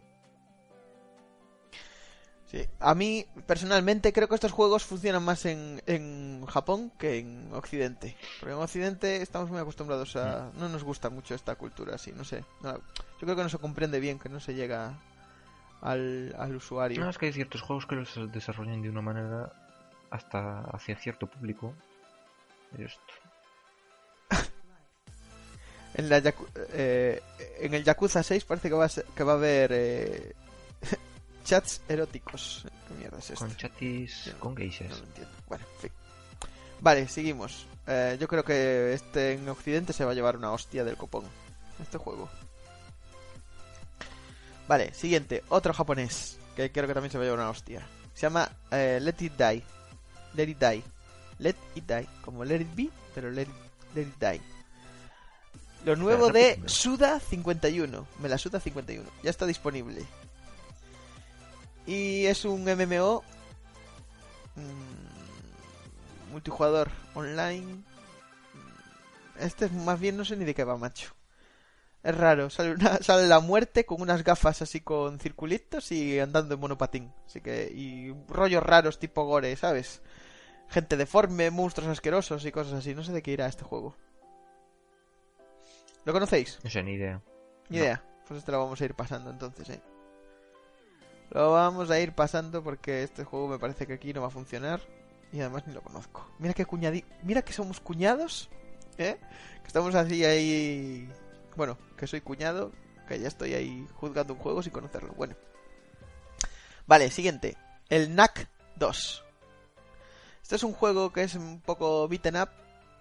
Sí. 2.56 2.66
A 2.80 2.96
mí, 2.96 3.26
personalmente, 3.46 4.14
creo 4.14 4.30
que 4.30 4.36
estos 4.36 4.54
juegos 4.54 4.86
funcionan 4.86 5.24
más 5.26 5.46
en, 5.46 5.82
en 5.88 6.46
Japón 6.46 6.90
que 6.98 7.20
en 7.20 7.50
Occidente. 7.54 8.16
Porque 8.40 8.54
en 8.56 8.62
Occidente 8.62 9.22
estamos 9.22 9.50
muy 9.50 9.60
acostumbrados 9.60 10.16
a... 10.16 10.52
No 10.58 10.70
nos 10.70 10.84
gusta 10.86 11.10
mucho 11.10 11.36
esta 11.36 11.56
cultura 11.56 11.96
así, 11.96 12.14
no 12.14 12.24
sé. 12.24 12.46
No- 12.62 12.76
yo 12.78 13.20
creo 13.20 13.36
que 13.36 13.44
no 13.44 13.50
se 13.50 13.58
comprende 13.58 14.00
bien, 14.00 14.20
que 14.20 14.30
no 14.30 14.40
se 14.40 14.54
llega 14.54 14.94
al, 15.82 16.34
al 16.40 16.56
usuario. 16.56 17.02
No, 17.04 17.10
es 17.10 17.18
que 17.18 17.26
hay 17.26 17.34
ciertos 17.34 17.62
juegos 17.62 17.86
que 17.88 17.96
los 17.96 18.32
desarrollan 18.32 18.82
de 18.82 18.90
una 18.90 19.02
manera 19.02 19.52
hasta 20.10 20.62
hacia 20.62 20.96
cierto 20.96 21.28
público. 21.28 21.74
En, 25.98 26.10
la 26.10 26.22
eh, 26.74 27.22
en 27.60 27.74
el 27.74 27.84
Yakuza 27.86 28.22
6 28.22 28.44
parece 28.44 28.68
que 28.70 28.76
va 28.76 28.86
a, 28.86 28.90
ser- 28.90 29.06
que 29.16 29.24
va 29.24 29.32
a 29.34 29.36
haber 29.36 29.72
eh, 29.74 30.34
chats 31.46 31.82
eróticos. 31.88 32.66
¿Qué 32.88 32.94
mierda 32.96 33.18
es 33.20 33.30
esto? 33.30 33.46
Con 33.46 33.56
chatis, 33.56 34.34
con 34.40 34.52
No 34.52 34.58
geishas. 34.58 34.90
lo 34.90 34.98
entiendo. 35.06 35.34
Bueno, 35.48 35.66
en 35.76 35.82
fin. 35.82 35.92
Vale, 36.82 37.08
seguimos. 37.08 37.66
Eh, 37.88 38.18
yo 38.20 38.28
creo 38.28 38.44
que 38.44 38.94
este 38.94 39.34
en 39.34 39.48
Occidente 39.48 39.94
se 39.94 40.04
va 40.04 40.12
a 40.12 40.14
llevar 40.14 40.36
una 40.38 40.52
hostia 40.52 40.84
del 40.84 40.98
copón. 40.98 41.24
Este 41.82 41.98
juego. 41.98 42.30
Vale, 44.68 44.94
siguiente. 44.94 45.44
Otro 45.50 45.74
japonés. 45.74 46.38
Que 46.56 46.72
creo 46.72 46.88
que 46.88 46.94
también 46.94 47.12
se 47.12 47.18
va 47.18 47.24
a 47.24 47.28
llevar 47.28 47.40
una 47.40 47.50
hostia. 47.50 47.86
Se 48.14 48.22
llama 48.22 48.50
eh, 48.72 49.00
Let 49.02 49.16
It 49.20 49.34
Die. 49.34 49.64
Let 50.34 50.50
It 50.50 50.58
Die. 50.60 50.84
Let 51.40 51.56
It 51.76 51.86
Die. 51.86 52.08
Como 52.24 52.44
Let 52.46 52.62
It 52.62 52.76
Be, 52.76 52.90
pero 53.14 53.30
Let 53.30 53.44
It, 53.44 53.50
Let 53.94 54.02
It 54.04 54.16
Die. 54.20 54.42
Lo 55.86 55.96
nuevo 55.96 56.32
de 56.32 56.48
repíteme. 56.50 56.70
Suda 56.70 57.20
51. 57.20 58.08
Me 58.20 58.30
la 58.30 58.38
Suda 58.38 58.60
51. 58.60 59.08
Ya 59.22 59.30
está 59.30 59.46
disponible. 59.46 60.04
Y 61.88 62.26
es 62.26 62.46
un 62.46 62.68
MMO 62.68 63.24
mm, 64.56 66.32
multijugador 66.32 66.90
online. 67.14 67.74
Mm, 67.76 67.84
Este 69.40 69.66
es 69.66 69.72
más 69.72 70.00
bien 70.00 70.18
no 70.18 70.26
sé 70.26 70.36
ni 70.36 70.46
de 70.46 70.56
qué 70.56 70.64
va, 70.64 70.78
macho. 70.78 71.14
Es 72.04 72.16
raro, 72.16 72.50
sale, 72.50 72.72
una- 72.74 72.98
sale 73.02 73.28
la 73.28 73.40
muerte 73.40 73.86
con 73.86 74.02
unas 74.02 74.24
gafas 74.24 74.62
así 74.62 74.82
con 74.82 75.20
circulitos 75.20 75.92
y 75.92 76.20
andando 76.20 76.54
en 76.56 76.60
monopatín. 76.60 77.12
Así 77.26 77.42
que, 77.42 77.72
y 77.74 78.14
rollos 78.28 78.64
raros 78.64 79.00
tipo 79.00 79.24
gore, 79.26 79.56
¿sabes? 79.56 80.02
gente 80.68 80.98
deforme, 80.98 81.52
monstruos 81.52 81.92
asquerosos 81.92 82.44
y 82.46 82.52
cosas 82.52 82.74
así. 82.74 82.96
No 82.96 83.04
sé 83.04 83.12
de 83.12 83.22
qué 83.22 83.32
irá 83.32 83.46
este 83.46 83.64
juego. 83.64 83.96
¿Lo 86.06 86.14
conocéis? 86.14 86.60
No 86.64 86.70
sé, 86.72 86.82
ni 86.84 86.94
idea. 86.94 87.22
Ni 87.70 87.78
No. 87.78 87.84
idea. 87.84 88.04
Pues 88.28 88.40
este 88.40 88.52
lo 88.52 88.60
vamos 88.60 88.82
a 88.82 88.86
ir 88.86 88.96
pasando 88.96 89.30
entonces, 89.30 89.70
¿eh? 89.70 89.82
Lo 91.32 91.52
vamos 91.52 91.90
a 91.90 92.00
ir 92.00 92.14
pasando 92.14 92.64
porque 92.64 93.04
este 93.04 93.24
juego 93.24 93.48
me 93.48 93.60
parece 93.60 93.86
que 93.88 93.94
aquí 93.94 94.14
no 94.14 94.22
va 94.22 94.28
a 94.28 94.32
funcionar. 94.32 94.82
Y 95.32 95.42
además 95.42 95.68
ni 95.68 95.74
lo 95.74 95.82
conozco. 95.82 96.26
Mira 96.40 96.54
que 96.54 96.66
cuñadi... 96.66 97.04
Mira 97.24 97.42
que 97.42 97.54
somos 97.54 97.80
cuñados. 97.80 98.50
¿Eh? 98.98 99.18
Que 99.62 99.68
estamos 99.68 99.94
así 99.96 100.24
ahí... 100.24 101.10
Bueno, 101.56 101.78
que 101.98 102.08
soy 102.08 102.22
cuñado. 102.22 102.72
Que 103.08 103.20
ya 103.20 103.28
estoy 103.28 103.54
ahí 103.54 103.88
juzgando 103.96 104.34
un 104.34 104.40
juego 104.40 104.64
sin 104.64 104.72
conocerlo. 104.72 105.14
Bueno. 105.14 105.36
Vale, 106.88 107.12
siguiente. 107.12 107.58
El 107.90 108.16
NAC 108.16 108.48
2. 108.78 109.24
Este 110.42 110.56
es 110.56 110.64
un 110.64 110.74
juego 110.74 111.12
que 111.12 111.24
es 111.24 111.36
un 111.36 111.60
poco 111.60 112.08
beaten 112.08 112.38
up. 112.38 112.50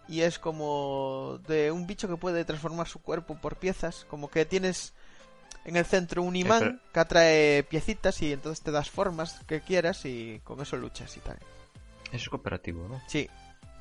Y 0.09 0.23
es 0.23 0.39
como 0.39 1.39
de 1.47 1.71
un 1.71 1.87
bicho 1.87 2.09
que 2.09 2.17
puede 2.17 2.45
transformar 2.45 2.89
su 2.89 3.01
cuerpo 3.01 3.37
por 3.41 3.57
piezas. 3.57 4.07
Como 4.11 4.29
que 4.29 4.45
tienes 4.45 4.93
en 5.65 5.77
el 5.77 5.85
centro 5.85 6.23
un 6.23 6.37
imán 6.37 6.61
pero- 6.61 6.79
que 6.93 7.01
atrae 7.01 7.63
piecitas 7.65 8.21
y 8.23 8.33
entonces 8.33 8.63
te 8.63 8.71
das 8.71 8.91
formas 8.91 9.41
que 9.47 9.61
quieras 9.61 10.05
y 10.05 10.41
con 10.45 10.61
eso 10.61 10.77
luchas 10.77 11.17
y 11.17 11.21
tal. 11.21 11.37
Eso 12.07 12.17
es 12.25 12.29
cooperativo, 12.29 12.87
¿no? 12.89 13.01
Sí, 13.09 13.29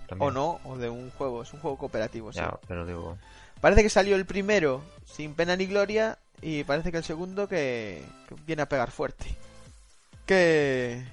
También. 0.07 0.29
o 0.29 0.31
no, 0.31 0.59
o 0.63 0.77
de 0.77 0.89
un 0.89 1.11
juego. 1.11 1.43
Es 1.43 1.53
un 1.53 1.59
juego 1.59 1.77
cooperativo, 1.77 2.31
sí. 2.33 2.39
Pero 2.67 2.85
digo... 2.85 3.17
Parece 3.61 3.83
que 3.83 3.89
salió 3.89 4.15
el 4.17 4.25
primero 4.25 4.81
sin 5.05 5.35
pena 5.35 5.55
ni 5.55 5.67
gloria 5.67 6.17
y 6.41 6.63
parece 6.65 6.91
que 6.91 6.97
el 6.97 7.03
segundo 7.05 7.47
que, 7.47 8.03
que 8.27 8.35
viene 8.45 8.61
a 8.63 8.67
pegar 8.69 8.91
fuerte. 8.91 9.25
¿Qué, 10.25 11.03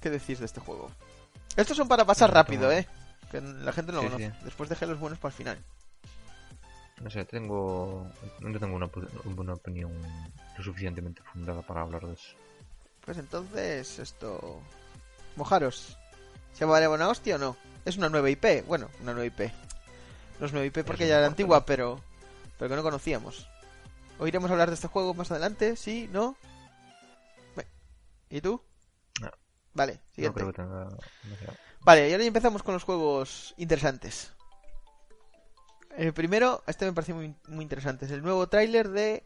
¿Qué 0.00 0.10
decís 0.10 0.38
de 0.38 0.46
este 0.46 0.60
juego? 0.60 0.90
Estos 1.56 1.76
son 1.76 1.88
para 1.88 2.04
pasar 2.04 2.32
rápido. 2.32 2.70
¿eh? 2.72 2.86
Que 3.30 3.40
la 3.40 3.72
gente 3.72 3.92
no 3.92 4.02
lo 4.02 4.08
Sí, 4.08 4.08
conoce. 4.14 4.30
sí. 4.30 4.44
Después 4.44 4.68
dejé 4.68 4.86
los 4.86 4.98
buenos 4.98 5.18
para 5.18 5.32
el 5.32 5.36
final. 5.36 5.58
No 7.00 7.10
sé, 7.10 7.24
tengo... 7.24 8.06
No 8.40 8.58
tengo 8.58 8.76
una, 8.76 8.88
una 9.36 9.54
opinión 9.54 9.92
lo 10.56 10.64
suficientemente 10.64 11.22
fundada 11.32 11.62
para 11.62 11.82
hablar 11.82 12.06
de 12.06 12.14
eso. 12.14 12.36
Pues 13.04 13.18
entonces, 13.18 13.98
esto... 13.98 14.60
Mojaros. 15.36 15.98
¿Se 16.52 16.64
vale 16.64 16.86
buena 16.86 17.08
hostia 17.08 17.34
o 17.36 17.38
no? 17.38 17.56
Es 17.84 17.96
una 17.96 18.08
nueva 18.08 18.30
IP. 18.30 18.64
Bueno, 18.66 18.88
una 19.02 19.12
nueva 19.12 19.26
IP. 19.26 19.52
No 20.38 20.46
es 20.46 20.52
nueva 20.52 20.66
IP 20.66 20.84
porque 20.84 21.06
ya 21.08 21.18
era 21.18 21.26
antigua, 21.26 21.66
pero... 21.66 22.00
Pero 22.58 22.70
que 22.70 22.76
no 22.76 22.82
conocíamos. 22.82 23.48
¿Oiremos 24.20 24.50
hablar 24.50 24.68
de 24.68 24.74
este 24.74 24.86
juego 24.88 25.12
más 25.14 25.30
adelante? 25.32 25.76
¿Sí? 25.76 26.08
¿No? 26.12 26.36
¿Y 28.30 28.40
tú? 28.40 28.60
No. 29.20 29.30
Vale, 29.74 29.94
No 29.94 30.00
siguiente. 30.14 30.40
creo 30.40 30.52
que 30.52 30.62
tenga... 30.62 30.84
no 30.84 31.36
sé. 31.36 31.46
Vale, 31.80 32.08
y 32.08 32.12
ahora 32.12 32.22
ya 32.24 32.28
empezamos 32.28 32.62
con 32.62 32.74
los 32.74 32.82
juegos 32.84 33.54
interesantes. 33.58 34.32
El 35.96 36.12
primero, 36.12 36.62
este 36.66 36.86
me 36.86 36.92
pareció 36.92 37.14
muy, 37.14 37.34
muy 37.48 37.62
interesante, 37.62 38.06
es 38.06 38.10
el 38.10 38.22
nuevo 38.22 38.48
tráiler 38.48 38.88
de 38.88 39.22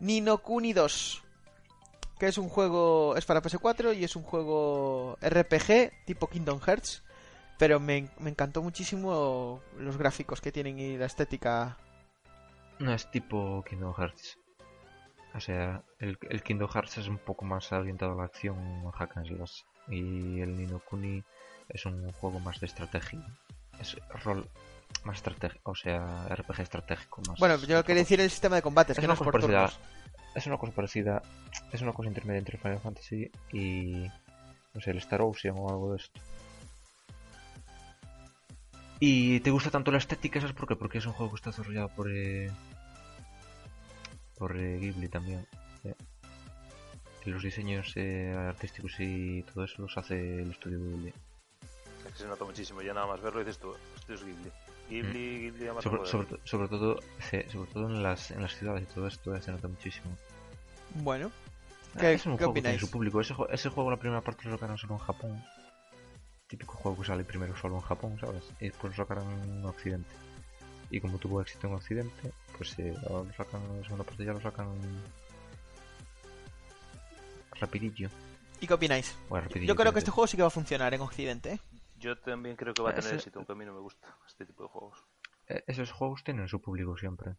Nino 0.00 0.38
Kuni 0.38 0.72
2. 0.72 1.22
Que 2.18 2.26
es 2.26 2.38
un 2.38 2.48
juego, 2.48 3.16
es 3.16 3.24
para 3.24 3.42
PS4 3.42 3.96
y 3.96 4.04
es 4.04 4.14
un 4.14 4.22
juego 4.22 5.18
RPG 5.20 6.04
tipo 6.06 6.28
Kingdom 6.28 6.60
Hearts. 6.60 7.02
Pero 7.58 7.80
me, 7.80 8.08
me 8.18 8.30
encantó 8.30 8.62
muchísimo 8.62 9.60
los 9.78 9.96
gráficos 9.96 10.40
que 10.40 10.52
tienen 10.52 10.78
y 10.78 10.96
la 10.96 11.06
estética. 11.06 11.76
No 12.78 12.92
es 12.92 13.10
tipo 13.10 13.64
Kingdom 13.68 13.94
Hearts. 13.94 14.38
O 15.34 15.40
sea, 15.40 15.82
el, 15.98 16.16
el 16.30 16.42
Kingdom 16.42 16.68
Hearts 16.68 16.98
es 16.98 17.08
un 17.08 17.18
poco 17.18 17.44
más 17.44 17.72
orientado 17.72 18.12
a 18.12 18.16
la 18.16 18.24
acción 18.24 18.90
hack 18.92 19.16
and 19.16 19.26
slash. 19.26 19.62
Y 19.88 20.40
el 20.40 20.56
Nino 20.56 20.78
Kuni 20.80 21.22
es 21.68 21.84
un 21.84 22.12
juego 22.12 22.38
más 22.38 22.60
de 22.60 22.66
estrategia. 22.66 23.26
Es 23.80 23.96
rol 24.24 24.48
más 25.04 25.16
estratégico, 25.16 25.72
o 25.72 25.74
sea, 25.74 26.26
RPG 26.28 26.60
estratégico 26.60 27.20
más. 27.28 27.38
Bueno, 27.38 27.56
yo 27.58 27.84
quería 27.84 28.02
decir 28.02 28.20
el 28.20 28.30
sistema 28.30 28.56
de 28.56 28.62
combates, 28.62 28.96
Es 28.96 29.00
que 29.00 29.06
una 29.06 29.14
no 29.14 29.14
es 29.14 29.18
por 29.18 29.32
cosa 29.32 29.46
parecida. 29.46 29.68
turnos. 29.68 30.34
Es 30.34 30.46
una 30.46 30.56
cosa 30.58 30.72
parecida. 30.72 31.22
Es 31.72 31.82
una 31.82 31.92
cosa 31.92 32.08
intermedia 32.08 32.38
entre 32.38 32.58
Final 32.58 32.80
Fantasy 32.80 33.30
y. 33.52 34.06
No 34.74 34.80
sé, 34.80 34.90
el 34.90 34.98
Star 34.98 35.22
Ocean 35.22 35.54
o 35.58 35.68
algo 35.68 35.92
de 35.92 35.98
esto. 35.98 36.20
Y 39.00 39.40
te 39.40 39.50
gusta 39.50 39.70
tanto 39.70 39.90
la 39.92 39.98
estética, 39.98 40.40
¿sabes 40.40 40.54
por 40.56 40.66
qué? 40.66 40.76
Porque 40.76 40.98
es 40.98 41.06
un 41.06 41.12
juego 41.12 41.32
que 41.32 41.36
está 41.36 41.50
desarrollado 41.50 41.88
por. 41.90 42.10
eh, 42.10 42.50
por 44.36 44.56
eh, 44.56 44.78
Ghibli 44.78 45.08
también. 45.08 45.46
eh. 45.84 45.94
Y 47.26 47.30
los 47.30 47.42
diseños 47.42 47.92
eh, 47.96 48.34
artísticos 48.48 48.94
y 48.98 49.42
todo 49.44 49.64
eso 49.64 49.82
los 49.82 49.96
hace 49.96 50.42
el 50.42 50.50
estudio 50.50 50.78
Ghibli. 50.80 51.08
Es 52.06 52.12
que 52.12 52.18
se 52.18 52.26
nota 52.26 52.44
muchísimo. 52.44 52.82
Ya 52.82 52.92
nada 52.94 53.06
más 53.06 53.20
verlo 53.20 53.38
dices 53.40 53.58
tú, 53.58 53.74
esto 53.96 54.14
es 54.14 54.24
Ghibli. 54.24 54.50
Ghibli, 54.88 55.38
Ghibli, 55.40 55.64
además 55.64 55.84
Sobre, 55.84 56.28
sobre, 56.44 56.68
todo, 56.68 57.00
sí, 57.30 57.38
sobre 57.50 57.70
todo 57.72 57.88
en 57.88 58.02
las, 58.02 58.30
en 58.30 58.42
las 58.42 58.54
ciudades 58.56 58.82
y 58.82 58.94
todo 58.94 59.06
esto 59.06 59.34
eh, 59.34 59.42
se 59.42 59.50
nota 59.50 59.68
muchísimo. 59.68 60.16
Bueno, 60.96 61.30
Ah, 61.96 62.00
¿qué, 62.00 62.14
es 62.14 62.26
un 62.26 62.32
qué 62.32 62.38
juego 62.38 62.54
que 62.54 62.60
opináis? 62.60 62.80
su 62.80 62.90
público. 62.90 63.20
Ese, 63.20 63.34
ese 63.50 63.68
juego 63.68 63.90
la 63.90 63.96
primera 63.96 64.20
parte 64.20 64.44
lo 64.48 64.54
sacaron 64.54 64.76
solo 64.78 64.94
en 64.94 65.00
Japón. 65.00 65.44
Típico 66.48 66.74
juego 66.74 66.98
que 67.00 67.06
sale 67.06 67.24
primero 67.24 67.56
solo 67.56 67.76
en 67.76 67.82
Japón, 67.82 68.18
¿sabes? 68.20 68.42
Y 68.60 68.66
después 68.66 68.96
lo 68.96 69.04
sacaron 69.04 69.30
en 69.42 69.64
Occidente. 69.64 70.08
Y 70.90 71.00
como 71.00 71.18
tuvo 71.18 71.40
éxito 71.40 71.68
en 71.68 71.74
Occidente, 71.74 72.32
pues 72.56 72.78
eh, 72.78 72.94
ahora 73.08 73.28
lo 73.28 73.34
sacan, 73.34 73.60
la 73.76 73.82
segunda 73.84 74.04
parte 74.04 74.24
ya 74.24 74.32
lo 74.32 74.40
sacan 74.40 74.68
rapidillo. 77.60 78.08
¿Y 78.60 78.66
qué 78.66 78.74
opináis? 78.74 79.14
Bueno, 79.28 79.46
rapidillo 79.46 79.68
Yo 79.68 79.76
creo 79.76 79.92
que 79.92 79.98
este 80.00 80.10
juego 80.10 80.26
sí 80.26 80.36
que 80.36 80.42
va 80.42 80.48
a 80.48 80.50
funcionar 80.50 80.92
en 80.94 81.00
Occidente, 81.00 81.52
¿eh? 81.54 81.60
Yo 82.04 82.18
también 82.18 82.54
creo 82.54 82.74
que 82.74 82.82
va 82.82 82.90
a 82.90 82.94
tener 82.94 83.06
Ese- 83.08 83.16
éxito, 83.16 83.38
aunque 83.38 83.52
a 83.52 83.56
mí 83.56 83.64
no 83.64 83.72
me 83.72 83.80
gusta 83.80 84.06
este 84.26 84.44
tipo 84.44 84.62
de 84.64 84.68
juegos. 84.68 85.02
Eh, 85.48 85.64
esos 85.66 85.90
juegos 85.90 86.22
tienen 86.22 86.48
su 86.48 86.60
público 86.60 86.96
siempre. 86.98 87.36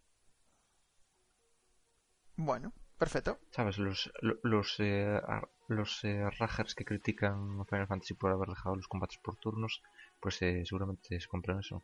Bueno, 2.35 2.73
perfecto. 2.97 3.37
¿Sabes? 3.51 3.77
Los, 3.77 4.11
lo- 4.21 4.39
los, 4.43 4.75
eh, 4.79 5.21
los 5.67 6.03
eh, 6.03 6.29
ragers 6.39 6.73
que 6.73 6.83
critican 6.83 7.59
a 7.61 7.65
Final 7.65 7.87
Fantasy 7.87 8.15
por 8.15 8.31
haber 8.31 8.49
dejado 8.49 8.75
los 8.75 8.87
combates 8.87 9.19
por 9.19 9.35
turnos, 9.37 9.81
pues 10.19 10.41
eh, 10.41 10.63
seguramente 10.65 11.19
se 11.19 11.27
compran 11.27 11.59
eso. 11.59 11.83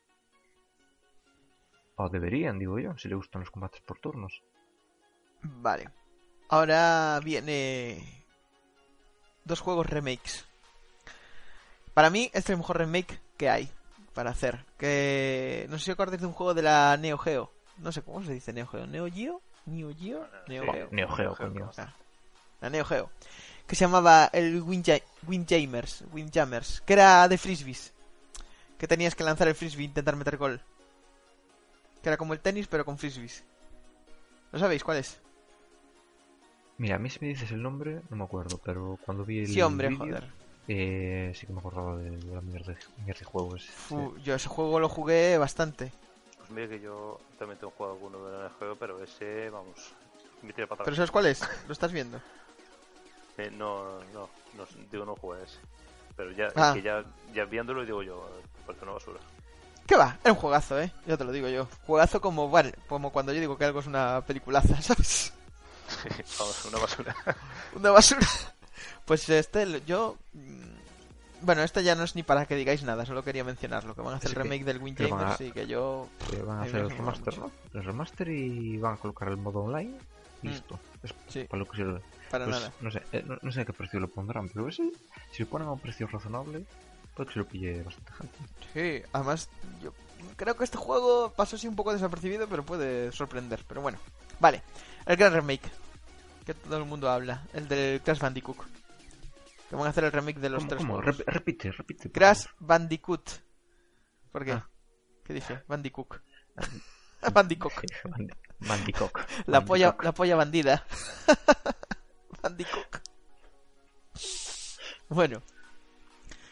O 1.97 2.09
deberían, 2.09 2.57
digo 2.57 2.79
yo, 2.79 2.97
si 2.97 3.07
le 3.09 3.15
gustan 3.15 3.41
los 3.41 3.51
combates 3.51 3.81
por 3.81 3.99
turnos. 3.99 4.41
Vale. 5.43 5.89
Ahora 6.49 7.19
viene 7.23 8.25
dos 9.45 9.59
juegos 9.61 9.85
remakes. 9.87 10.47
Para 11.93 12.09
mí, 12.09 12.25
este 12.27 12.39
es 12.39 12.49
el 12.51 12.57
mejor 12.57 12.77
remake 12.77 13.19
que 13.37 13.49
hay 13.49 13.69
para 14.13 14.31
hacer. 14.31 14.65
Que 14.77 15.67
no 15.69 15.77
sé 15.77 15.85
si 15.85 15.91
acordáis 15.91 16.21
de 16.21 16.27
un 16.27 16.33
juego 16.33 16.53
de 16.53 16.61
la 16.61 16.95
Neo 16.97 17.17
Geo. 17.17 17.51
No 17.77 17.91
sé 17.91 18.01
cómo 18.01 18.23
se 18.23 18.33
dice 18.33 18.53
Neo 18.53 18.67
Geo. 18.67 18.85
Neo 18.87 19.09
Geo, 19.11 19.41
Neo 19.65 19.93
Geo, 19.95 20.27
Neo. 20.47 20.63
Geo. 20.63 20.73
Neo 20.73 20.73
Geo, 20.73 20.87
Neo 20.91 21.09
Geo, 21.09 21.35
coño. 21.35 21.71
La 22.61 22.69
Neo 22.69 22.85
Geo. 22.85 23.09
Que 23.67 23.75
se 23.75 23.85
llamaba 23.85 24.29
el 24.33 24.61
Windja- 24.63 25.01
Windjammers, 25.27 26.03
Windjammers, 26.11 26.81
que 26.81 26.93
era 26.93 27.27
de 27.27 27.37
frisbees. 27.37 27.93
Que 28.77 28.87
tenías 28.87 29.15
que 29.15 29.23
lanzar 29.23 29.47
el 29.47 29.55
frisbee 29.55 29.83
e 29.83 29.87
intentar 29.87 30.15
meter 30.15 30.37
gol. 30.37 30.61
Que 32.01 32.09
era 32.09 32.17
como 32.17 32.33
el 32.33 32.39
tenis, 32.39 32.67
pero 32.67 32.83
con 32.85 32.97
frisbees. 32.97 33.43
¿Lo 34.51 34.59
sabéis 34.59 34.83
cuál 34.83 34.97
es? 34.97 35.19
Mira, 36.77 36.95
a 36.95 36.99
mí 36.99 37.09
si 37.09 37.19
me 37.21 37.27
dices 37.27 37.51
el 37.51 37.61
nombre, 37.61 38.01
no 38.09 38.15
me 38.17 38.23
acuerdo, 38.23 38.59
pero 38.63 38.97
cuando 39.05 39.23
vi 39.23 39.39
el 39.39 39.47
Sí, 39.47 39.61
hombre, 39.61 39.95
joder. 39.95 40.27
Eh, 40.73 41.33
sí 41.35 41.45
que 41.47 41.53
me 41.53 41.59
acordaba 41.59 41.97
de, 41.97 42.11
de 42.11 42.33
la 42.35 42.41
mierda, 42.41 42.73
mierda 43.03 43.19
de 43.19 43.25
juego 43.25 43.55
ese. 43.55 43.71
Fu, 43.71 44.15
yo 44.17 44.35
ese 44.35 44.49
juego 44.49 44.79
lo 44.79 44.89
jugué 44.89 45.37
bastante. 45.37 45.91
Pues 46.37 46.49
mira 46.51 46.67
que 46.67 46.79
yo 46.79 47.19
también 47.37 47.59
tengo 47.59 47.73
jugado 47.77 47.95
alguno 47.95 48.25
de 48.25 48.43
la 48.43 48.49
juego, 48.51 48.75
pero 48.75 49.01
ese, 49.03 49.49
vamos, 49.49 49.93
me 50.41 50.53
tira 50.53 50.67
para 50.67 50.83
¿Pero 50.83 50.95
sabes 50.95 51.11
cuál 51.11 51.25
es? 51.27 51.41
¿Lo 51.67 51.73
estás 51.73 51.91
viendo? 51.91 52.19
Eh, 53.37 53.49
no, 53.51 53.99
no, 54.13 54.29
no, 54.57 54.65
digo 54.91 55.05
no 55.05 55.15
jugué 55.15 55.43
ese. 55.43 55.57
Pero 56.15 56.31
ya, 56.31 56.49
Ah. 56.55 56.69
es 56.69 56.75
que 56.75 56.81
ya, 56.81 57.03
ya 57.33 57.45
viéndolo 57.45 57.85
digo 57.85 58.03
yo, 58.03 58.29
parece 58.65 58.83
una 58.83 58.93
basura. 58.93 59.19
¿Qué 59.87 59.95
va? 59.95 60.17
Era 60.23 60.33
un 60.33 60.39
juegazo, 60.39 60.79
¿eh? 60.79 60.91
Yo 61.05 61.17
te 61.17 61.23
lo 61.23 61.31
digo 61.31 61.47
yo. 61.47 61.67
Juegazo 61.87 62.21
como, 62.21 62.47
bueno, 62.49 62.69
como 62.87 63.11
cuando 63.11 63.33
yo 63.33 63.39
digo 63.39 63.57
que 63.57 63.65
algo 63.65 63.79
es 63.79 63.87
una 63.87 64.21
peliculaza, 64.25 64.75
¿sabes? 64.81 65.33
vamos, 66.39 66.65
una 66.65 66.77
basura. 66.79 67.15
Una 67.75 67.91
basura. 67.91 68.27
Pues 69.05 69.27
este, 69.29 69.81
yo... 69.85 70.17
mm, 70.33 71.43
Bueno, 71.43 71.63
este 71.63 71.83
ya 71.83 71.95
no 71.95 72.03
es 72.03 72.15
ni 72.15 72.21
para 72.23 72.45
que 72.45 72.55
digáis 72.55 72.83
nada, 72.83 73.05
solo 73.05 73.23
quería 73.23 73.43
mencionarlo, 73.43 73.95
que 73.95 74.01
van 74.01 74.13
a 74.13 74.17
hacer 74.17 74.29
el 74.29 74.35
remake 74.35 74.63
del 74.63 74.77
que 74.77 74.79
van 74.79 74.83
Windjammers 74.83 75.41
a- 75.41 75.43
y 75.43 75.51
que 75.51 75.65
yo... 75.67 76.07
Que 76.29 76.41
van 76.43 76.59
a 76.59 76.61
hacer 76.63 76.81
el 76.81 76.89
remaster, 76.91 77.37
mucho. 77.39 77.51
¿no? 77.73 77.79
El 77.79 77.85
remaster 77.85 78.29
y 78.29 78.77
van 78.77 78.93
a 78.93 78.97
colocar 78.97 79.27
el 79.29 79.37
modo 79.37 79.61
online. 79.63 79.97
Mm. 80.43 80.47
listo. 80.47 80.79
Es 81.03 81.13
Sí, 81.27 81.43
para 81.45 81.59
lo 81.63 81.65
que 81.69 81.77
sirve. 81.77 82.01
para 82.29 82.45
Pues, 82.45 82.57
nada. 82.57 82.73
no 82.81 82.91
sé, 82.91 83.01
eh, 83.11 83.23
no, 83.25 83.37
no 83.41 83.51
sé 83.51 83.61
a 83.61 83.65
qué 83.65 83.73
precio 83.73 83.99
lo 83.99 84.07
pondrán, 84.07 84.49
pero 84.49 84.67
ese, 84.67 84.91
si 85.31 85.43
lo 85.43 85.49
ponen 85.49 85.67
a 85.67 85.71
un 85.71 85.79
precio 85.79 86.05
razonable, 86.07 86.63
puede 87.15 87.27
que 87.27 87.33
se 87.33 87.39
lo 87.39 87.45
pille 87.47 87.81
bastante 87.83 88.11
gente. 88.13 88.37
Sí, 88.73 89.03
además, 89.13 89.49
yo 89.81 89.93
creo 90.37 90.55
que 90.55 90.63
este 90.63 90.77
juego 90.77 91.31
pasó 91.35 91.55
así 91.55 91.67
un 91.67 91.75
poco 91.75 91.91
desapercibido, 91.93 92.47
pero 92.47 92.63
puede 92.63 93.11
sorprender. 93.11 93.63
Pero 93.67 93.81
bueno, 93.81 93.97
vale. 94.39 94.61
El 95.07 95.17
gran 95.17 95.33
remake, 95.33 95.69
que 96.45 96.53
todo 96.53 96.77
el 96.77 96.85
mundo 96.85 97.09
habla, 97.09 97.43
el 97.53 97.67
del 97.67 98.01
Crash 98.01 98.19
Bandicoot. 98.19 98.57
Que 99.69 99.75
van 99.75 99.87
a 99.87 99.89
hacer 99.91 100.03
el 100.03 100.11
remake 100.11 100.39
de 100.39 100.49
los 100.49 100.59
¿Cómo, 100.63 100.69
tres 100.69 100.81
cómo? 100.81 101.01
Rep- 101.01 101.23
repite, 101.25 101.71
repite. 101.71 102.03
por 102.09 102.11
Crash. 102.11 102.45
Bandicoot. 102.59 103.29
¿Por 104.31 104.43
qué? 104.45 104.51
Ah. 104.53 104.67
¿Qué 105.23 105.33
dice? 105.33 105.61
Bandicoot. 105.67 106.07
Bandicoot. 107.33 107.73
Bandi- 108.03 108.33
Bandicock. 108.59 109.21
La 109.47 109.63
polla, 109.63 109.95
la 110.01 110.11
polla 110.13 110.35
bandida. 110.35 110.85
Bandicoot. 112.43 113.01
Bueno. 115.09 115.41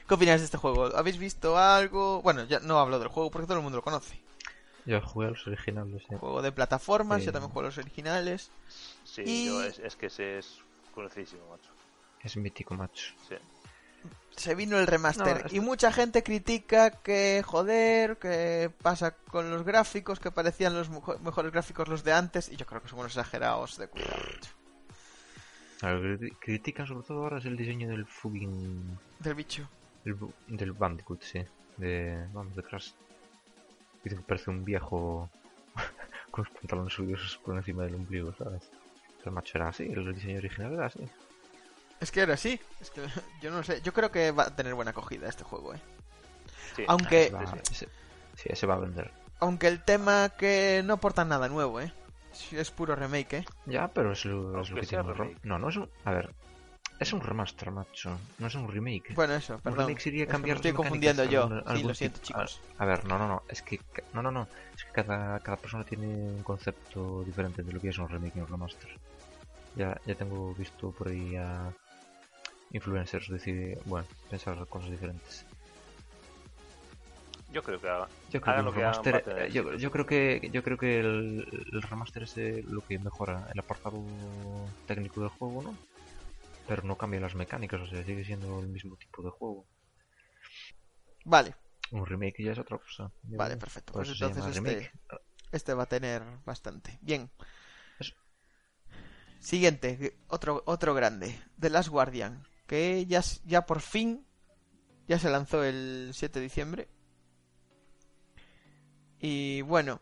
¿Qué 0.07 0.13
opináis 0.15 0.41
de 0.41 0.45
este 0.45 0.57
juego? 0.57 0.85
¿Habéis 0.95 1.17
visto 1.17 1.57
algo? 1.57 2.21
Bueno, 2.23 2.43
ya 2.45 2.59
no 2.61 2.79
hablo 2.79 2.97
del 2.99 3.09
juego 3.09 3.29
porque 3.29 3.45
todo 3.47 3.57
el 3.57 3.63
mundo 3.63 3.77
lo 3.77 3.83
conoce. 3.83 4.19
Yo 4.89 5.01
jugué 5.01 5.27
a 5.27 5.29
los 5.29 5.45
originales, 5.45 6.01
eh. 6.09 6.17
Juego 6.17 6.41
de 6.41 6.51
plataformas, 6.51 7.19
Sí. 7.19 7.27
yo 7.27 7.31
también 7.31 7.51
juego 7.51 7.67
a 7.67 7.69
los 7.69 7.77
originales. 7.77 8.49
Sí, 9.03 9.21
Y- 9.25 9.45
yo- 9.47 9.63
es, 9.63 9.77
es 9.79 9.95
que 9.95 10.07
ese 10.07 10.39
es 10.39 10.59
conocidísimo, 10.95 11.41
macho. 11.49 11.69
Es 12.23 12.35
mítico, 12.37 12.73
macho. 12.73 13.13
Sí. 13.27 13.35
Se 14.31 14.55
vino 14.55 14.79
el 14.79 14.87
remaster 14.87 15.43
No, 15.45 15.55
y 15.55 15.59
mucha 15.59 15.91
gente 15.91 16.23
critica 16.23 16.91
que 16.91 17.43
joder, 17.45 18.17
que 18.17 18.71
pasa 18.81 19.11
con 19.11 19.51
los 19.51 19.63
gráficos, 19.63 20.19
que 20.19 20.31
parecían 20.31 20.73
los 20.73 20.89
mejo- 20.89 21.19
mejores 21.19 21.51
gráficos 21.51 21.87
los 21.89 22.03
de 22.03 22.13
antes 22.13 22.49
y 22.49 22.55
yo 22.55 22.65
creo 22.65 22.81
que 22.81 22.87
son 22.87 22.99
unos 22.99 23.11
exagerados 23.11 23.77
de 23.77 23.87
cuidado. 23.89 24.15
lo 25.81 26.17
que 26.19 26.31
critican 26.39 26.87
sobre 26.87 27.05
todo 27.07 27.23
ahora 27.23 27.37
es 27.39 27.45
el 27.45 27.55
diseño 27.57 27.87
del 27.89 28.05
fucking... 28.05 28.97
Del 29.19 29.35
bicho. 29.35 29.67
Del, 30.03 30.17
bu- 30.17 30.33
del 30.47 30.71
Bandicoot, 30.73 31.21
sí. 31.21 31.41
De... 31.77 32.25
Vamos, 32.33 32.55
de 32.55 32.63
Crash. 32.63 32.91
Dicen 34.03 34.19
que 34.19 34.25
parece 34.25 34.49
un 34.49 34.63
viejo 34.65 35.29
con 36.31 36.43
los 36.45 36.53
pantalones 36.53 36.93
subidos 36.93 37.39
por 37.43 37.55
encima 37.55 37.83
del 37.83 37.95
ombligo, 37.95 38.33
¿sabes? 38.33 38.69
El 39.25 39.31
macho 39.31 39.57
era 39.57 39.69
así, 39.69 39.83
el 39.91 40.13
diseño 40.15 40.37
original 40.37 40.73
era 40.73 40.85
así. 40.85 41.07
Es 41.99 42.11
que 42.11 42.21
era 42.21 42.33
así. 42.35 42.59
Es 42.79 42.89
que 42.91 43.01
yo 43.41 43.51
no 43.51 43.63
sé. 43.63 43.81
Yo 43.81 43.93
creo 43.93 44.11
que 44.11 44.31
va 44.31 44.43
a 44.43 44.55
tener 44.55 44.73
buena 44.73 44.91
acogida 44.91 45.27
este 45.27 45.43
juego, 45.43 45.73
eh. 45.73 45.81
Sí. 46.75 46.83
Aunque- 46.87 47.25
Ese 47.25 47.33
va- 47.35 47.43
ese- 47.71 47.89
sí, 48.35 48.49
ese 48.49 48.65
va 48.67 48.75
a 48.75 48.79
vender. 48.79 49.11
Aunque 49.41 49.67
el 49.67 49.83
tema 49.83 50.29
que 50.37 50.81
no 50.85 50.93
aporta 50.95 51.25
nada 51.25 51.47
nuevo, 51.49 51.79
eh. 51.81 51.91
Es 52.51 52.71
puro 52.71 52.95
remake, 52.95 53.33
eh. 53.39 53.45
Ya, 53.65 53.87
pero 53.89 54.11
es 54.13 54.23
lo, 54.23 54.61
es 54.61 54.69
lo 54.69 54.75
que 54.79 54.87
tiene. 54.87 55.37
No, 55.43 55.57
no 55.59 55.69
es 55.69 55.75
un... 55.77 55.89
A 56.05 56.11
ver, 56.11 56.33
es 56.99 57.13
un 57.13 57.21
remaster, 57.21 57.71
macho. 57.71 58.17
No 58.39 58.47
es 58.47 58.55
un 58.55 58.67
remake. 58.67 59.13
Bueno, 59.15 59.33
eso, 59.35 59.55
un 59.55 59.61
perdón. 59.61 59.87
remake 59.87 60.01
sería 60.01 60.23
Es 60.23 60.27
que 60.27 60.31
cambiar 60.31 60.55
me 60.55 60.59
estoy 60.59 60.73
confundiendo 60.73 61.23
yo. 61.25 61.43
algún- 61.43 61.77
Sí, 61.77 61.83
lo 61.83 61.93
siento, 61.93 62.19
tipo- 62.19 62.27
chicos. 62.27 62.59
A, 62.77 62.83
a 62.83 62.85
ver, 62.85 63.05
no, 63.05 63.17
no, 63.17 63.27
no. 63.27 63.43
Es 63.47 63.61
que... 63.61 63.77
ca- 63.77 64.03
No, 64.13 64.21
no, 64.21 64.31
no. 64.31 64.47
Es 64.75 64.83
que 64.83 64.91
cada, 64.91 65.39
cada 65.39 65.57
persona 65.57 65.83
tiene 65.83 66.07
un 66.07 66.43
concepto 66.43 67.23
diferente 67.23 67.63
de 67.63 67.71
lo 67.71 67.79
que 67.79 67.89
es 67.89 67.97
un 67.97 68.09
remake 68.09 68.35
y 68.35 68.39
un 68.41 68.47
remaster. 68.47 68.89
Ya, 69.75 69.99
ya 70.05 70.15
tengo 70.15 70.53
visto 70.55 70.91
por 70.91 71.07
ahí 71.09 71.35
a 71.35 71.71
influencers 72.71 73.29
decir, 73.29 73.77
bueno, 73.85 74.05
pensar 74.29 74.65
cosas 74.67 74.89
diferentes. 74.91 75.45
Yo 77.51 77.63
creo 77.63 77.79
que 77.81 77.89
haga- 77.89 78.07
Yo 78.29 78.41
creo 78.41 78.55
que 78.57 78.61
lo 78.61 78.69
un 78.69 78.75
que 78.75 78.79
remaster, 78.81 79.23
eh, 79.37 79.49
yo 79.51 79.89
creo 79.91 80.05
que 80.05 80.49
yo 80.51 80.61
creo 80.63 80.77
que 80.77 80.99
el, 80.99 81.67
el 81.73 81.81
remaster 81.81 82.23
es 82.23 82.37
eh, 82.37 82.63
lo 82.67 82.81
que 82.81 82.99
mejora 82.99 83.47
el 83.51 83.59
apartado 83.59 83.99
técnico 84.85 85.21
del 85.21 85.29
juego, 85.29 85.63
¿no? 85.63 85.77
Pero 86.69 86.83
no 86.83 86.99
cambia 86.99 87.19
las 87.19 87.33
mecánicas, 87.33 87.81
o 87.81 87.87
sea, 87.87 88.05
sigue 88.05 88.23
siendo 88.23 88.59
el 88.59 88.67
mismo 88.67 88.95
tipo 88.95 89.23
de 89.23 89.31
juego. 89.31 89.65
Vale, 91.25 91.55
Un 91.89 92.05
remake 92.05 92.43
ya 92.43 92.51
es 92.51 92.59
otra 92.59 92.77
cosa. 92.77 93.11
Vale, 93.23 93.57
perfecto. 93.57 93.93
Pues 93.93 94.09
entonces 94.09 94.45
este, 94.45 94.59
remake. 94.59 94.91
este 95.51 95.73
va 95.73 95.83
a 95.83 95.87
tener 95.87 96.21
bastante. 96.45 96.99
Bien. 97.01 97.31
Eso. 97.99 98.13
Siguiente, 99.39 100.15
otro, 100.27 100.61
otro 100.67 100.93
grande. 100.93 101.41
The 101.59 101.71
Last 101.71 101.89
Guardian. 101.89 102.43
Que 102.67 103.07
ya, 103.07 103.23
ya 103.45 103.65
por 103.65 103.81
fin 103.81 104.27
ya 105.07 105.17
se 105.17 105.31
lanzó 105.31 105.63
el 105.63 106.11
7 106.13 106.37
de 106.37 106.43
diciembre. 106.43 106.87
Y 109.17 109.63
bueno, 109.63 110.01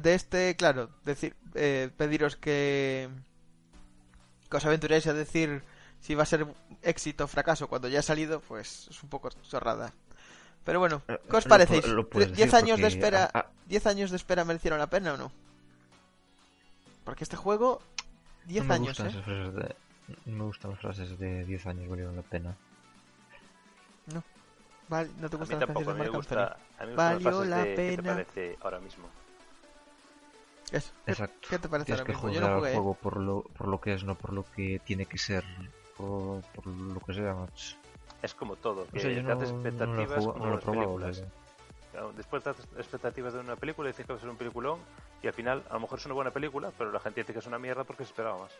de 0.00 0.14
este, 0.14 0.56
claro, 0.56 0.98
decir, 1.04 1.36
eh, 1.54 1.90
pediros 1.94 2.36
que, 2.36 3.10
que 4.50 4.56
os 4.56 4.64
aventuréis 4.64 5.06
a 5.08 5.12
decir 5.12 5.62
si 6.06 6.14
va 6.14 6.22
a 6.22 6.26
ser 6.26 6.46
éxito 6.82 7.24
o 7.24 7.26
fracaso 7.26 7.66
cuando 7.66 7.88
ya 7.88 7.98
ha 7.98 8.02
salido, 8.02 8.38
pues 8.40 8.86
es 8.88 9.02
un 9.02 9.08
poco 9.08 9.28
chorrada. 9.50 9.92
Pero 10.64 10.78
bueno, 10.78 11.02
Eh, 11.08 11.18
¿qué 11.28 11.36
os 11.36 11.44
parecéis? 11.46 11.84
pu- 11.84 11.88
lo 11.94 12.08
puedes 12.08 12.30
¿10 12.30 12.36
decir 12.36 12.54
años 12.54 12.78
de 12.78 12.86
espera 12.86 13.30
ah, 13.34 13.46
ah, 13.46 13.50
10 13.66 13.86
años 13.86 14.10
de 14.10 14.16
espera 14.16 14.44
merecieron 14.44 14.78
la 14.78 14.86
pena 14.88 15.14
o 15.14 15.16
no? 15.16 15.32
Porque 17.04 17.24
este 17.24 17.36
juego 17.36 17.82
10 18.46 18.62
no 18.64 18.68
me 18.68 18.74
años, 18.74 18.88
gustan 18.98 19.06
¿eh? 19.06 19.10
esas 19.10 19.24
frases 19.24 19.54
de- 19.54 19.76
no 20.26 20.36
me 20.36 20.44
gustan 20.44 20.70
las 20.70 20.80
frases 20.80 21.18
de 21.18 21.44
10 21.44 21.66
años 21.66 21.88
valieron 21.88 22.14
la 22.16 22.22
pena. 22.22 22.54
Vale, 24.88 25.10
no 25.18 25.28
te 25.28 25.34
a 25.34 25.38
mí 25.40 25.40
gustan 25.40 25.58
las 25.60 25.68
a 25.68 25.72
de 25.72 25.74
me 25.74 25.84
Marc 25.84 26.00
Anthony. 26.00 26.16
gusta, 26.16 26.56
a 26.78 26.84
mí 26.86 26.86
me 26.86 26.86
gustan 26.86 26.96
las 26.96 26.96
Valió 26.96 27.30
frases 27.32 27.48
la 27.50 27.56
de 27.58 27.64
¿qué 27.64 27.74
te 27.74 27.96
pena. 27.96 28.12
parece 28.12 28.58
ahora 28.60 28.78
mismo? 28.78 29.08
Eso. 30.70 30.92
¿Qué, 31.04 31.10
Exacto. 31.10 31.48
qué 31.50 31.58
te 31.58 31.68
parece 31.68 31.86
Tienes 31.86 32.00
ahora 32.00 32.06
que 32.06 32.12
mismo? 32.12 32.28
jugar 32.28 32.34
Yo 32.34 32.48
no 32.48 32.56
jugué. 32.58 32.70
¿eh? 32.70 32.74
juego 32.74 32.94
por 32.94 33.16
lo, 33.16 33.42
por 33.42 33.66
lo 33.68 33.80
que 33.80 33.94
es, 33.94 34.04
no 34.04 34.14
por 34.14 34.32
lo 34.32 34.44
que 34.44 34.80
tiene 34.84 35.06
que 35.06 35.18
ser. 35.18 35.44
Por, 35.96 36.42
por 36.42 36.66
lo 36.66 37.00
que 37.00 37.14
sea, 37.14 37.34
macho. 37.34 37.76
Es 38.22 38.34
como 38.34 38.56
todo, 38.56 38.86
que 38.88 38.98
O 38.98 39.00
sea, 39.00 39.10
te 39.14 39.22
no, 39.22 39.32
haces 39.34 39.52
no 39.52 39.56
lo 39.58 39.64
he 39.64 39.68
expectativas 39.68 40.24
jugado- 40.24 40.32
como 40.32 40.44
no 40.44 40.44
lo 40.44 40.52
he 40.52 40.54
las 40.56 40.64
probado. 40.64 40.82
películas. 40.96 41.18
pero- 41.20 41.46
Claro, 41.92 42.12
Después 42.12 42.42
te 42.42 42.50
haces 42.50 42.66
expectativas 42.76 43.32
de 43.32 43.40
una 43.40 43.56
película 43.56 43.88
y 43.88 43.92
dices 43.92 44.04
que 44.04 44.12
va 44.12 44.18
a 44.18 44.20
ser 44.20 44.28
un 44.28 44.36
peliculón 44.36 44.78
y 45.22 45.26
al 45.28 45.32
final 45.32 45.62
a 45.70 45.74
lo 45.74 45.80
mejor 45.80 45.98
es 45.98 46.04
una 46.04 46.14
buena 46.14 46.30
película, 46.30 46.70
pero 46.76 46.92
la 46.92 47.00
gente 47.00 47.22
dice 47.22 47.32
que 47.32 47.38
es 47.38 47.46
una 47.46 47.58
mierda 47.58 47.84
porque 47.84 48.04
se 48.04 48.10
esperaba 48.10 48.38
más. 48.40 48.50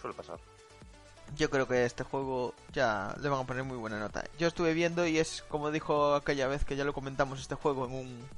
Suele 0.00 0.16
pasar. 0.16 0.38
Yo 1.36 1.48
creo 1.48 1.68
que 1.68 1.84
este 1.84 2.02
juego 2.02 2.54
ya 2.72 3.14
le 3.20 3.28
van 3.28 3.40
a 3.42 3.46
poner 3.46 3.62
muy 3.62 3.76
buena 3.76 4.00
nota. 4.00 4.24
Yo 4.36 4.48
estuve 4.48 4.72
viendo 4.74 5.06
y 5.06 5.18
es 5.18 5.42
como 5.42 5.70
dijo 5.70 6.14
aquella 6.16 6.48
vez 6.48 6.64
que 6.64 6.74
ya 6.74 6.82
lo 6.84 6.92
comentamos 6.92 7.40
este 7.40 7.54
juego 7.54 7.86
en 7.86 7.92
un 7.94 8.28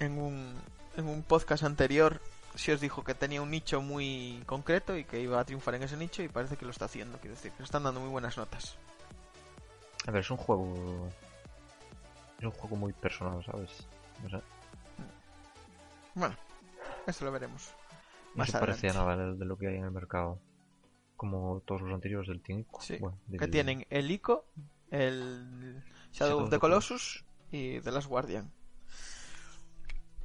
en 0.00 0.18
un 0.18 0.54
en 0.96 1.06
un 1.08 1.22
podcast 1.22 1.62
anterior. 1.62 2.20
Si 2.58 2.72
os 2.72 2.80
dijo 2.80 3.04
que 3.04 3.14
tenía 3.14 3.40
un 3.40 3.52
nicho 3.52 3.80
muy 3.80 4.42
concreto 4.44 4.96
y 4.96 5.04
que 5.04 5.20
iba 5.20 5.38
a 5.38 5.44
triunfar 5.44 5.76
en 5.76 5.84
ese 5.84 5.96
nicho 5.96 6.24
y 6.24 6.28
parece 6.28 6.56
que 6.56 6.64
lo 6.64 6.72
está 6.72 6.86
haciendo. 6.86 7.16
Quiero 7.18 7.36
decir, 7.36 7.52
que 7.52 7.62
están 7.62 7.84
dando 7.84 8.00
muy 8.00 8.10
buenas 8.10 8.36
notas. 8.36 8.76
A 10.08 10.10
ver, 10.10 10.22
es 10.22 10.30
un 10.32 10.38
juego. 10.38 11.08
Es 12.40 12.44
un 12.44 12.50
juego 12.50 12.74
muy 12.74 12.92
personal, 12.92 13.44
¿sabes? 13.44 13.86
O 14.26 14.28
sea, 14.28 14.42
Bueno, 16.14 16.34
eso 17.06 17.24
lo 17.24 17.30
veremos. 17.30 17.70
no 18.34 18.38
Más 18.38 18.50
se 18.50 18.58
parece 18.58 18.88
a 18.88 18.90
adelante. 18.90 19.14
nada 19.16 19.34
de 19.34 19.44
lo 19.44 19.56
que 19.56 19.68
hay 19.68 19.76
en 19.76 19.84
el 19.84 19.92
mercado. 19.92 20.40
Como 21.16 21.60
todos 21.64 21.82
los 21.82 21.92
anteriores 21.94 22.28
del 22.28 22.40
Team. 22.42 22.64
Sí, 22.80 22.96
Bueno, 22.98 23.18
Que 23.38 23.46
tienen 23.46 23.86
el 23.90 24.10
ICO, 24.10 24.46
el 24.90 25.80
Shadow 26.12 26.40
of 26.42 26.50
the 26.50 26.58
Colossus 26.58 27.24
y 27.52 27.80
The 27.80 27.92
Last 27.92 28.08
Guardian. 28.08 28.50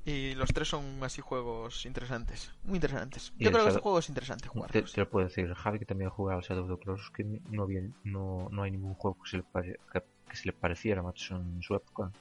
Y 0.06 0.36
los 0.36 0.52
tres 0.54 0.68
son 0.68 1.02
así 1.04 1.22
juegos 1.22 1.86
interesantes. 1.86 2.52
Muy 2.66 2.76
interesantes. 2.76 3.32
Yo 3.40 3.52
creo 3.52 3.64
que 3.64 3.70
este 3.70 3.82
juego 3.82 4.00
es 4.00 4.10
interesante 4.10 4.44
Te, 4.44 4.50
jugarlos. 4.50 4.92
te 4.92 5.00
lo 5.02 5.10
puedo 5.10 5.28
decir, 5.28 5.54
Javi 5.54 5.80
que 5.80 5.86
también 5.86 6.10
ha 6.10 6.12
jugado 6.12 6.40
al 6.40 6.46
Shadow 6.46 6.66
of 6.66 6.78
the 6.80 6.84
Colossus 6.86 7.10
que 7.12 7.24
no, 7.50 7.64
había, 7.64 7.82
no, 8.04 8.50
no 8.52 8.64
hay 8.64 8.72
ningún 8.72 8.96
juego 8.96 9.18
que 9.24 9.30
se, 9.30 9.38
le 9.38 9.44
pare- 9.44 9.80
que, 9.94 10.04
que 10.30 10.36
se 10.36 10.48
le 10.48 10.54
pareciera, 10.54 11.02
macho, 11.02 11.38
en 11.38 11.62
su 11.64 11.74
época. 11.76 12.12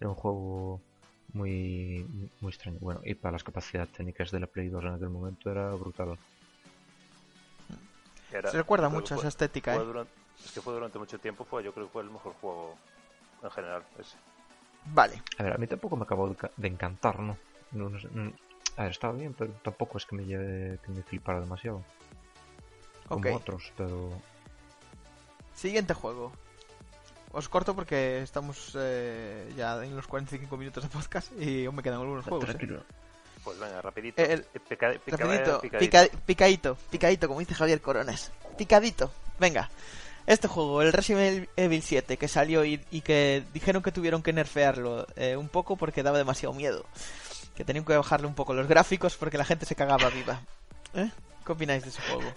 Era 0.00 0.08
un 0.08 0.14
juego 0.14 0.80
muy, 1.34 2.06
muy 2.40 2.50
extraño. 2.50 2.78
Bueno, 2.80 3.00
y 3.04 3.14
para 3.14 3.32
las 3.32 3.44
capacidades 3.44 3.92
técnicas 3.92 4.30
de 4.30 4.40
la 4.40 4.46
Play 4.46 4.68
2 4.68 4.82
en 4.84 4.94
aquel 4.94 5.10
momento 5.10 5.50
era 5.50 5.68
brutal. 5.74 6.16
Era- 8.32 8.50
Se 8.50 8.56
recuerda 8.56 8.88
mucho 8.88 9.14
a 9.14 9.18
esa 9.18 9.28
estética, 9.28 9.74
fue 9.74 9.82
¿eh? 9.82 9.86
durante- 9.86 10.12
es 10.44 10.52
que 10.52 10.60
fue 10.62 10.72
durante 10.72 10.98
mucho 10.98 11.18
tiempo, 11.18 11.44
fue, 11.44 11.62
yo 11.62 11.72
creo 11.74 11.86
que 11.86 11.92
fue 11.92 12.02
el 12.02 12.10
mejor 12.10 12.32
juego 12.40 12.76
en 13.42 13.50
general. 13.50 13.82
ese. 13.98 14.16
Vale. 14.86 15.22
A 15.38 15.42
ver, 15.42 15.52
a 15.54 15.56
mí 15.58 15.66
tampoco 15.66 15.96
me 15.96 16.02
acabó 16.04 16.28
de, 16.28 16.36
ca- 16.36 16.50
de 16.56 16.68
encantar, 16.68 17.18
¿no? 17.20 17.36
No, 17.72 17.88
no 17.88 17.98
sé, 17.98 18.08
no- 18.12 18.32
a 18.76 18.82
ver, 18.82 18.90
estaba 18.90 19.12
bien, 19.12 19.34
pero 19.34 19.52
tampoco 19.62 19.98
es 19.98 20.06
que 20.06 20.16
me 20.16 20.24
lleve, 20.24 20.78
que 20.84 20.90
me 20.92 21.02
flipara 21.02 21.40
demasiado. 21.40 21.82
Como 23.08 23.20
otros, 23.36 23.72
pero... 23.76 24.10
Siguiente 25.54 25.94
juego. 25.94 26.32
Os 27.32 27.48
corto 27.48 27.74
porque 27.74 28.22
estamos 28.22 28.76
eh, 28.78 29.52
ya 29.56 29.84
en 29.84 29.94
los 29.96 30.06
45 30.06 30.56
minutos 30.56 30.82
de 30.84 30.88
podcast 30.90 31.32
y 31.38 31.64
aún 31.66 31.76
me 31.76 31.82
quedan 31.82 32.00
algunos 32.00 32.24
juegos. 32.24 32.48
¿eh? 32.50 32.52
Pues 33.42 33.58
venga, 33.58 33.82
rapidito. 33.82 34.22
El- 34.22 34.40
Eh, 34.54 34.60
pica- 34.68 34.92
pica- 35.04 35.16
Rapidito, 35.16 35.60
picadito. 35.60 35.78
pica- 35.78 36.18
picadito, 36.26 36.76
picadito, 36.90 37.28
como 37.28 37.40
dice 37.40 37.54
Javier 37.54 37.80
Coronas. 37.80 38.32
Picadito, 38.56 39.10
venga. 39.38 39.68
Este 40.26 40.48
juego, 40.48 40.80
el 40.82 40.92
Resident 40.92 41.48
Evil 41.56 41.82
7, 41.82 42.16
que 42.16 42.28
salió 42.28 42.64
y, 42.64 42.80
y 42.90 43.02
que 43.02 43.44
dijeron 43.52 43.82
que 43.82 43.92
tuvieron 43.92 44.22
que 44.22 44.32
nerfearlo 44.32 45.06
eh, 45.16 45.36
un 45.36 45.48
poco 45.48 45.76
porque 45.76 46.02
daba 46.02 46.16
demasiado 46.18 46.54
miedo. 46.54 46.86
Que 47.54 47.64
tenían 47.64 47.84
que 47.84 47.96
bajarle 47.96 48.26
un 48.26 48.34
poco 48.34 48.54
los 48.54 48.66
gráficos 48.66 49.16
porque 49.16 49.36
la 49.38 49.44
gente 49.44 49.66
se 49.66 49.76
cagaba 49.76 50.08
viva. 50.10 50.40
¿Eh? 50.94 51.10
¿Qué 51.44 51.52
opináis 51.52 51.82
de 51.82 51.90
ese 51.90 52.00
juego? 52.02 52.32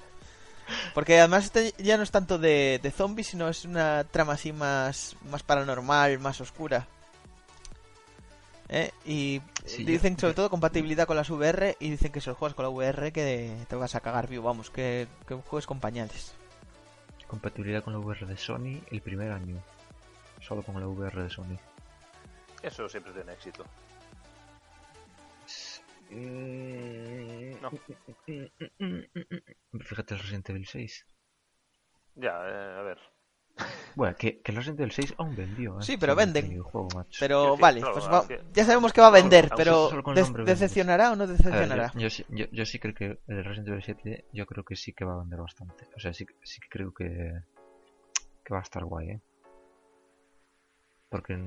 Porque 0.94 1.18
además 1.18 1.46
este 1.46 1.74
ya 1.78 1.96
no 1.96 2.04
es 2.04 2.12
tanto 2.12 2.38
de, 2.38 2.80
de 2.84 2.92
zombies, 2.92 3.28
sino 3.28 3.48
es 3.48 3.64
una 3.64 4.04
trama 4.04 4.34
así 4.34 4.52
más, 4.52 5.16
más 5.32 5.42
paranormal, 5.42 6.20
más 6.20 6.42
oscura. 6.42 6.88
¿Eh? 8.70 8.92
Y 9.06 9.42
Sí, 9.66 9.86
dicen 9.86 10.16
yo- 10.18 10.22
sobre 10.22 10.34
todo 10.34 10.50
compatibilidad 10.50 11.08
con 11.08 11.16
las 11.16 11.30
VR 11.30 11.78
y 11.80 11.90
dicen 11.90 12.12
que 12.12 12.20
si 12.20 12.28
los 12.30 12.38
juegas 12.38 12.54
con 12.54 12.64
la 12.64 12.70
VR 12.70 13.14
que 13.14 13.56
te 13.70 13.76
vas 13.78 13.96
a 13.96 14.02
cagar 14.02 14.28
vivo, 14.28 14.44
vamos, 14.44 14.70
que, 14.70 15.08
que 15.26 15.36
juegues 15.36 15.66
con 15.66 15.80
pañales. 15.80 16.34
Compatibilidad 17.28 17.84
con 17.84 17.94
la 17.94 18.00
VR 18.00 18.26
de 18.26 18.38
Sony 18.38 18.82
el 18.92 19.02
primer 19.02 19.32
año. 19.32 19.62
Solo 20.42 20.64
con 20.64 20.80
la 20.80 20.88
VR 20.88 21.24
de 21.24 21.30
Sony. 21.30 21.58
Eso 22.62 22.88
siempre 22.90 23.14
tiene 23.14 23.34
éxito. 23.34 23.66
Eh, 26.10 27.58
No. 27.62 27.72
Fíjate 29.82 30.14
el 30.14 30.20
Resident 30.20 30.50
Evil 30.50 30.68
6. 30.68 31.06
Ya, 32.16 32.32
eh, 32.48 32.80
a 32.80 32.82
ver. 32.82 33.00
Bueno, 33.96 34.16
que, 34.18 34.40
que 34.42 34.52
el 34.52 34.58
Resident 34.58 34.80
Evil 34.82 34.92
6 34.92 35.16
aún 35.18 35.36
vendió. 35.36 35.80
¿eh? 35.80 35.82
Sí, 35.82 35.98
pero 35.98 36.16
videojuego, 36.16 36.90
macho. 36.96 37.18
Pero 37.20 37.58
vale, 37.58 37.80
claro, 37.80 37.94
pues 37.94 38.06
es 38.06 38.12
va- 38.12 38.28
ya 38.54 38.64
sabemos 38.66 38.94
que 38.94 39.02
va 39.02 39.08
a 39.08 39.12
vender, 39.12 39.50
pero 39.58 39.90
solo 39.90 40.04
con 40.04 40.12
el 40.12 40.16
¿des- 40.16 40.26
nombre 40.28 40.44
vendes. 40.44 40.60
¿decepcionará 40.60 41.12
o 41.12 41.16
no 41.16 41.26
ver, 41.28 41.38
decepcionará? 41.38 41.92
yo, 41.94 42.00
yo, 42.02 42.10
sí- 42.10 42.26
yo, 42.30 42.46
yo 42.52 42.66
sí 42.66 42.78
creo 42.80 42.94
que 42.94 43.20
el 43.28 43.44
Resident 43.44 43.70
Evil 43.70 43.84
7 43.84 44.26
yo 44.34 44.46
creo 44.46 44.64
que 44.64 44.76
sí 44.76 44.94
que 44.94 45.04
va 45.06 45.16
a 45.16 45.20
vender 45.20 45.40
bastante. 45.40 45.88
O 45.96 46.00
sea, 46.00 46.14
sí, 46.14 46.26
sí 46.44 46.60
que 46.62 46.70
creo 46.70 46.94
que, 46.94 47.06
que 48.44 48.54
va 48.54 48.60
a 48.60 48.64
estar 48.64 48.84
guay, 48.86 49.10
¿eh? 49.10 49.22
Porque 51.10 51.38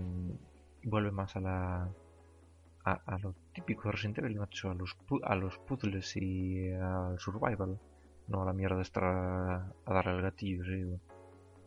vuelve 0.85 1.11
más 1.13 1.37
a 1.37 1.41
la... 1.41 1.89
A, 2.83 2.93
a 2.93 3.19
lo 3.19 3.35
típico 3.53 3.85
de 3.85 3.93
Resident 3.93 4.19
Evil, 4.19 4.39
macho, 4.41 4.71
a 4.71 4.75
los, 4.75 4.97
pu- 5.07 5.21
a 5.23 5.35
los 5.35 5.59
puzzles 5.59 6.17
y 6.17 6.73
al 6.73 7.19
survival. 7.19 7.79
No 8.27 8.43
a 8.43 8.47
la 8.47 8.53
mierda 8.55 8.77
de 8.77 8.83
estar 8.83 9.05
a, 9.05 9.57
a 9.85 9.93
darle 9.95 10.13
al 10.13 10.23
gatillo, 10.23 10.65
sí. 10.65 10.99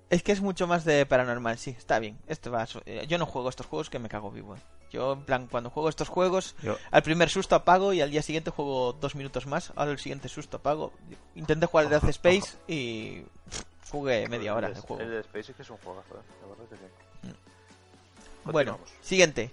Es 0.09 0.21
que 0.21 0.31
es 0.31 0.41
mucho 0.41 0.67
más 0.67 0.85
de 0.85 1.05
paranormal, 1.07 1.57
sí, 1.57 1.71
está 1.77 1.97
bien. 1.99 2.19
Esto 2.27 2.51
va 2.51 2.61
a 2.63 2.67
su- 2.67 2.81
eh, 2.85 3.05
Yo 3.07 3.17
no 3.17 3.25
juego 3.25 3.49
estos 3.49 3.65
juegos 3.65 3.89
que 3.89 3.97
me 3.99 4.09
cago 4.09 4.29
vivo. 4.31 4.55
eh. 4.55 4.59
Yo, 4.91 5.13
en 5.13 5.23
plan, 5.23 5.47
cuando 5.47 5.71
juego 5.71 5.89
estos 5.89 6.07
juegos, 6.07 6.55
Yo, 6.61 6.77
al 6.91 7.01
primer 7.01 7.29
susto 7.29 7.55
apago 7.55 7.93
y 7.93 8.01
al 8.01 8.11
día 8.11 8.21
siguiente 8.21 8.51
juego 8.51 8.93
dos 8.93 9.15
minutos 9.15 9.47
más. 9.47 9.71
Ahora 9.75 9.91
el 9.91 9.97
siguiente 9.99 10.29
susto 10.29 10.57
apago. 10.57 10.93
Intenté 11.33 11.65
jugar 11.65 11.85
el 11.85 11.89
Death 11.91 12.03
Space 12.09 12.57
y 12.67 13.23
jugué 13.89 14.27
media 14.27 14.53
hora 14.53 14.67
el, 14.67 14.75
de 14.75 14.81
juego. 14.81 15.01
El 15.01 15.09
de 15.09 15.19
Space 15.21 15.51
es 15.51 15.55
que 15.55 15.61
es 15.63 15.69
un 15.71 15.77
juegazo, 15.77 16.13
¿eh? 16.15 16.21
La 16.43 16.47
verdad 16.47 16.65
que 16.69 16.75
sí. 16.77 17.33
Bueno, 18.45 18.79
siguiente. 19.01 19.51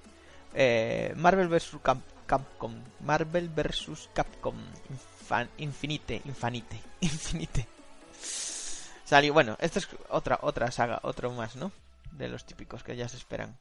Eh, 0.52 1.14
Marvel 1.16 1.48
vs. 1.48 1.76
Cap- 1.82 1.98
Capcom. 2.26 2.74
Marvel 3.00 3.48
vs. 3.48 4.10
Capcom. 4.12 4.56
Infan- 4.90 5.48
Infinite. 5.58 6.20
Infinite. 6.26 6.80
Infinite. 7.00 7.66
Salió, 9.10 9.32
bueno, 9.32 9.56
esto 9.58 9.80
es 9.80 9.88
otra, 10.08 10.38
otra 10.40 10.70
saga, 10.70 11.00
otro 11.02 11.32
más, 11.32 11.56
¿no? 11.56 11.72
De 12.12 12.28
los 12.28 12.44
típicos 12.44 12.84
que 12.84 12.94
ya 12.94 13.08
se 13.08 13.16
esperan. 13.16 13.56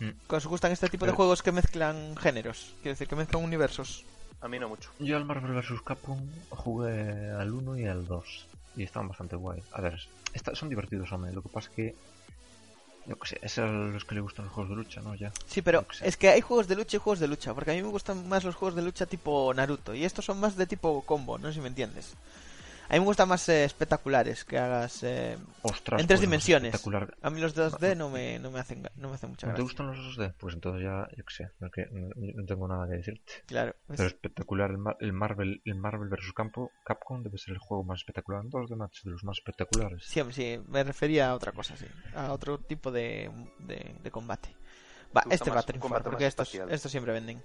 Mm. 0.00 0.08
¿Que 0.26 0.36
¿Os 0.36 0.46
gustan 0.46 0.72
este 0.72 0.88
tipo 0.88 1.04
de 1.04 1.10
Pero- 1.12 1.16
juegos 1.16 1.42
que 1.42 1.52
mezclan 1.52 2.16
géneros? 2.16 2.72
Quiero 2.80 2.94
decir, 2.94 3.08
que 3.08 3.14
mezclan 3.16 3.44
universos. 3.44 4.06
A 4.40 4.48
mí 4.48 4.58
no 4.58 4.70
mucho. 4.70 4.90
yo 5.00 5.18
al 5.18 5.26
Marvel 5.26 5.52
vs. 5.52 5.82
Capcom 5.84 6.18
jugué 6.48 7.30
al 7.30 7.52
1 7.52 7.76
y 7.78 7.86
al 7.86 8.06
2. 8.06 8.46
Y 8.76 8.84
estaban 8.84 9.08
bastante 9.08 9.36
guay. 9.36 9.62
A 9.72 9.82
ver, 9.82 10.00
está- 10.32 10.54
son 10.54 10.70
divertidos, 10.70 11.12
hombre. 11.12 11.30
Lo 11.34 11.42
que 11.42 11.50
pasa 11.50 11.68
es 11.68 11.74
que... 11.76 11.96
Yo 13.06 13.18
qué 13.18 13.28
sé, 13.28 13.38
es 13.42 13.58
a 13.58 13.66
los 13.66 14.04
que 14.06 14.14
le 14.14 14.22
gustan 14.22 14.46
los 14.46 14.54
juegos 14.54 14.70
de 14.70 14.76
lucha, 14.76 15.02
¿no? 15.02 15.14
Ya. 15.14 15.30
Sí, 15.46 15.60
pero 15.60 15.84
es 16.00 16.16
que 16.16 16.30
hay 16.30 16.40
juegos 16.40 16.68
de 16.68 16.76
lucha 16.76 16.96
y 16.96 17.00
juegos 17.00 17.20
de 17.20 17.28
lucha, 17.28 17.52
porque 17.52 17.72
a 17.72 17.74
mí 17.74 17.82
me 17.82 17.88
gustan 17.88 18.26
más 18.30 18.44
los 18.44 18.54
juegos 18.54 18.76
de 18.76 18.82
lucha 18.82 19.04
tipo 19.04 19.52
Naruto, 19.54 19.94
y 19.94 20.04
estos 20.06 20.24
son 20.24 20.40
más 20.40 20.56
de 20.56 20.66
tipo 20.66 21.02
combo, 21.02 21.36
no 21.38 21.48
sé 21.48 21.54
si 21.54 21.60
me 21.60 21.68
entiendes. 21.68 22.14
A 22.90 22.94
mí 22.94 23.00
me 23.00 23.04
gustan 23.04 23.28
más 23.28 23.46
eh, 23.50 23.64
espectaculares, 23.64 24.44
que 24.46 24.56
hagas... 24.58 25.02
eh, 25.02 25.36
Ostras, 25.62 26.00
En 26.00 26.06
tres 26.06 26.20
pues, 26.20 26.26
dimensiones. 26.28 26.74
Espectacular. 26.74 27.14
A 27.20 27.28
mí 27.28 27.38
los 27.40 27.54
2D 27.54 27.94
no 27.96 28.08
me, 28.08 28.38
no 28.38 28.50
me 28.50 28.60
hacen 28.60 28.82
no 28.96 29.08
me 29.10 29.14
hacen 29.16 29.28
mucha 29.28 29.46
¿No 29.46 29.52
te 29.52 29.60
gracia. 29.60 29.62
gustan 29.62 29.86
los 29.88 30.16
2D? 30.16 30.34
Pues 30.38 30.54
entonces 30.54 30.82
ya, 30.84 31.06
yo 31.14 31.24
qué 31.24 31.34
sé, 31.34 31.50
no, 31.60 31.70
que- 31.70 31.86
no- 31.92 32.08
no 32.16 32.46
tengo 32.46 32.66
nada 32.66 32.88
que 32.88 32.94
decirte. 32.96 33.32
Claro. 33.46 33.74
pues, 33.86 33.98
Pero 33.98 34.06
espectacular, 34.08 34.70
el, 34.70 34.78
Mar- 34.78 34.96
el 35.00 35.12
Marvel 35.12 35.60
el 35.66 35.74
Marvel 35.74 36.08
vs. 36.08 36.32
Campo, 36.34 36.70
Capcom 36.84 37.22
debe 37.22 37.36
ser 37.36 37.52
el 37.54 37.58
juego 37.58 37.84
más 37.84 37.98
espectacular 38.00 38.42
en 38.42 38.50
2D, 38.50 38.74
macho, 38.74 39.02
de 39.04 39.10
los 39.10 39.22
más 39.22 39.36
espectaculares. 39.38 40.04
sí, 40.06 40.22
sí, 40.30 40.58
me 40.68 40.82
refería 40.82 41.28
a 41.30 41.34
otra 41.34 41.52
cosa, 41.52 41.76
sí. 41.76 41.86
A 42.14 42.32
otro 42.32 42.56
tipo 42.58 42.90
de, 42.90 43.30
de, 43.58 43.96
de 44.02 44.10
combate. 44.10 44.48
Va, 45.14 45.22
¿Te 45.22 45.34
este 45.34 45.50
va 45.50 45.60
a 45.60 45.62
triunfar, 45.62 46.02
porque 46.02 46.26
estos, 46.26 46.54
estos 46.54 46.90
siempre 46.90 47.12
venden. 47.12 47.42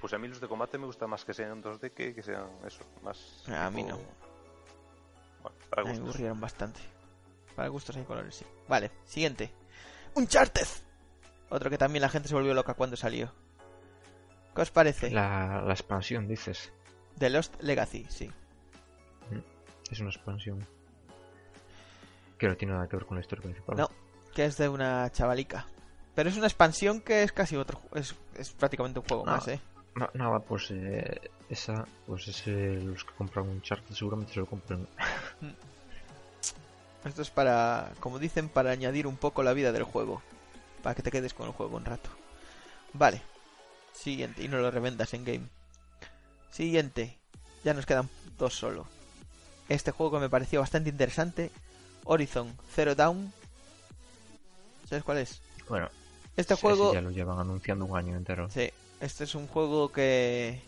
Pues 0.00 0.12
a 0.14 0.18
mí 0.18 0.26
los 0.28 0.40
de 0.40 0.48
combate 0.48 0.78
me 0.78 0.86
gusta 0.86 1.06
más 1.06 1.24
que 1.24 1.34
sean 1.34 1.52
en 1.52 1.62
2D 1.62 1.90
que 1.92 2.14
que 2.14 2.22
sean 2.22 2.46
eso, 2.66 2.82
más. 3.02 3.44
A 3.48 3.70
mí 3.70 3.82
no. 3.84 3.98
Para 5.70 5.84
me 5.84 5.96
aburrieron 5.96 6.40
bastante. 6.40 6.80
Para 7.56 7.68
gustos 7.68 7.96
hay 7.96 8.04
colores, 8.04 8.34
sí. 8.34 8.44
Vale, 8.68 8.90
siguiente. 9.04 9.52
Uncharted. 10.14 10.66
Otro 11.48 11.70
que 11.70 11.78
también 11.78 12.02
la 12.02 12.08
gente 12.08 12.28
se 12.28 12.34
volvió 12.34 12.54
loca 12.54 12.74
cuando 12.74 12.96
salió. 12.96 13.32
¿Qué 14.54 14.62
os 14.62 14.70
parece? 14.70 15.10
La, 15.10 15.62
la 15.64 15.72
expansión, 15.72 16.26
dices. 16.28 16.72
The 17.18 17.30
Lost 17.30 17.60
Legacy, 17.62 18.06
sí. 18.08 18.30
Es 19.90 19.98
una 20.00 20.10
expansión. 20.10 20.64
Que 22.38 22.48
no 22.48 22.56
tiene 22.56 22.74
nada 22.74 22.88
que 22.88 22.96
ver 22.96 23.06
con 23.06 23.16
la 23.16 23.20
historia 23.20 23.42
principal. 23.42 23.76
No. 23.76 23.90
Que 24.34 24.44
es 24.44 24.56
de 24.56 24.68
una 24.68 25.10
chavalica. 25.10 25.66
Pero 26.14 26.28
es 26.28 26.36
una 26.36 26.46
expansión 26.46 27.00
que 27.00 27.22
es 27.24 27.32
casi 27.32 27.56
otro. 27.56 27.80
Es, 27.94 28.14
es 28.36 28.50
prácticamente 28.52 29.00
un 29.00 29.06
juego 29.06 29.24
Ah. 29.26 29.32
más, 29.32 29.48
¿eh? 29.48 29.60
Na- 29.94 30.10
nada, 30.14 30.38
pues 30.40 30.70
eh, 30.70 31.30
esa, 31.48 31.86
pues 32.06 32.28
es 32.28 32.46
eh, 32.46 32.80
los 32.82 33.04
que 33.04 33.12
compran 33.14 33.48
un 33.48 33.60
chart 33.62 33.82
seguramente 33.92 34.32
se 34.34 34.40
lo 34.40 34.46
compren. 34.46 34.86
Esto 37.04 37.22
es 37.22 37.30
para, 37.30 37.92
como 38.00 38.18
dicen, 38.18 38.48
para 38.48 38.70
añadir 38.70 39.06
un 39.06 39.16
poco 39.16 39.42
la 39.42 39.52
vida 39.54 39.72
del 39.72 39.84
juego. 39.84 40.22
Para 40.82 40.94
que 40.94 41.02
te 41.02 41.10
quedes 41.10 41.32
con 41.34 41.46
el 41.46 41.52
juego 41.52 41.76
un 41.76 41.84
rato. 41.84 42.10
Vale. 42.92 43.22
Siguiente. 43.94 44.42
Y 44.44 44.48
no 44.48 44.58
lo 44.58 44.70
revendas 44.70 45.14
en 45.14 45.24
game. 45.24 45.46
Siguiente. 46.50 47.16
Ya 47.64 47.72
nos 47.74 47.86
quedan 47.86 48.08
dos 48.38 48.54
solo. 48.54 48.86
Este 49.68 49.92
juego 49.92 50.12
que 50.18 50.20
me 50.22 50.28
pareció 50.28 50.60
bastante 50.60 50.90
interesante. 50.90 51.50
Horizon 52.04 52.54
Zero 52.74 52.94
Dawn. 52.94 53.32
¿Sabes 54.88 55.04
cuál 55.04 55.18
es? 55.18 55.40
Bueno, 55.68 55.88
Este 56.36 56.54
ese 56.54 56.60
juego... 56.60 56.92
ya 56.92 57.00
lo 57.00 57.10
llevan 57.10 57.38
anunciando 57.38 57.84
un 57.86 57.96
año 57.96 58.16
entero. 58.16 58.50
Sí, 58.50 58.70
este 59.00 59.24
es 59.24 59.34
un 59.34 59.46
juego 59.46 59.90
que, 59.92 60.60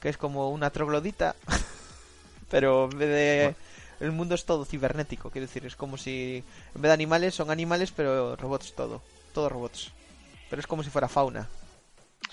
que 0.00 0.08
es 0.08 0.16
como 0.16 0.50
una 0.50 0.70
troglodita, 0.70 1.36
pero 2.50 2.84
en 2.90 2.98
vez 2.98 3.08
de... 3.08 3.56
El 4.00 4.10
mundo 4.10 4.34
es 4.34 4.44
todo 4.44 4.64
cibernético, 4.64 5.30
quiero 5.30 5.46
decir, 5.46 5.64
es 5.64 5.76
como 5.76 5.96
si 5.96 6.42
en 6.74 6.82
vez 6.82 6.88
de 6.88 6.92
animales 6.94 7.36
son 7.36 7.50
animales, 7.52 7.92
pero 7.92 8.34
robots 8.34 8.72
todo, 8.74 9.00
todo 9.32 9.48
robots. 9.48 9.92
Pero 10.50 10.58
es 10.58 10.66
como 10.66 10.82
si 10.82 10.90
fuera 10.90 11.06
fauna. 11.08 11.48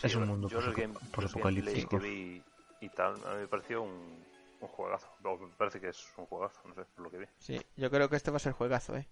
Sí, 0.02 0.08
Es 0.08 0.16
un 0.16 0.28
mundo 0.28 0.50
yo 0.50 0.58
los 0.62 0.66
posaco- 0.66 0.82
game- 0.82 1.88
que 1.88 1.98
vi 2.00 2.44
y 2.82 2.90
tal, 2.90 3.14
a 3.24 3.34
mí 3.36 3.42
me 3.42 3.48
pareció 3.48 3.84
un, 3.84 4.26
un 4.62 4.68
juegazo. 4.68 5.08
Me 5.24 5.48
parece 5.58 5.80
que 5.80 5.90
es 5.90 6.08
un 6.18 6.26
juegazo, 6.26 6.60
no 6.66 6.74
sé, 6.74 6.82
por 6.96 7.06
lo 7.06 7.12
que 7.12 7.18
vi. 7.20 7.26
Sí, 7.38 7.62
yo 7.78 7.92
creo 7.92 8.10
que 8.10 8.16
este 8.16 8.32
va 8.32 8.38
a 8.38 8.40
ser 8.40 8.54
juegazo, 8.54 8.96
¿eh? 8.96 9.08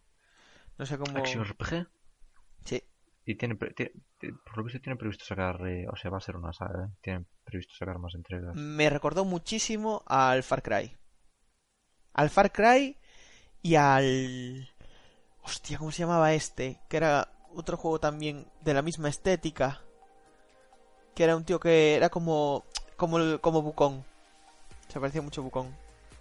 No 0.80 0.86
sé 0.88 0.98
cómo... 0.98 1.16
Action 1.16 1.46
RPG. 1.46 1.86
Sí, 2.66 2.84
Y 3.30 3.36
tiene, 3.36 3.56
por 3.56 4.58
lo 4.58 4.64
visto 4.64 4.80
tiene 4.80 4.96
previsto 4.96 5.26
sacar, 5.26 5.60
eh, 5.68 5.86
o 5.92 5.98
sea, 5.98 6.10
va 6.10 6.18
a 6.18 6.22
ser 6.22 6.38
una 6.38 6.54
saga, 6.54 6.86
¿eh? 6.86 6.98
Tiene 7.02 7.26
previsto 7.44 7.74
sacar 7.78 8.00
más 8.00 8.16
entregas. 8.16 8.56
me 8.56 8.90
recordó 8.90 9.26
muchísimo 9.26 10.02
al 10.06 10.44
Far 10.44 10.64
Cry. 10.64 10.96
Al 12.14 12.30
Far 12.30 12.54
Cry 12.54 12.96
y 13.62 13.76
al... 13.76 14.70
Hostia, 15.44 15.78
¿cómo 15.78 15.92
se 15.92 16.04
llamaba 16.04 16.34
este? 16.34 16.80
Que 16.88 16.96
era 16.96 17.30
otro 17.54 17.76
juego 17.76 18.00
también 18.00 18.48
de 18.62 18.74
la 18.74 18.82
misma 18.82 19.10
estética. 19.10 19.82
Que 21.14 21.26
era 21.26 21.36
un 21.36 21.44
tío 21.44 21.60
que 21.60 21.96
era 21.96 22.08
como... 22.08 22.64
Como, 22.96 23.40
como 23.42 23.62
Bucón. 23.62 24.06
Se 24.88 25.02
parecía 25.02 25.22
mucho 25.22 25.42
a 25.42 25.44
Bucón. 25.44 25.76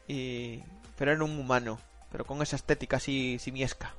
Y... 0.09 0.61
Pero 0.99 1.13
era 1.13 1.23
un 1.23 1.39
humano. 1.39 1.79
Pero 2.11 2.25
con 2.25 2.43
esa 2.43 2.57
estética 2.57 2.97
así 2.97 3.39
simiesca. 3.39 3.95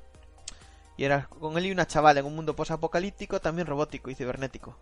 Y 0.98 1.04
era 1.04 1.26
con 1.28 1.56
él 1.56 1.64
y 1.66 1.70
una 1.72 1.86
chavala 1.86 2.20
en 2.20 2.26
un 2.26 2.34
mundo 2.36 2.54
posapocalíptico, 2.54 3.40
también 3.40 3.66
robótico 3.66 4.10
y 4.10 4.14
cibernético. 4.14 4.76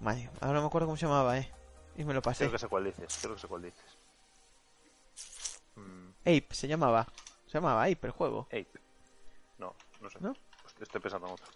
Madre, 0.00 0.30
ahora 0.40 0.54
no 0.54 0.60
me 0.62 0.66
acuerdo 0.68 0.86
cómo 0.86 0.96
se 0.96 1.04
llamaba, 1.06 1.36
eh. 1.36 1.52
Y 1.96 2.04
me 2.04 2.14
lo 2.14 2.22
pasé. 2.22 2.44
Creo 2.44 2.52
que 2.52 2.58
sé 2.58 2.68
cuál 2.68 2.84
dices, 2.84 3.18
creo 3.20 3.34
que 3.34 3.40
sé 3.40 3.46
cuál 3.48 3.62
dices. 3.62 3.84
Mm, 5.76 6.10
Ape 6.20 6.46
se 6.52 6.68
llamaba. 6.68 7.06
Se 7.46 7.54
llamaba 7.58 7.82
Ape 7.84 7.98
el 8.06 8.10
juego. 8.12 8.46
Ape. 8.46 8.68
No, 9.58 9.74
no 10.00 10.08
sé. 10.08 10.18
¿No? 10.20 10.32
Estoy- 10.66 10.84
Estoy 10.84 11.00
pensando 11.00 11.26
en 11.26 11.32
otro. 11.34 11.46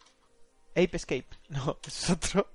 Ape 0.73 0.91
Escape. 0.97 1.29
No, 1.49 1.79
es 1.87 2.11
otro. 2.11 2.47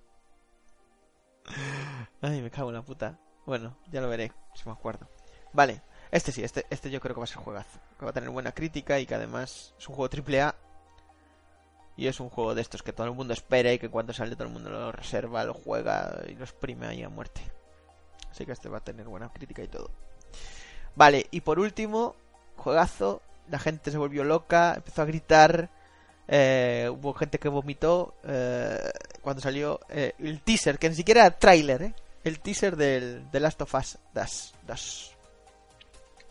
Ay, 2.22 2.42
me 2.42 2.52
cago 2.52 2.70
en 2.70 2.76
la 2.76 2.82
puta. 2.82 3.18
Bueno, 3.46 3.78
ya 3.92 4.02
lo 4.02 4.10
veré, 4.10 4.32
si 4.54 4.66
me 4.68 4.74
acuerdo. 4.74 5.08
Vale, 5.54 5.82
este 6.12 6.32
sí, 6.32 6.44
este, 6.44 6.66
este 6.70 6.92
yo 6.92 7.00
creo 7.00 7.16
que 7.16 7.20
va 7.20 7.24
a 7.24 7.28
ser 7.28 7.38
juegazo. 7.38 7.80
Que 7.98 8.06
va 8.06 8.12
a 8.12 8.14
tener 8.14 8.30
buena 8.30 8.52
crítica 8.52 9.00
y 9.00 9.06
que 9.08 9.16
además 9.16 9.74
es 9.80 9.88
un 9.90 9.96
juego 9.96 10.10
triple 10.10 10.42
A. 10.42 10.56
Y 12.00 12.08
es 12.08 12.22
un 12.22 12.30
juego 12.30 12.56
de 12.56 12.62
estos 12.62 12.82
que 12.82 12.94
todo 12.94 13.08
el 13.08 13.14
mundo 13.14 13.34
espera 13.34 13.74
y 13.74 13.78
que 13.78 13.90
cuando 13.90 14.14
sale 14.14 14.38
todo 14.38 14.48
el 14.48 14.54
mundo 14.54 14.70
lo 14.70 14.90
reserva, 14.90 15.44
lo 15.44 15.54
juega 15.54 16.22
y 16.30 16.34
lo 16.34 16.46
exprime 16.46 16.88
ahí 16.88 17.04
a 17.04 17.10
muerte. 17.10 17.42
Así 18.32 18.46
que 18.46 18.54
este 18.54 18.70
va 18.70 18.78
a 18.78 18.84
tener 18.86 19.06
buena 19.06 19.28
crítica 19.28 19.62
y 19.62 19.68
todo. 19.68 19.92
Vale, 20.96 21.28
y 21.30 21.42
por 21.42 21.60
último, 21.60 22.16
juegazo. 22.56 23.22
La 23.50 23.60
gente 23.60 23.92
se 23.92 23.98
volvió 23.98 24.24
loca, 24.24 24.76
empezó 24.78 25.02
a 25.02 25.06
gritar. 25.06 25.70
eh, 26.30 26.90
hubo 26.90 27.14
gente 27.16 27.38
que 27.38 27.50
vomitó 27.50 28.16
eh, 28.24 28.80
cuando 29.22 29.42
salió 29.42 29.82
eh, 29.90 30.14
el 30.20 30.40
teaser, 30.42 30.80
que 30.80 30.88
ni 30.88 30.96
siquiera 30.96 31.26
era 31.26 31.38
tráiler, 31.38 31.82
¿eh? 31.82 31.94
El 32.24 32.40
teaser 32.40 32.78
del 32.78 33.28
The 33.30 33.42
Last 33.42 33.62
of 33.62 33.76
Us 33.76 33.98
2. 34.14 34.54
2. 34.66 35.18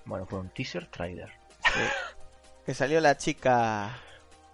Bueno, 0.07 0.25
fue 0.25 0.39
un 0.39 0.49
teaser 0.49 0.87
trailer. 0.87 1.31
Que 2.65 2.73
salió 2.73 3.01
la 3.03 3.19
chica. 3.19 3.99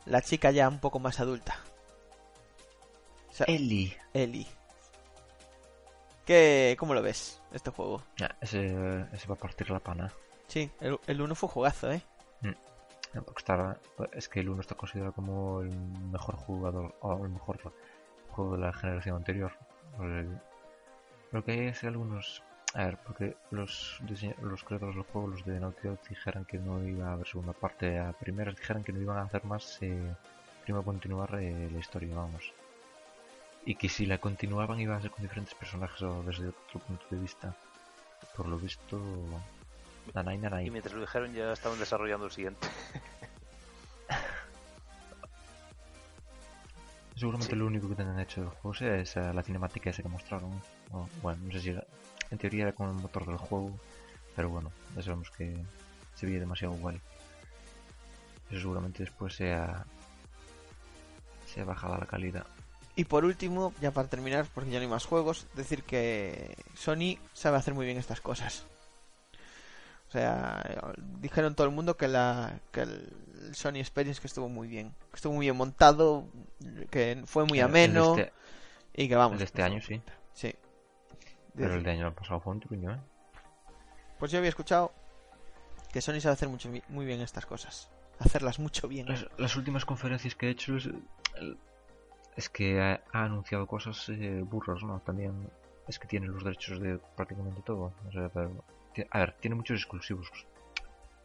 La 0.07 0.21
chica 0.23 0.51
ya 0.51 0.69
un 0.69 0.79
poco 0.81 0.99
más 0.99 1.21
adulta. 1.21 1.57
O 3.31 3.33
sea, 3.33 3.47
Eli. 3.47 3.95
Ellie. 4.13 4.47
¿Qué, 6.25 6.77
¿Cómo 6.79 6.95
lo 6.95 7.03
ves, 7.03 7.41
este 7.53 7.71
juego? 7.71 8.03
Ese, 8.41 8.67
ese 9.13 9.27
va 9.29 9.35
a 9.35 9.39
partir 9.39 9.71
la 9.71 9.79
pana. 9.81 10.13
Sí, 10.47 10.71
el, 10.81 10.99
el 11.07 11.21
1 11.21 11.35
fue 11.35 11.49
jugazo, 11.49 11.91
¿eh? 11.93 12.03
Porque 13.25 13.39
está- 13.43 13.79
es 14.13 14.29
que 14.29 14.41
el 14.41 14.49
1 14.49 14.61
está 14.61 14.75
considerado 14.75 15.13
como 15.13 15.61
el 15.61 15.71
mejor 16.11 16.35
jugador 16.37 16.97
o 17.01 17.25
el 17.25 17.31
mejor 17.31 17.61
juego 18.31 18.57
de 18.57 18.63
la 18.63 18.73
generación 18.73 19.17
anterior. 19.17 19.53
Lo 21.31 21.45
que 21.45 21.53
hay 21.53 21.61
es 21.69 21.85
algunos. 21.85 22.43
A 22.75 22.87
ver, 22.87 22.97
porque 23.07 23.37
los, 23.53 24.01
los 24.43 24.65
creadores 24.65 24.97
del 24.97 25.05
juego, 25.05 25.29
los 25.29 25.45
de 25.45 25.61
Naughty 25.61 25.89
Dog, 25.89 25.99
dijeron 26.09 26.45
que 26.45 26.59
no 26.59 26.85
iba 26.87 27.09
a 27.09 27.13
haber 27.13 27.27
segunda 27.27 27.53
parte. 27.53 27.99
A 27.99 28.13
primeras 28.13 28.57
dijeron 28.57 28.83
que 28.83 28.93
no 28.93 29.01
iban 29.01 29.19
a 29.19 29.23
hacer 29.23 29.45
más. 29.45 29.79
Eh, 29.81 30.13
primero 30.65 30.85
continuar 30.85 31.37
eh, 31.41 31.69
la 31.73 31.79
historia, 31.79 32.15
vamos. 32.17 32.53
Y 33.65 33.77
que 33.77 33.89
si 33.89 34.07
la 34.07 34.19
continuaban 34.19 34.81
iba 34.81 34.97
a 34.97 35.01
ser 35.01 35.11
con 35.13 35.23
diferentes 35.23 35.55
personajes 35.55 36.03
o 36.03 36.23
desde 36.25 36.49
otro 36.49 36.81
punto 36.81 37.05
de 37.11 37.19
vista. 37.19 37.55
Por 38.37 38.49
lo 38.49 38.59
visto. 38.59 39.01
Nanay, 40.13 40.37
nanay. 40.39 40.67
Y 40.67 40.71
mientras 40.71 40.95
lo 40.95 41.01
dijeron 41.01 41.33
ya 41.33 41.53
estaban 41.53 41.79
desarrollando 41.79 42.27
el 42.27 42.33
siguiente. 42.33 42.67
Seguramente 47.17 47.55
lo 47.55 47.67
único 47.67 47.89
que 47.89 47.95
tengan 47.95 48.19
hecho 48.19 48.41
del 48.41 48.51
juego 48.51 48.75
sea 48.75 48.97
esa, 48.97 49.33
la 49.33 49.43
cinemática 49.43 49.91
esa 49.91 50.03
que 50.03 50.09
mostraron. 50.09 50.51
O, 50.91 51.09
bueno, 51.23 51.39
no 51.45 51.53
sé 51.53 51.61
si 51.61 51.69
era- 51.71 51.84
en 52.35 52.39
teoría 52.39 52.65
era 52.65 52.73
con 52.73 52.89
el 52.89 52.95
motor 52.95 53.27
del 53.27 53.39
juego, 53.39 53.71
pero 54.37 54.51
bueno, 54.51 54.71
ya 54.95 55.03
sabemos 55.03 55.31
que 55.31 55.57
se 56.15 56.27
veía 56.27 56.41
demasiado 56.41 56.75
guay. 56.75 57.01
Eso 58.51 58.61
seguramente 58.61 59.03
después 59.03 59.35
sea 59.35 59.85
sea 61.47 61.65
bajada 61.65 61.99
la 61.99 62.07
calidad. 62.07 62.47
Y 62.97 63.05
por 63.05 63.25
último, 63.25 63.73
ya 63.81 63.91
para 63.91 64.09
terminar, 64.09 64.47
porque 64.55 64.71
ya 64.71 64.79
no 64.79 64.83
hay 64.83 64.91
más 64.91 65.05
juegos, 65.05 65.47
decir 65.55 65.83
que 65.83 66.57
Sony 66.75 67.19
sabe 67.33 67.57
hacer 67.57 67.75
muy 67.75 67.87
bien 67.87 67.99
estas 67.99 68.21
cosas. 68.21 68.65
O 70.09 70.13
sea, 70.13 70.63
dijeron 71.21 71.57
todo 71.57 71.67
el 71.67 71.73
mundo 71.73 71.97
que 71.97 72.07
la 72.07 72.61
que 72.71 72.83
el 72.83 73.11
Sony 73.53 73.77
Experience 73.79 74.21
que 74.21 74.29
estuvo 74.29 74.49
muy 74.49 74.69
bien, 74.69 74.91
que 75.11 75.17
estuvo 75.17 75.33
muy 75.33 75.47
bien 75.47 75.57
montado, 75.57 76.27
que 76.91 77.23
fue 77.27 77.45
muy 77.45 77.59
ameno 77.61 78.15
El 78.15 78.21
este, 78.21 78.33
y 78.95 79.09
que 79.09 79.17
vamos. 79.17 79.33
el 79.33 79.39
de 79.39 79.45
este 79.45 79.63
año 79.63 79.81
sí, 79.81 79.95
Sí. 79.97 80.03
Pero 81.57 81.75
el 81.75 81.83
de 81.83 81.91
año 81.93 82.13
pasado 82.15 82.41
fue 82.41 82.53
un 82.53 82.61
truño, 82.61 82.93
¿eh? 82.93 83.01
Pues 84.19 84.31
yo 84.33 84.39
había 84.39 84.49
escuchado 84.49 84.93
que 85.93 86.01
Sony 86.01 86.21
sabe 86.21 86.33
hacer 86.35 86.49
mucho, 86.49 86.71
muy 86.89 87.05
bien 87.07 87.21
estas 87.21 87.47
cosas. 87.47 87.91
Hacerlas 88.19 88.59
mucho 88.59 88.89
bien. 88.89 89.07
Las, 89.09 89.27
las 89.39 89.57
últimas 89.57 89.85
conferencias 89.85 90.35
que 90.35 90.47
he 90.47 90.51
hecho 90.51 90.77
es, 90.77 92.49
que 92.49 92.81
ha, 92.81 93.01
ha 93.13 93.25
anunciado 93.25 93.67
cosas 93.67 94.09
eh, 94.09 94.41
burras, 94.45 94.83
¿no? 94.83 95.01
También 95.01 95.51
es 95.89 95.99
que 95.99 96.07
tiene 96.09 96.27
los 96.27 96.43
derechos 96.45 96.81
de 96.81 96.99
prácticamente 97.17 97.61
todo. 97.63 97.93
O 98.09 98.13
sea, 98.13 98.29
pero- 98.29 98.65
ti- 98.93 99.05
a 99.11 99.19
ver, 99.19 99.33
tiene 99.41 99.57
muchos 99.57 99.79
exclusivos 99.81 100.29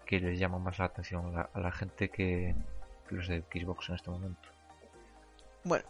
que 0.05 0.19
les 0.19 0.39
llaman 0.39 0.63
más 0.63 0.79
la 0.79 0.85
atención 0.85 1.27
a 1.27 1.31
la, 1.31 1.49
a 1.53 1.59
la 1.59 1.71
gente 1.71 2.09
que, 2.09 2.55
que 3.07 3.15
los 3.15 3.27
de 3.27 3.41
Xbox 3.41 3.89
en 3.89 3.95
este 3.95 4.09
momento. 4.09 4.49
Bueno. 5.63 5.85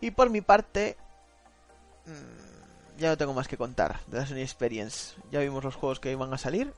Y 0.00 0.12
por 0.12 0.30
mi 0.30 0.40
parte, 0.40 0.96
mm, 2.06 2.69
ya 3.00 3.10
no 3.10 3.16
tengo 3.16 3.34
más 3.34 3.48
que 3.48 3.56
contar 3.56 3.98
de 4.06 4.18
la 4.18 4.26
Sony 4.26 4.36
Experience. 4.38 5.16
Ya 5.30 5.40
vimos 5.40 5.64
los 5.64 5.74
juegos 5.74 5.98
que 5.98 6.12
iban 6.12 6.32
a 6.32 6.38
salir. 6.38 6.72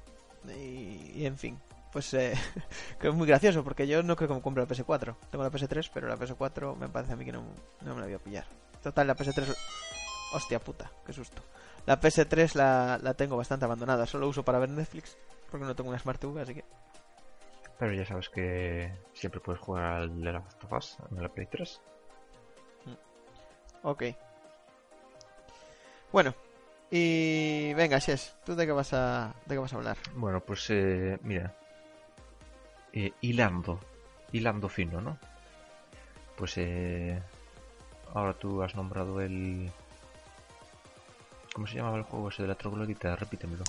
Y, 0.49 1.13
y 1.15 1.27
en 1.27 1.37
fin, 1.37 1.59
pues 1.93 2.15
eh, 2.15 2.33
que 3.01 3.09
es 3.09 3.15
muy 3.15 3.27
gracioso 3.27 3.63
porque 3.63 3.87
yo 3.87 4.03
no 4.03 4.17
creo 4.17 4.29
que 4.29 4.35
me 4.35 4.41
compre 4.41 4.63
la 4.63 4.69
PS4. 4.69 5.15
Tengo 5.31 5.45
la 5.45 5.51
PS3, 5.51 5.91
pero 5.93 6.09
la 6.09 6.17
PS4 6.17 6.77
me 6.77 6.89
parece 6.89 7.13
a 7.13 7.17
mí 7.17 7.25
que 7.25 7.33
no, 7.33 7.43
no 7.83 7.95
me 7.95 8.01
la 8.01 8.07
voy 8.07 8.15
a 8.15 8.19
pillar. 8.19 8.47
Total, 8.83 9.07
la 9.07 9.17
PS3... 9.17 9.55
Hostia 10.35 10.59
puta, 10.61 10.91
qué 11.05 11.13
susto. 11.13 11.43
La 11.85 12.01
PS3 12.01 12.55
la, 12.55 12.99
la 13.03 13.13
tengo 13.15 13.37
bastante 13.37 13.67
abandonada. 13.67 14.07
Solo 14.07 14.29
uso 14.29 14.43
para 14.43 14.59
ver 14.59 14.71
Netflix 14.71 15.19
porque 15.51 15.67
no 15.67 15.77
tengo 15.77 15.91
una 15.91 15.99
Smart 15.99 16.19
TV, 16.19 16.41
así 16.41 16.55
que... 16.55 16.65
Pero 17.79 17.93
ya 17.93 18.07
sabes 18.07 18.31
que 18.31 18.91
siempre 19.13 19.41
puedes 19.41 19.61
jugar 19.61 19.85
al 19.85 20.21
de 20.21 20.33
la 20.33 20.39
of 20.39 20.73
Us 20.73 20.97
en 21.11 21.23
la 21.23 21.29
Play 21.29 21.47
3. 21.51 21.81
Ok. 23.83 24.05
Bueno. 26.13 26.35
Y 26.91 27.73
venga, 27.75 27.99
Shes, 27.99 28.35
¿tú 28.45 28.55
de 28.55 28.67
qué 28.67 28.73
vas 28.73 28.93
a, 28.93 29.33
de 29.47 29.55
qué 29.55 29.59
vas 29.59 29.73
a 29.73 29.77
hablar? 29.77 29.97
Bueno, 30.15 30.41
pues 30.41 30.67
eh, 30.69 31.19
mira. 31.23 31.55
Eh, 32.93 33.13
hilando. 33.23 33.81
Hilando 34.31 34.69
fino, 34.69 35.01
¿no? 35.01 35.17
Pues 36.37 36.53
eh, 36.59 37.19
ahora 38.15 38.35
tú 38.35 38.63
has 38.63 38.75
nombrado 38.75 39.21
el... 39.23 39.71
¿Cómo 41.55 41.67
se 41.67 41.77
llamaba 41.77 41.97
el 41.99 42.03
juego 42.05 42.29
ese 42.29 42.43
de 42.43 42.49
la 42.49 42.55
troglodita? 42.57 43.17
Repítemelo. 43.17 43.65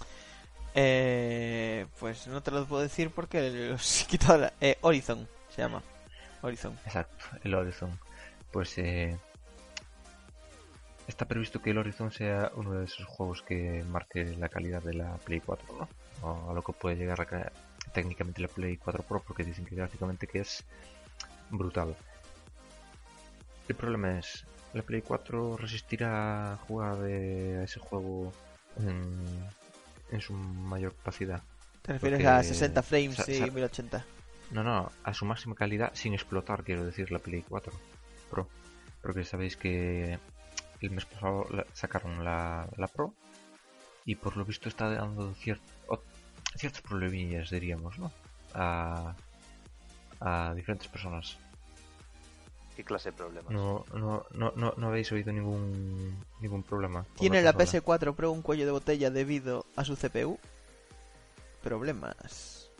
Eh, 0.75 1.85
pues 1.99 2.27
no 2.27 2.41
te 2.41 2.51
lo 2.51 2.65
puedo 2.65 2.81
decir 2.81 3.09
porque 3.09 3.49
los 3.69 4.01
he 4.01 4.05
quitado 4.07 4.39
la- 4.39 4.53
eh, 4.59 4.77
Horizon 4.81 5.27
se 5.49 5.61
llama. 5.61 5.81
Horizon. 6.41 6.77
Exacto, 6.85 7.23
el 7.43 7.53
Horizon. 7.55 7.97
Pues 8.51 8.77
eh, 8.79 9.17
está 11.07 11.25
previsto 11.25 11.61
que 11.61 11.71
el 11.71 11.77
Horizon 11.77 12.11
sea 12.11 12.51
uno 12.55 12.71
de 12.73 12.85
esos 12.85 13.05
juegos 13.05 13.41
que 13.41 13.83
marque 13.89 14.35
la 14.37 14.49
calidad 14.49 14.81
de 14.81 14.93
la 14.93 15.15
Play 15.17 15.39
4, 15.41 15.65
¿no? 15.77 15.89
O 16.27 16.51
a 16.51 16.53
lo 16.53 16.61
que 16.63 16.73
puede 16.73 16.95
llegar 16.95 17.19
a 17.21 17.51
técnicamente 17.93 18.41
la 18.41 18.47
Play 18.47 18.77
4 18.77 19.03
Pro, 19.03 19.21
porque 19.25 19.43
dicen 19.43 19.65
que 19.65 19.75
gráficamente 19.75 20.27
que 20.27 20.39
es 20.39 20.63
brutal. 21.49 21.95
El 23.67 23.75
problema 23.75 24.19
es, 24.19 24.45
¿la 24.73 24.81
Play 24.81 25.01
4 25.01 25.57
resistirá 25.57 26.57
jugar 26.67 26.97
de 26.97 27.59
a 27.59 27.63
ese 27.63 27.79
juego 27.79 28.31
en, 28.79 29.25
en 30.11 30.21
su 30.21 30.33
mayor 30.33 30.93
capacidad? 30.95 31.41
¿Te 31.81 31.93
refieres 31.93 32.19
Porque- 32.19 32.27
a 32.27 32.43
60 32.43 32.81
frames 32.83 33.27
y 33.27 33.35
sa- 33.39 33.47
1080? 33.47 34.05
No, 34.51 34.63
no, 34.63 34.91
a 35.03 35.13
su 35.13 35.25
máxima 35.25 35.55
calidad 35.55 35.91
sin 35.95 36.13
explotar, 36.13 36.63
quiero 36.63 36.85
decir, 36.85 37.11
la 37.11 37.19
Play 37.19 37.43
4 37.47 37.73
Pro. 38.29 38.47
Porque 39.01 39.23
sabéis 39.25 39.57
que 39.57 40.17
el 40.85 40.91
mes 40.91 41.05
pasado 41.05 41.45
la- 41.49 41.65
sacaron 41.73 42.23
la, 42.23 42.67
la 42.77 42.87
Pro 42.87 43.13
y 44.05 44.15
por 44.15 44.35
lo 44.37 44.45
visto 44.45 44.69
está 44.69 44.89
dando 44.93 45.33
o- 45.87 46.01
ciertos 46.55 46.81
problemillas, 46.81 47.49
diríamos, 47.49 47.97
¿no? 47.97 48.11
A, 48.53 49.15
a 50.19 50.53
diferentes 50.55 50.87
personas. 50.87 51.37
¿Qué 52.75 52.83
clase 52.83 53.11
de 53.11 53.17
problemas? 53.17 53.51
No, 53.53 53.85
no, 53.93 54.25
no, 54.33 54.51
no, 54.55 54.73
no 54.75 54.87
habéis 54.87 55.11
oído 55.11 55.31
ningún, 55.31 56.17
ningún 56.41 56.63
problema. 56.63 57.05
¿Tiene 57.19 57.41
la 57.41 57.53
consola? 57.53 57.81
PS4 57.83 58.15
Pro 58.15 58.31
un 58.31 58.41
cuello 58.41 58.65
de 58.65 58.71
botella 58.71 59.09
debido 59.11 59.65
a 59.75 59.85
su 59.85 59.95
CPU? 59.95 60.39
Problemas. 61.61 62.71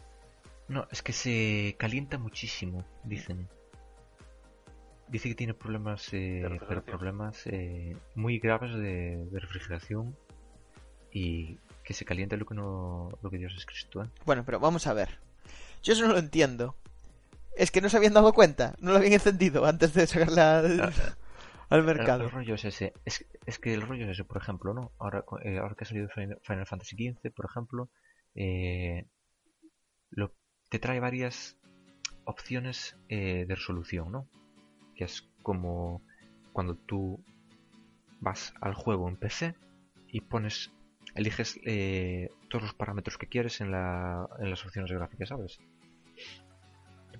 No, 0.67 0.87
es 0.91 1.01
que 1.03 1.13
se 1.13 1.75
calienta 1.77 2.17
muchísimo, 2.17 2.83
dicen. 3.03 3.47
Dice 5.13 5.29
que 5.29 5.35
tiene 5.35 5.53
problemas, 5.53 6.11
eh, 6.13 6.59
pero 6.67 6.83
problemas 6.83 7.45
eh, 7.47 7.95
muy 8.15 8.39
graves 8.39 8.73
de, 8.73 9.25
de 9.31 9.39
refrigeración 9.39 10.17
y 11.11 11.59
que 11.83 11.93
se 11.93 12.03
calienta 12.03 12.35
lo 12.35 12.45
que 12.47 12.55
no, 12.55 13.09
lo 13.21 13.29
que 13.29 13.37
Dios 13.37 13.53
es 13.55 13.65
Cristo, 13.65 14.03
¿eh? 14.03 14.09
Bueno, 14.25 14.43
pero 14.45 14.59
vamos 14.59 14.87
a 14.87 14.93
ver. 14.93 15.19
Yo 15.83 15.93
eso 15.93 16.07
no 16.07 16.13
lo 16.13 16.19
entiendo. 16.19 16.75
Es 17.55 17.69
que 17.71 17.81
no 17.81 17.89
se 17.89 17.97
habían 17.97 18.13
dado 18.15 18.33
cuenta, 18.33 18.75
no 18.79 18.91
lo 18.91 18.97
habían 18.97 19.13
encendido 19.13 19.65
antes 19.65 19.93
de 19.93 20.07
sacarla 20.07 20.59
al, 20.59 20.93
al 21.69 21.83
El, 21.95 22.09
el 22.17 22.25
mercado. 22.25 22.29
rollo 22.29 22.55
es 22.55 22.65
ese, 22.65 22.93
es, 23.05 23.25
es 23.45 23.59
que 23.59 23.73
el 23.73 23.81
rollo 23.83 24.05
es 24.05 24.11
ese, 24.11 24.23
por 24.23 24.37
ejemplo, 24.37 24.73
¿no? 24.73 24.91
Ahora, 24.99 25.23
eh, 25.43 25.59
ahora 25.59 25.75
que 25.75 25.83
ha 25.83 25.87
salido 25.87 26.09
Final 26.09 26.39
Final 26.43 26.65
Fantasy 26.65 26.95
XV, 26.95 27.31
por 27.35 27.45
ejemplo, 27.45 27.89
eh, 28.35 29.07
lo, 30.09 30.33
te 30.69 30.79
trae 30.79 30.99
varias 30.99 31.57
opciones 32.25 32.97
eh, 33.09 33.45
de 33.47 33.55
resolución, 33.55 34.11
¿no? 34.11 34.27
Que 34.95 35.05
es 35.05 35.27
como 35.41 36.01
cuando 36.51 36.75
tú 36.75 37.23
vas 38.19 38.53
al 38.61 38.73
juego 38.73 39.09
en 39.09 39.17
PC 39.17 39.55
y 40.07 40.21
pones, 40.21 40.71
eliges 41.15 41.59
eh, 41.65 42.29
todos 42.49 42.63
los 42.63 42.73
parámetros 42.73 43.17
que 43.17 43.27
quieres 43.27 43.59
en, 43.61 43.71
la, 43.71 44.27
en 44.39 44.49
las 44.49 44.65
opciones 44.65 44.91
gráficas, 44.91 45.29
¿sabes? 45.29 45.59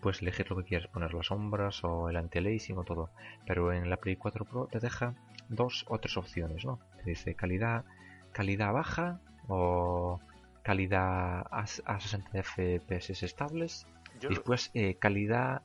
Puedes 0.02 0.22
elegir 0.22 0.50
lo 0.50 0.58
que 0.58 0.64
quieres, 0.64 0.88
poner 0.90 1.14
las 1.14 1.28
sombras 1.28 1.84
o 1.84 2.10
el 2.10 2.18
anti-aliasing 2.18 2.78
o 2.78 2.84
todo 2.84 3.10
pero 3.46 3.72
en 3.72 3.90
la 3.90 3.98
Play 3.98 4.18
4 4.18 4.46
Pro 4.46 4.68
te 4.72 4.80
deja 4.80 5.16
dos 5.50 5.86
o 5.88 5.98
tres 6.00 6.18
opciones, 6.18 6.66
¿no? 6.66 6.80
Te 6.98 7.12
dice 7.12 7.36
calidad, 7.36 7.86
calidad 8.32 8.74
baja 8.74 9.22
o 9.48 10.20
calidad 10.62 11.46
a, 11.52 11.66
a 11.86 12.00
60 12.00 12.44
FPS 12.44 13.24
estables, 13.24 13.88
Yo, 14.20 14.30
y 14.30 14.36
después 14.36 14.72
eh, 14.74 14.96
calidad, 14.96 15.62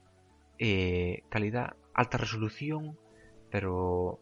eh, 0.58 1.22
calidad 1.30 1.74
alta 1.98 2.16
resolución, 2.16 2.96
pero 3.50 4.18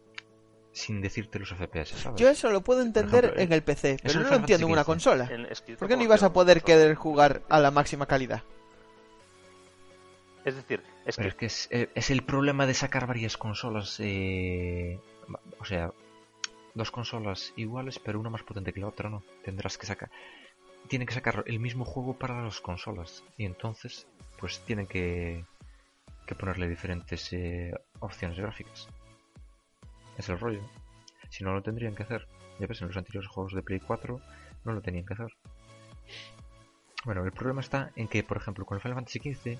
sin 0.72 1.01
decirte 1.01 1.39
los 1.39 1.51
FPS, 1.51 1.97
¿sabes? 1.97 2.20
Yo 2.20 2.29
eso 2.29 2.51
lo 2.51 2.62
puedo 2.62 2.83
entender 2.83 3.24
ejemplo, 3.27 3.43
en 3.43 3.53
el 3.53 3.62
PC, 3.62 3.99
pero 4.03 4.20
no 4.20 4.29
lo 4.31 4.37
entiendo 4.37 4.66
en 4.66 4.72
una 4.72 4.85
consola. 4.85 5.29
En- 5.31 5.47
¿Por 5.79 5.89
qué 5.89 5.97
no 5.97 6.03
ibas 6.03 6.22
a 6.22 6.33
poder 6.33 6.62
querer 6.62 6.95
jugar 6.95 7.43
a 7.49 7.61
la 7.61 7.70
máxima 7.70 8.07
calidad? 8.07 8.43
Es 10.45 10.55
decir, 10.55 10.83
es 11.05 11.16
Pero 11.16 11.24
que 11.24 11.29
es 11.29 11.35
que 11.35 11.47
es, 11.47 11.68
eh, 11.70 11.89
es 11.95 12.11
el 12.11 12.22
problema 12.22 12.66
de 12.66 12.74
sacar 12.74 13.07
varias 13.07 13.37
consolas, 13.37 13.97
eh, 14.01 15.01
o 15.59 15.64
sea, 15.64 15.93
dos 16.74 16.91
consolas 16.91 17.53
iguales, 17.57 17.99
pero 17.99 18.20
una 18.20 18.31
más 18.31 18.43
potente 18.43 18.72
que 18.72 18.81
la 18.81 18.89
otra, 18.89 19.11
¿no? 19.11 19.22
Tendrás 19.45 19.77
que 19.77 19.87
sacar... 19.87 20.11
Tienen 20.89 21.09
que 21.09 21.14
sacar 21.14 21.43
el 21.47 21.59
mismo 21.59 21.85
juego 21.85 22.14
para 22.16 22.43
las 22.43 22.61
consolas. 22.61 23.24
Y 23.37 23.45
entonces, 23.45 24.07
pues 24.39 24.61
tienen 24.61 24.87
que, 24.87 25.45
que 26.27 26.35
ponerle 26.35 26.68
diferentes 26.68 27.33
eh, 27.33 27.72
opciones 28.01 28.39
gráficas. 28.39 28.89
Es 30.18 30.29
el 30.29 30.39
rollo. 30.39 30.61
Si 31.29 31.45
no 31.45 31.53
lo 31.53 31.62
tendrían 31.62 31.95
que 31.95 32.03
hacer. 32.03 32.27
Ya 32.59 32.66
ves, 32.66 32.81
en 32.81 32.89
los 32.89 32.97
anteriores 32.97 33.29
juegos 33.29 33.53
de 33.55 33.62
Play 33.62 33.81
4 33.81 34.20
no 34.64 34.72
lo 34.72 34.81
tenían 34.81 35.05
que 35.05 35.14
hacer. 35.14 35.33
Bueno, 37.05 37.24
el 37.24 37.33
problema 37.33 37.61
está 37.61 37.93
en 37.97 38.09
que, 38.09 38.22
por 38.22 38.37
ejemplo, 38.37 38.64
con 38.64 38.77
el 38.77 38.83
Final 38.83 38.97
Fantasy 38.97 39.20
XV, 39.20 39.59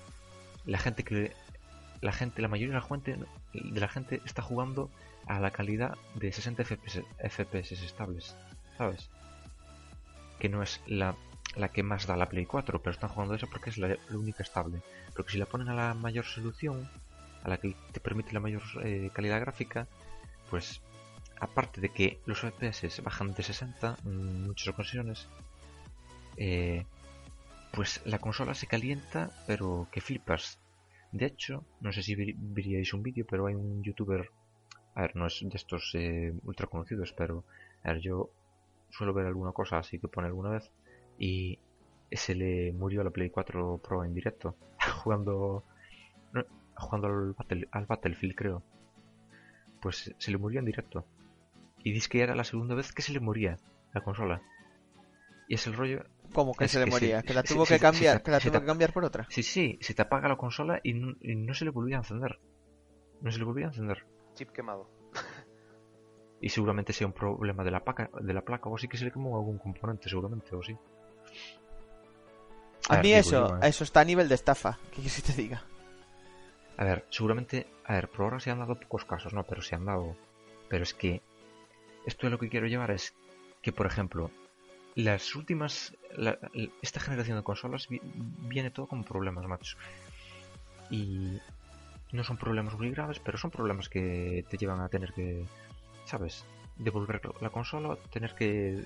la 0.65 0.77
gente 0.77 1.03
que 1.03 1.33
la 2.01 2.11
gente, 2.11 2.41
la 2.41 2.47
mayoría 2.47 2.75
de 2.75 2.81
la 2.81 2.85
gente, 2.85 3.17
de 3.53 3.79
la 3.79 3.87
gente 3.87 4.21
está 4.25 4.41
jugando 4.41 4.89
a 5.25 5.39
la 5.39 5.51
calidad 5.51 5.97
de 6.15 6.31
60 6.31 6.63
FPS, 6.63 7.03
FPS 7.19 7.71
estables, 7.83 8.35
¿sabes? 8.77 9.09
Que 10.39 10.49
no 10.49 10.61
es 10.61 10.81
la, 10.87 11.15
la 11.57 11.69
que 11.69 11.83
más 11.83 12.07
da 12.07 12.15
la 12.15 12.29
Play 12.29 12.45
4, 12.45 12.81
pero 12.81 12.91
están 12.93 13.09
jugando 13.09 13.35
eso 13.35 13.47
porque 13.47 13.69
es 13.69 13.77
la, 13.77 13.97
única 14.11 14.43
estable. 14.43 14.81
Pero 15.13 15.25
que 15.25 15.31
si 15.31 15.37
la 15.37 15.45
ponen 15.45 15.69
a 15.69 15.73
la 15.73 15.93
mayor 15.93 16.25
solución, 16.25 16.87
a 17.43 17.49
la 17.49 17.57
que 17.57 17.75
te 17.91 17.99
permite 17.99 18.33
la 18.33 18.39
mayor 18.39 18.61
eh, 18.83 19.09
calidad 19.13 19.39
gráfica, 19.39 19.87
pues 20.49 20.81
aparte 21.39 21.81
de 21.81 21.89
que 21.89 22.19
los 22.25 22.43
FPS 22.43 23.01
bajan 23.01 23.33
de 23.33 23.43
60 23.43 23.97
en 24.05 24.47
muchas 24.47 24.67
ocasiones, 24.69 25.27
eh, 26.37 26.85
pues 27.71 28.01
la 28.05 28.19
consola 28.19 28.53
se 28.53 28.67
calienta, 28.67 29.31
pero 29.45 29.87
que 29.91 30.01
flipas. 30.01 30.59
De 31.11 31.25
hecho, 31.25 31.63
no 31.81 31.91
sé 31.91 32.03
si 32.03 32.15
ver- 32.15 32.35
veríais 32.37 32.93
un 32.93 33.03
vídeo, 33.03 33.25
pero 33.29 33.47
hay 33.47 33.55
un 33.55 33.83
youtuber, 33.83 34.29
a 34.95 35.01
ver, 35.01 35.15
no 35.15 35.27
es 35.27 35.39
de 35.41 35.57
estos 35.57 35.91
eh, 35.95 36.33
ultra 36.43 36.67
conocidos, 36.67 37.13
pero 37.13 37.43
a 37.83 37.93
ver, 37.93 38.01
yo 38.01 38.29
suelo 38.89 39.13
ver 39.13 39.25
alguna 39.27 39.51
cosa 39.51 39.77
así 39.77 39.99
que 39.99 40.07
pone 40.07 40.27
alguna 40.27 40.51
vez 40.51 40.71
y 41.17 41.59
se 42.11 42.35
le 42.35 42.71
murió 42.73 43.03
la 43.03 43.09
Play 43.11 43.29
4 43.29 43.79
Pro 43.79 44.03
en 44.03 44.13
directo, 44.13 44.55
jugando 45.03 45.63
no, 46.33 46.43
jugando 46.75 47.07
al, 47.07 47.33
Battle- 47.33 47.67
al 47.71 47.85
Battlefield, 47.85 48.35
creo. 48.35 48.63
Pues 49.81 50.13
se 50.17 50.31
le 50.31 50.37
murió 50.37 50.59
en 50.59 50.65
directo. 50.65 51.05
Y 51.83 51.91
dice 51.93 52.09
que 52.09 52.21
era 52.21 52.35
la 52.35 52.43
segunda 52.43 52.75
vez 52.75 52.91
que 52.91 53.01
se 53.01 53.13
le 53.13 53.19
moría 53.19 53.57
la 53.93 54.01
consola. 54.01 54.41
Y 55.47 55.55
es 55.55 55.65
el 55.67 55.73
rollo 55.73 56.03
¿Cómo 56.33 56.53
que 56.55 56.65
Es 56.65 56.73
se 56.73 56.79
le 56.79 56.85
que 56.85 56.91
sí, 56.91 56.99
moría? 56.99 57.21
¿Que 57.23 57.33
la 57.33 57.41
sí, 57.43 57.47
tuvo 57.53 57.63
sí, 57.63 57.69
que 57.69 57.75
sí, 57.75 57.81
cambiar? 57.81 58.17
sí, 58.17 58.23
¿Que 58.23 58.31
la 58.31 58.39
sí, 58.39 58.49
tuvo 58.49 58.53
sí, 58.53 58.59
que 58.61 58.65
cambiar 58.67 58.93
por 58.93 59.05
otra? 59.05 59.27
Sí, 59.29 59.43
sí, 59.43 59.77
se 59.81 59.93
te 59.93 60.01
apaga 60.01 60.27
la 60.27 60.35
consola 60.37 60.79
y 60.83 60.93
no, 60.93 61.15
y 61.21 61.35
no 61.35 61.53
se 61.53 61.65
le 61.65 61.71
volvía 61.71 61.97
a 61.97 61.99
encender. 61.99 62.39
No 63.21 63.31
se 63.31 63.39
le 63.39 63.45
volvía 63.45 63.65
a 63.65 63.69
encender. 63.69 64.05
chip 64.35 64.51
quemado. 64.51 64.89
Y 66.39 66.49
seguramente 66.49 66.93
sea 66.93 67.07
un 67.07 67.13
problema 67.13 67.63
de 67.63 67.71
la 67.71 67.83
placa, 67.83 68.09
de 68.21 68.33
la 68.33 68.41
placa 68.41 68.69
o 68.69 68.75
así 68.75 68.87
que 68.87 68.97
se 68.97 69.05
le 69.05 69.11
quemó 69.11 69.37
algún 69.37 69.57
componente, 69.57 70.09
seguramente, 70.09 70.55
o 70.55 70.61
sí. 70.61 70.75
A 72.89 72.95
ver, 72.97 73.03
mí 73.03 73.13
eso, 73.13 73.59
eso 73.61 73.83
está 73.83 74.01
a 74.01 74.05
nivel 74.05 74.29
de 74.29 74.35
estafa. 74.35 74.77
¿Qué 74.91 74.97
quieres 75.01 75.15
que 75.21 75.33
te 75.33 75.41
diga? 75.41 75.63
A 76.77 76.83
ver, 76.83 77.05
seguramente, 77.09 77.67
a 77.85 77.93
ver, 77.93 78.07
por 78.07 78.21
ahora 78.21 78.39
se 78.39 78.51
han 78.51 78.59
dado 78.59 78.75
pocos 78.75 79.03
casos, 79.05 79.33
¿no? 79.33 79.43
Pero 79.43 79.61
se 79.61 79.75
han 79.75 79.85
dado. 79.85 80.15
Pero 80.69 80.83
es 80.83 80.93
que 80.93 81.21
esto 82.05 82.27
de 82.27 82.31
lo 82.31 82.37
que 82.39 82.49
quiero 82.49 82.67
llevar 82.67 82.91
es 82.91 83.13
que, 83.61 83.71
por 83.71 83.87
ejemplo, 83.87 84.29
las 84.95 85.35
últimas, 85.35 85.95
la- 86.15 86.37
esta 86.81 86.99
generación 86.99 87.37
de 87.37 87.43
consolas 87.43 87.87
vi- 87.87 88.01
viene 88.03 88.69
todo 88.71 88.85
con 88.87 89.03
problemas, 89.03 89.45
macho. 89.47 89.75
Y 90.89 91.39
no 92.11 92.23
son 92.23 92.37
problemas 92.37 92.75
muy 92.75 92.91
graves, 92.91 93.19
pero 93.19 93.37
son 93.37 93.51
problemas 93.51 93.89
que 93.89 94.45
te 94.49 94.57
llevan 94.57 94.79
a 94.81 94.87
tener 94.89 95.13
que, 95.13 95.45
¿sabes? 96.05 96.45
Devolver 96.77 97.21
la 97.41 97.49
consola, 97.49 97.97
tener 98.11 98.35
que 98.35 98.85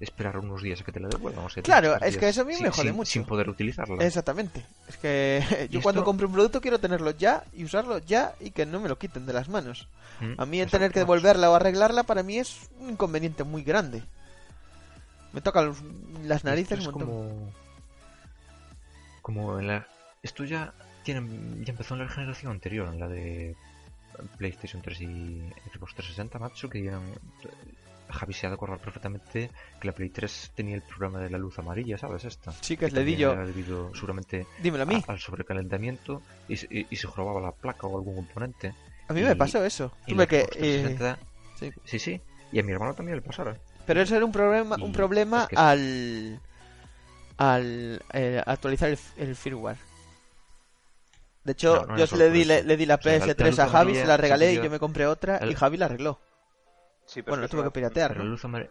esperar 0.00 0.38
unos 0.38 0.62
días 0.62 0.80
a 0.80 0.84
que 0.84 0.92
te 0.92 1.00
la 1.00 1.08
devuelvan. 1.08 1.44
o 1.44 1.48
sea, 1.48 1.62
Claro, 1.62 1.96
es 2.00 2.16
que 2.16 2.28
eso 2.28 2.42
a 2.42 2.44
mí 2.44 2.54
me 2.60 2.70
jode 2.70 2.88
sin- 2.88 2.96
mucho. 2.96 3.10
Sin 3.10 3.24
poder 3.24 3.48
utilizarla. 3.48 4.04
Exactamente. 4.04 4.64
Es 4.88 4.96
que 4.96 5.40
yo 5.70 5.82
cuando 5.82 6.04
compro 6.04 6.26
un 6.28 6.32
producto 6.34 6.60
quiero 6.60 6.78
tenerlo 6.78 7.10
ya 7.10 7.42
y 7.52 7.64
usarlo 7.64 7.98
ya 7.98 8.34
y 8.40 8.50
que 8.52 8.64
no 8.66 8.78
me 8.80 8.88
lo 8.88 8.98
quiten 8.98 9.26
de 9.26 9.32
las 9.32 9.48
manos. 9.48 9.88
Mm, 10.20 10.34
A 10.40 10.46
mí 10.46 10.60
el 10.60 10.70
tener 10.70 10.92
que 10.92 11.00
devolverla 11.00 11.50
o 11.50 11.54
arreglarla 11.54 12.02
para 12.04 12.22
mí 12.22 12.38
es 12.38 12.68
un 12.80 12.90
inconveniente 12.90 13.42
muy 13.44 13.62
grande. 13.62 14.02
Me 15.32 15.40
toca 15.40 15.62
los- 15.62 15.82
las 16.24 16.44
narices 16.44 16.78
Esto 16.78 16.90
un 16.90 17.00
es 17.02 17.06
montón. 17.08 17.28
como 17.28 17.52
como 19.22 19.58
en 19.58 19.66
la 19.66 19.86
esto 20.22 20.44
ya 20.44 20.72
tiene 21.04 21.64
ya 21.64 21.72
empezó 21.72 21.94
en 21.94 22.00
la 22.00 22.08
generación 22.08 22.52
anterior 22.52 22.88
en 22.88 22.98
la 23.00 23.08
de 23.08 23.54
PlayStation 24.36 24.82
3 24.82 25.00
y 25.02 25.06
Xbox 25.72 25.94
360 25.94 26.38
macho 26.38 26.68
que 26.68 26.84
eran 26.86 27.02
Javi 28.10 28.32
se 28.32 28.46
ha 28.46 28.50
de 28.50 28.54
acordar 28.54 28.78
perfectamente 28.78 29.50
que 29.80 29.86
la 29.86 29.92
Play 29.92 30.08
3 30.10 30.52
tenía 30.54 30.74
el 30.74 30.82
programa 30.82 31.20
de 31.20 31.30
la 31.30 31.38
luz 31.38 31.58
amarilla 31.58 31.98
sabes 31.98 32.24
esta 32.24 32.52
Sí, 32.60 32.76
que 32.76 32.86
es 32.86 32.92
ledillo. 32.92 33.32
era 33.32 33.44
debido 33.46 33.92
seguramente 33.94 34.46
Dímelo 34.58 34.84
a 34.84 34.86
mí. 34.86 35.02
a- 35.06 35.12
al 35.12 35.18
sobrecalentamiento 35.18 36.22
y, 36.48 36.56
se- 36.56 36.66
y- 36.70 36.86
y 36.90 36.96
se 36.96 37.06
jorobaba 37.06 37.40
la 37.40 37.52
placa 37.52 37.86
o 37.86 37.96
algún 37.98 38.14
componente 38.16 38.74
A 39.08 39.12
mí 39.12 39.22
me 39.22 39.36
pasó 39.36 39.64
eso. 39.64 39.92
Tuve 40.06 40.26
que... 40.26 40.40
Eh, 40.40 40.96
360 40.96 41.18
sí. 41.58 41.72
sí 41.84 41.98
sí 41.98 42.20
y 42.52 42.58
a 42.58 42.62
mi 42.62 42.72
hermano 42.72 42.94
también 42.94 43.16
le 43.16 43.22
pasara 43.22 43.56
Pero 43.86 44.00
eso 44.00 44.16
era 44.16 44.24
un 44.24 44.32
problema, 44.32 44.76
un 44.76 44.92
problema 44.92 45.42
es 45.42 45.48
que- 45.48 45.56
al 45.56 46.40
al 47.36 48.02
eh, 48.12 48.42
actualizar 48.44 48.88
el, 48.90 48.98
el 49.16 49.36
firmware. 49.36 49.76
De 51.44 51.52
hecho, 51.52 51.76
No, 51.76 51.86
no 51.86 51.94
era 51.96 52.04
yo 52.04 52.16
le 52.16 52.30
di, 52.30 52.40
eso. 52.40 52.48
le, 52.48 52.62
le 52.64 52.76
di 52.76 52.84
la 52.86 52.96
O 52.96 53.00
sea, 53.00 53.12
la- 53.18 53.26
la 53.26 53.32
PS3 53.34 53.50
luz 53.50 53.58
a 53.60 53.62
Javi, 53.68 53.76
amarilla 53.80 54.00
se 54.00 54.06
la 54.08 54.16
regalé 54.16 54.52
y 54.52 54.56
yo 54.56 54.70
me 54.70 54.78
compré 54.78 55.06
otra 55.06 55.40
y 55.48 55.54
Javi 55.54 55.76
la 55.76 55.86
arregló. 55.86 56.18
Sí, 57.08 57.22
pero 57.22 57.32
Bueno, 57.32 57.42
lo 57.42 57.48
tuve 57.48 57.62
que 57.64 57.70
piratear, 57.70 58.10
pero 58.10 58.18
la 58.20 58.24
¿no? 58.26 58.30
luz 58.32 58.44
amarilla 58.44 58.70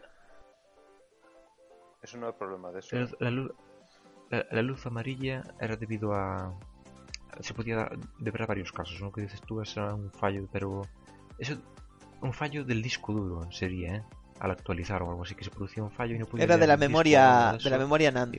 Eso 2.04 2.18
no 2.20 2.30
es 2.30 2.36
problema 2.36 2.72
de 2.72 2.80
eso. 2.80 2.96
La 2.96 3.02
luz, 3.02 3.16
la 3.20 3.32
luz, 3.32 3.52
la- 4.30 4.46
la 4.52 4.62
luz 4.62 4.86
amarilla 4.86 5.44
era 5.60 5.76
debido 5.76 6.14
a... 6.14 6.54
Se 7.42 7.54
podía 7.56 7.76
dar- 7.78 7.98
deber 8.20 8.44
a 8.44 8.46
varios 8.46 8.72
casos, 8.72 9.02
¿no? 9.02 9.12
Que 9.12 9.22
dices 9.22 9.42
tú, 9.42 9.60
es 9.62 9.76
un 9.78 10.12
fallo, 10.12 10.48
pero... 10.52 10.84
Eso, 11.40 11.56
un 12.22 12.32
fallo 12.32 12.64
del 12.64 12.82
disco 12.84 13.12
duro 13.12 13.52
sería, 13.52 13.96
¿eh? 13.96 14.04
Al 14.40 14.52
actualizar 14.52 15.02
o 15.02 15.10
algo 15.10 15.24
así, 15.24 15.34
que 15.34 15.44
se 15.44 15.50
producía 15.50 15.82
un 15.84 15.90
fallo 15.92 16.14
y 16.16 16.20
no 16.20 16.26
podía 16.28 16.46
Era 16.46 16.58
de 16.58 16.68
la 16.68 16.76
disco 16.78 16.90
memoria 16.90 17.58
de 17.64 17.70
la 17.72 17.78
memoria 17.80 18.12
NAND, 18.12 18.38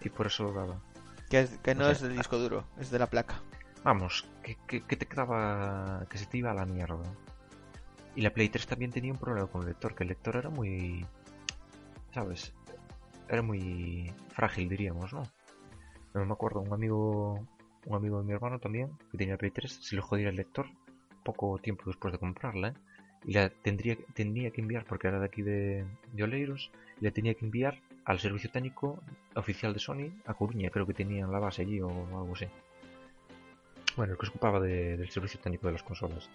Y 0.00 0.08
por 0.10 0.26
eso 0.28 0.52
daba. 0.52 0.80
que, 1.28 1.40
es- 1.40 1.58
que 1.58 1.74
no 1.74 1.86
o 1.86 1.90
es 1.90 2.00
del 2.00 2.16
disco 2.16 2.38
duro, 2.38 2.64
es 2.78 2.90
de 2.92 3.00
la 3.00 3.08
placa. 3.08 3.40
Vamos, 3.82 4.24
que, 4.44 4.56
que, 4.68 4.80
que 4.86 4.96
te 4.96 5.06
quedaba... 5.06 6.06
Que 6.08 6.18
se 6.18 6.26
te 6.26 6.38
iba 6.38 6.52
a 6.52 6.54
la 6.54 6.64
mierda. 6.64 7.02
Y 8.16 8.22
la 8.22 8.30
Play 8.30 8.48
3 8.48 8.66
también 8.66 8.92
tenía 8.92 9.12
un 9.12 9.18
problema 9.18 9.48
con 9.48 9.62
el 9.62 9.68
lector, 9.68 9.94
que 9.94 10.04
el 10.04 10.08
lector 10.10 10.36
era 10.36 10.50
muy... 10.50 11.04
¿Sabes? 12.12 12.52
Era 13.28 13.42
muy 13.42 14.12
frágil, 14.30 14.68
diríamos, 14.68 15.12
¿no? 15.12 15.24
No 16.14 16.24
me 16.24 16.32
acuerdo, 16.32 16.60
un 16.60 16.72
amigo 16.72 17.44
un 17.86 17.96
amigo 17.96 18.18
de 18.18 18.24
mi 18.24 18.32
hermano 18.32 18.58
también, 18.58 18.90
que 19.10 19.18
tenía 19.18 19.36
Play 19.36 19.50
3, 19.50 19.72
se 19.72 19.96
le 19.96 20.02
jodía 20.02 20.28
el 20.30 20.36
lector 20.36 20.66
poco 21.22 21.58
tiempo 21.58 21.84
después 21.86 22.12
de 22.12 22.18
comprarla, 22.18 22.68
¿eh? 22.68 22.74
Y 23.26 23.32
la 23.32 23.48
tendría, 23.48 23.96
tenía 24.14 24.50
que 24.50 24.60
enviar, 24.60 24.84
porque 24.84 25.08
era 25.08 25.18
de 25.18 25.24
aquí 25.26 25.42
de, 25.42 25.84
de 26.12 26.22
Oleiros, 26.22 26.70
y 27.00 27.04
la 27.04 27.10
tenía 27.10 27.34
que 27.34 27.44
enviar 27.44 27.80
al 28.04 28.20
servicio 28.20 28.50
técnico 28.50 29.02
oficial 29.34 29.72
de 29.72 29.80
Sony 29.80 30.10
a 30.26 30.34
Coruña, 30.34 30.70
creo 30.70 30.86
que 30.86 30.92
tenían 30.94 31.32
la 31.32 31.38
base 31.38 31.62
allí 31.62 31.80
o 31.80 31.88
algo 31.88 32.34
así. 32.34 32.46
Bueno, 33.96 34.12
el 34.12 34.18
que 34.18 34.26
se 34.26 34.30
ocupaba 34.30 34.60
de- 34.60 34.96
del 34.96 35.10
servicio 35.10 35.40
técnico 35.40 35.66
de 35.68 35.72
las 35.74 35.82
consolas. 35.82 36.28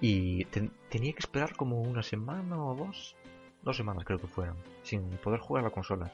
Y 0.00 0.44
ten- 0.46 0.70
tenía 0.90 1.12
que 1.12 1.20
esperar 1.20 1.56
como 1.56 1.80
una 1.82 2.02
semana 2.02 2.62
o 2.62 2.74
dos, 2.74 3.16
dos 3.62 3.76
semanas 3.76 4.04
creo 4.04 4.18
que 4.20 4.26
fueran, 4.26 4.56
sin 4.82 5.02
poder 5.18 5.40
jugar 5.40 5.64
a 5.64 5.68
la 5.68 5.72
consola. 5.74 6.12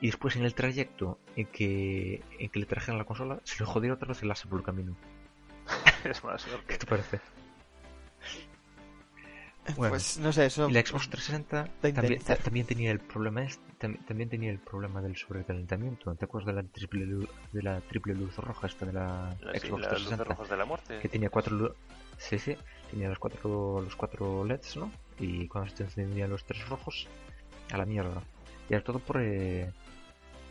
Y 0.00 0.06
después 0.06 0.34
en 0.36 0.44
el 0.44 0.54
trayecto 0.54 1.18
en 1.36 1.46
que, 1.46 2.22
en 2.38 2.48
que 2.48 2.58
le 2.58 2.66
trajeran 2.66 2.98
la 2.98 3.04
consola, 3.04 3.40
se 3.44 3.62
le 3.62 3.66
jodió 3.66 3.94
otra 3.94 4.08
vez 4.08 4.22
el 4.22 4.28
láser 4.28 4.48
por 4.48 4.60
el 4.60 4.64
camino. 4.64 4.96
es 6.04 6.24
más 6.24 6.42
¿Qué 6.44 6.50
suerte. 6.50 6.78
te 6.78 6.86
parece? 6.86 7.20
Bueno. 9.76 9.90
Pues 9.92 10.18
no 10.18 10.32
sé, 10.32 10.46
eso 10.46 10.68
Y 10.68 10.72
la 10.72 10.80
Xbox 10.80 11.10
360 11.10 11.68
De 11.82 11.92
también, 12.42 12.66
tenía 12.66 12.90
el 12.90 12.98
problema 12.98 13.42
este- 13.44 13.62
tam- 13.78 14.04
también 14.06 14.28
tenía 14.28 14.50
el 14.50 14.58
problema 14.58 15.00
del 15.02 15.16
sobrecalentamiento. 15.16 16.12
¿Te 16.16 16.24
acuerdas 16.24 16.46
de 16.56 16.62
la 16.62 16.68
triple 16.68 17.04
luz, 17.06 17.28
de 17.52 17.62
la 17.62 17.80
triple 17.82 18.14
luz 18.14 18.36
roja 18.38 18.66
esta 18.66 18.86
de 18.86 18.94
la 18.94 19.36
La- 19.40 19.52
sí, 19.60 19.68
Xbox 19.68 19.82
las 19.82 19.92
luces 19.92 20.08
360? 20.08 20.24
rojas 20.24 20.48
de 20.48 20.56
la 20.56 20.64
muerte. 20.64 20.98
Que 20.98 21.08
tenía 21.08 21.28
cuatro 21.30 21.76
sí, 22.20 22.38
sí, 22.38 22.56
tenía 22.90 23.08
los 23.08 23.18
cuatro 23.18 23.80
los 23.82 23.96
cuatro 23.96 24.44
LEDs, 24.44 24.76
¿no? 24.76 24.92
Y 25.18 25.48
cuando 25.48 25.74
se 25.74 25.82
encendían 25.82 26.30
los 26.30 26.44
tres 26.44 26.68
rojos, 26.68 27.08
a 27.72 27.76
la 27.76 27.84
mierda. 27.84 28.22
Y 28.68 28.74
era 28.74 28.82
todo 28.84 28.98
por 29.00 29.20
eh, 29.20 29.70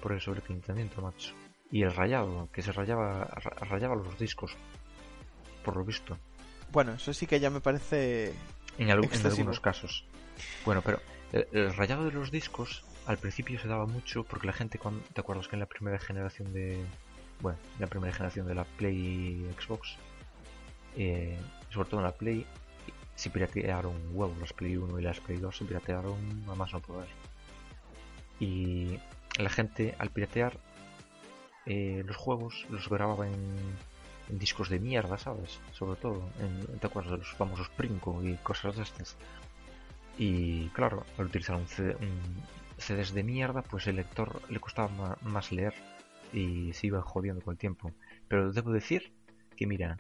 por 0.02 0.12
el 0.12 0.22
sobrecalentamiento, 0.22 1.02
macho. 1.02 1.34
Y 1.72 1.84
el 1.84 1.94
rayado, 1.94 2.50
que 2.52 2.62
se 2.62 2.72
rayaba 2.72 3.26
ra- 3.26 3.66
rayaba 3.66 3.96
los 3.96 4.18
discos. 4.18 4.56
Por 5.64 5.78
lo 5.78 5.86
visto. 5.86 6.18
Bueno, 6.72 6.94
eso 6.94 7.14
sí 7.14 7.28
que 7.28 7.40
ya 7.40 7.50
me 7.50 7.62
parece 7.62 8.34
En, 8.78 8.90
algunos 8.90 9.60
casos. 9.60 10.06
Bueno, 10.66 10.82
pero 10.84 11.00
el, 11.32 11.48
el 11.52 11.74
rayado 11.76 12.06
de 12.06 12.12
los 12.12 12.32
discos 12.32 12.84
al 13.06 13.18
principio 13.18 13.60
se 13.60 13.68
daba 13.68 13.86
mucho 13.86 14.24
porque 14.24 14.48
la 14.48 14.54
gente, 14.54 14.78
cuando, 14.78 15.02
¿te 15.14 15.22
acuerdas 15.22 15.48
que 15.48 15.56
en 15.56 15.62
la 15.62 15.66
primera 15.66 15.98
generación 16.00 16.54
de... 16.54 16.84
Bueno, 17.42 17.58
en 17.76 17.82
la 17.82 17.88
primera 17.88 18.14
generación 18.14 18.48
de 18.48 18.56
la 18.56 18.64
Play 18.66 19.46
Xbox, 19.60 19.96
eh, 20.98 21.38
sobre 21.70 21.90
todo 21.90 22.00
en 22.00 22.06
la 22.06 22.12
Play, 22.12 22.46
se 23.16 23.30
piratearon 23.30 23.96
huevos 24.14 24.38
las 24.40 24.54
Play 24.54 24.78
1 24.78 25.00
y 25.00 25.04
las 25.04 25.20
Play 25.20 25.38
2 25.38 25.58
se 25.58 25.66
piratearon 25.66 26.18
a 26.50 26.56
más 26.56 26.72
no 26.74 26.80
poder. 26.80 27.08
Y 28.40 28.98
la 29.38 29.50
gente 29.50 29.96
al 30.00 30.10
piratear 30.10 30.58
eh, 31.66 32.04
los 32.06 32.16
juegos 32.16 32.66
los 32.70 32.90
grababa 32.90 33.28
en, 33.28 33.90
discos 34.30 34.70
de 34.70 34.80
mierda, 34.80 35.18
¿sabes? 35.18 35.60
Sobre 35.74 36.00
todo, 36.00 36.30
en, 36.40 36.80
¿te 36.80 36.88
acuerdas 36.88 37.14
de 37.14 37.18
los 37.18 37.34
famosos 37.34 37.70
Princo 37.70 38.24
y 38.24 38.36
cosas 38.36 38.76
de 38.76 38.84
estas? 38.84 39.18
Y 40.18 40.68
claro, 40.70 41.04
al 41.18 41.26
utilizar 41.26 41.56
un, 41.56 41.68
CD, 41.68 41.96
un 41.96 42.44
CDs 42.78 43.14
de 43.14 43.24
mierda, 43.24 43.64
pues 43.64 43.88
el 43.88 43.96
lector 43.98 44.42
le 44.50 44.60
costaba 44.60 45.18
más 45.22 45.52
leer 45.52 45.74
y 46.32 46.74
se 46.74 46.88
iba 46.88 47.02
jodiendo 47.02 47.42
con 47.42 47.54
el 47.54 47.58
tiempo. 47.58 47.92
Pero 48.28 48.52
debo 48.52 48.72
decir 48.72 49.12
que, 49.56 49.66
mira, 49.66 49.98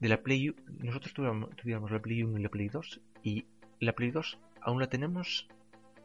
de 0.00 0.08
la 0.08 0.18
Play 0.22 0.50
U- 0.50 0.54
nosotros 0.82 1.12
tuviéramos, 1.14 1.50
tuviéramos 1.56 1.90
la 1.90 2.00
Play 2.00 2.22
1 2.22 2.38
y 2.38 2.42
la 2.42 2.48
Play 2.48 2.68
2 2.68 3.00
y 3.22 3.46
la 3.80 3.92
Play 3.92 4.10
2 4.10 4.38
aún 4.62 4.80
la 4.80 4.88
tenemos 4.88 5.48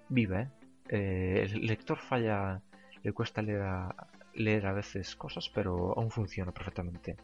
viva, 0.09 0.41
¿eh? 0.41 0.49
Eh, 0.89 1.47
el 1.53 1.65
lector 1.67 1.97
falla, 1.99 2.61
le 3.03 3.13
cuesta 3.13 3.41
leer 3.41 3.61
a, 3.61 3.95
leer 4.33 4.65
a 4.65 4.73
veces 4.73 5.15
cosas, 5.15 5.49
pero 5.53 5.93
aún 5.97 6.09
funciona 6.11 6.51
perfectamente. 6.51 7.15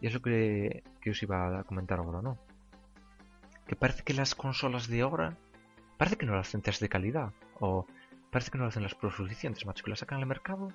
Y 0.00 0.06
es 0.08 0.14
lo 0.14 0.20
que, 0.20 0.82
que 1.00 1.10
os 1.10 1.22
iba 1.22 1.60
a 1.60 1.64
comentar 1.64 1.98
ahora, 1.98 2.20
¿no? 2.20 2.38
Que 3.66 3.76
parece 3.76 4.02
que 4.02 4.12
las 4.12 4.34
consolas 4.34 4.88
de 4.88 5.00
ahora, 5.00 5.36
parece 5.96 6.16
que 6.16 6.26
no 6.26 6.34
las 6.34 6.48
hacen 6.48 6.60
test 6.62 6.82
de 6.82 6.88
calidad, 6.88 7.32
o 7.60 7.86
parece 8.30 8.50
que 8.50 8.58
no 8.58 8.66
hacen 8.66 8.82
las 8.82 8.94
pruebas 8.94 9.16
suficientes, 9.16 9.64
macho, 9.64 9.84
que 9.84 9.90
las 9.90 10.00
sacan 10.00 10.18
al 10.18 10.26
mercado. 10.26 10.68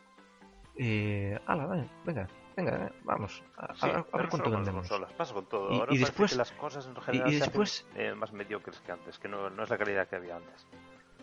Eh, 0.77 1.37
ala, 1.45 1.65
ven, 1.67 1.87
venga, 2.05 2.27
venga, 2.57 2.91
vamos, 3.03 3.41
a, 3.55 3.73
Sí, 3.75 3.85
a- 3.85 3.89
a 4.11 4.17
ver 4.17 4.27
cuánto 4.29 4.43
con 4.43 4.51
vendemos. 4.55 4.81
consolas, 4.89 5.13
pasa 5.13 5.33
con 5.33 5.45
todo. 5.47 5.71
Y- 5.71 5.79
Ahora 5.79 5.83
y 5.93 5.99
parece 5.99 6.05
después- 6.05 6.31
que 6.31 6.37
las 6.37 6.51
cosas 6.51 6.87
en 6.87 6.95
general 6.97 7.27
y 7.29 7.31
se 7.31 7.37
hacen, 7.37 7.51
después- 7.51 7.85
eh, 7.95 8.13
más 8.15 8.33
mediocres 8.33 8.79
que 8.81 8.91
antes, 8.91 9.17
que 9.19 9.29
no, 9.29 9.49
no 9.49 9.63
es 9.63 9.69
la 9.69 9.77
calidad 9.77 10.07
que 10.09 10.15
había 10.17 10.35
antes. 10.35 10.67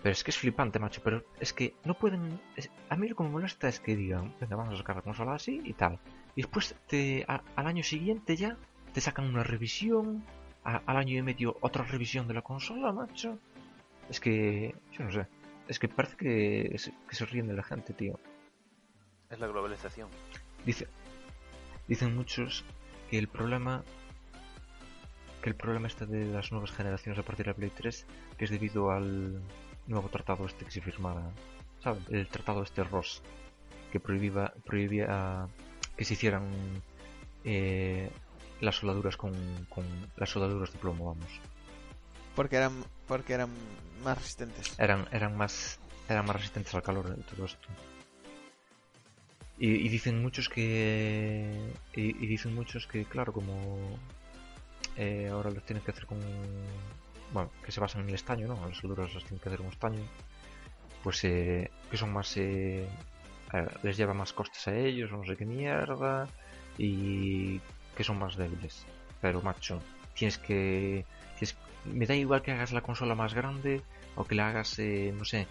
Pero 0.03 0.13
es 0.13 0.23
que 0.25 0.31
es 0.31 0.39
flipante, 0.39 0.79
macho. 0.79 1.01
Pero 1.05 1.25
es 1.41 1.53
que 1.53 1.75
no 1.85 1.95
pueden. 1.95 2.41
es- 2.57 2.71
a 2.89 2.97
mí 2.97 3.09
lo 3.09 3.17
que 3.17 3.23
me 3.25 3.31
molesta 3.31 3.69
es 3.69 3.81
que 3.81 3.97
digan, 3.97 4.35
venga, 4.41 4.55
vamos 4.57 4.75
a 4.75 4.77
sacar 4.79 4.97
la 4.97 5.03
consola 5.03 5.35
así 5.35 5.61
y 5.65 5.73
tal. 5.73 5.99
Y 6.37 6.43
después 6.43 6.75
te, 6.87 7.25
a- 7.29 7.43
al 7.57 7.67
año 7.67 7.83
siguiente 7.83 8.37
ya 8.37 8.57
te 8.93 9.01
sacan 9.01 9.27
una 9.27 9.43
revisión. 9.43 10.25
al 10.67 10.97
año 10.97 11.19
y 11.19 11.21
medio 11.21 11.59
otra 11.61 11.85
revisión 11.85 12.27
de 12.27 12.33
la 12.33 12.41
consola, 12.41 12.91
macho. 12.91 13.39
Es 14.09 14.19
que. 14.19 14.75
Yo 14.93 15.05
no 15.05 15.13
sé. 15.13 15.27
Es 15.69 15.79
que 15.79 15.89
parece 15.89 16.17
que, 16.17 16.77
que 17.09 17.15
se 17.17 17.27
ríen 17.27 17.47
de 17.49 17.53
la 17.55 17.63
gente, 17.63 17.93
tío. 17.93 18.19
Es 19.29 19.39
la 19.41 19.47
globalización. 19.47 20.09
Dice, 20.65 20.87
dicen 21.89 22.15
muchos 22.15 22.65
que 23.11 23.19
el 23.19 23.29
problema 23.29 23.85
que 25.43 25.51
el 25.51 25.57
problema 25.57 25.89
este 25.89 26.07
de 26.07 26.25
las 26.25 26.53
nuevas 26.53 26.73
generaciones 26.73 27.19
a 27.19 27.23
partir 27.23 27.45
de 27.47 27.53
la 27.53 27.57
Play 27.57 27.71
3 27.71 28.07
que 28.39 28.45
es 28.45 28.51
debido 28.51 28.91
al 28.91 29.43
nuevo 29.87 30.09
tratado 30.09 30.47
este 30.47 30.65
que 30.65 30.71
se 30.71 30.81
firmara, 30.81 31.31
¿sabes? 31.83 32.03
El 32.09 32.27
tratado 32.29 32.63
este 32.63 32.83
Ross 32.85 33.23
que 33.93 34.01
prohibía 34.01 34.53
prohibía 34.65 35.47
que 35.97 36.05
se 36.05 36.15
hicieran 36.15 36.49
eh, 37.45 38.11
las 38.61 38.77
soldaduras 38.77 39.17
con, 39.17 39.33
con 39.69 39.85
las 40.17 40.31
soldaduras 40.31 40.73
de 40.73 40.79
plomo, 40.79 41.07
vamos. 41.07 41.41
Porque 42.35 42.57
eran, 42.57 42.85
porque 43.07 43.35
eran 43.35 43.51
más 44.03 44.19
resistentes. 44.19 44.79
eran 44.79 45.07
eran 45.13 45.37
más 45.37 45.79
eran 46.09 46.25
más 46.25 46.37
resistentes 46.37 46.75
al 46.75 46.83
calor 46.83 47.15
y 47.19 47.23
todo 47.23 47.45
esto 47.45 47.69
y, 49.67 49.89
dicen 49.89 50.21
muchos 50.23 50.49
que 50.49 51.73
y, 51.95 52.13
dicen 52.27 52.55
muchos 52.55 52.87
que 52.87 53.05
claro 53.05 53.33
como 53.33 53.99
eh, 54.97 55.29
ahora 55.31 55.51
los 55.51 55.65
tienen 55.65 55.83
que 55.83 55.91
hacer 55.91 56.07
con 56.07 56.19
bueno 57.33 57.51
que 57.65 57.73
se 57.73 57.81
basan 57.81 58.03
en 58.03 58.11
el 58.11 58.15
estaño 58.15 58.47
no 58.49 58.69
las 58.69 58.77
soldaduras 58.77 59.15
las 59.15 59.25
tienen 59.25 59.41
que 59.41 59.49
hacer 59.49 59.61
con 59.61 59.69
estaño 59.69 60.03
pues 61.03 61.25
eh, 61.25 61.71
que 61.91 61.97
son 61.97 62.13
más 62.13 62.37
eh, 62.37 62.87
les 63.83 63.97
lleva 63.97 64.15
más 64.15 64.33
costes 64.33 64.67
a 64.69 64.77
ellos 64.77 65.13
o 65.13 65.17
no 65.17 65.25
sé 65.25 65.37
qué 65.37 65.47
mierda 65.47 66.29
y 66.77 67.61
que 67.97 68.05
son 68.05 68.19
más 68.19 68.37
débiles 68.37 68.85
pero 69.21 69.41
macho 69.43 69.81
tienes 70.15 70.39
que 70.39 71.05
tienes- 71.39 71.57
me 71.85 72.07
da 72.07 72.15
igual 72.15 72.43
que 72.43 72.53
hagas 72.53 72.73
la 72.73 72.81
consola 72.81 73.15
más 73.15 73.35
grande 73.35 73.83
o 74.17 74.25
que 74.25 74.35
la 74.35 74.49
hagas, 74.49 74.79
eh, 74.79 75.13
no 75.17 75.25
sé. 75.25 75.47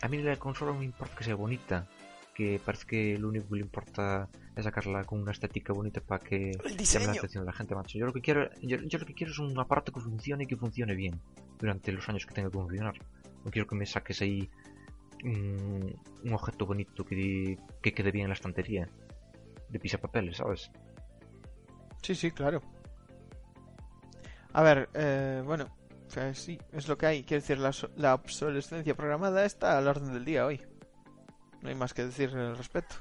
A 0.00 0.08
mí 0.08 0.18
la 0.18 0.36
consola 0.36 0.72
no 0.72 0.78
me 0.78 0.84
importa 0.84 1.14
que 1.16 1.24
sea 1.24 1.34
bonita, 1.34 1.86
que 2.34 2.60
parece 2.64 2.86
que 2.86 3.18
lo 3.18 3.28
único 3.28 3.48
que 3.48 3.56
le 3.56 3.62
importa 3.62 4.28
es 4.56 4.64
sacarla 4.64 5.04
con 5.04 5.20
una 5.20 5.32
estética 5.32 5.72
bonita 5.72 6.00
para 6.00 6.22
que 6.24 6.52
llame 6.52 7.06
la 7.06 7.12
atención 7.12 7.44
de 7.44 7.46
la 7.46 7.52
gente, 7.52 7.74
macho. 7.74 7.98
Yo 7.98 8.06
lo 8.06 8.12
que 8.12 8.20
quiero, 8.20 8.48
yo, 8.62 8.78
yo 8.78 8.98
lo 8.98 9.06
que 9.06 9.14
quiero 9.14 9.32
es 9.32 9.38
un 9.38 9.58
aparato 9.58 9.92
que 9.92 10.00
funcione 10.00 10.44
y 10.44 10.46
que 10.46 10.56
funcione 10.56 10.94
bien 10.94 11.20
durante 11.58 11.92
los 11.92 12.08
años 12.08 12.26
que 12.26 12.34
tenga 12.34 12.50
que 12.50 12.58
funcionar. 12.58 12.94
No 13.44 13.50
quiero 13.50 13.66
que 13.66 13.74
me 13.74 13.86
saques 13.86 14.22
ahí 14.22 14.48
un, 15.24 15.94
un 16.24 16.32
objeto 16.32 16.66
bonito 16.66 17.04
que, 17.04 17.58
que 17.80 17.92
quede 17.92 18.10
bien 18.10 18.24
en 18.24 18.30
la 18.30 18.34
estantería 18.34 18.88
de 19.68 19.78
pisapapeles, 19.78 20.36
¿sabes? 20.36 20.70
Sí, 22.02 22.14
sí, 22.14 22.30
claro. 22.30 22.62
A 24.52 24.62
ver, 24.62 24.88
eh, 24.94 25.42
bueno, 25.44 25.66
sí, 26.34 26.58
es 26.72 26.88
lo 26.88 26.98
que 26.98 27.06
hay. 27.06 27.24
Quiero 27.24 27.40
decir, 27.40 27.58
la, 27.58 27.72
la 27.96 28.14
obsolescencia 28.14 28.94
programada 28.94 29.44
está 29.44 29.78
al 29.78 29.88
orden 29.88 30.12
del 30.12 30.24
día 30.24 30.44
hoy. 30.44 30.60
No 31.62 31.68
hay 31.68 31.74
más 31.74 31.94
que 31.94 32.04
decir 32.04 32.30
al 32.36 32.56
respecto. 32.56 32.96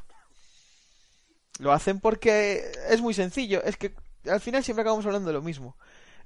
Lo 1.60 1.72
hacen 1.74 2.00
porque 2.00 2.72
es 2.90 3.02
muy 3.02 3.14
sencillo. 3.14 3.62
Es 3.64 3.76
que 3.76 3.94
al 4.30 4.40
final 4.40 4.64
siempre 4.64 4.82
acabamos 4.82 5.06
hablando 5.06 5.28
de 5.28 5.34
lo 5.34 5.42
mismo. 5.42 5.76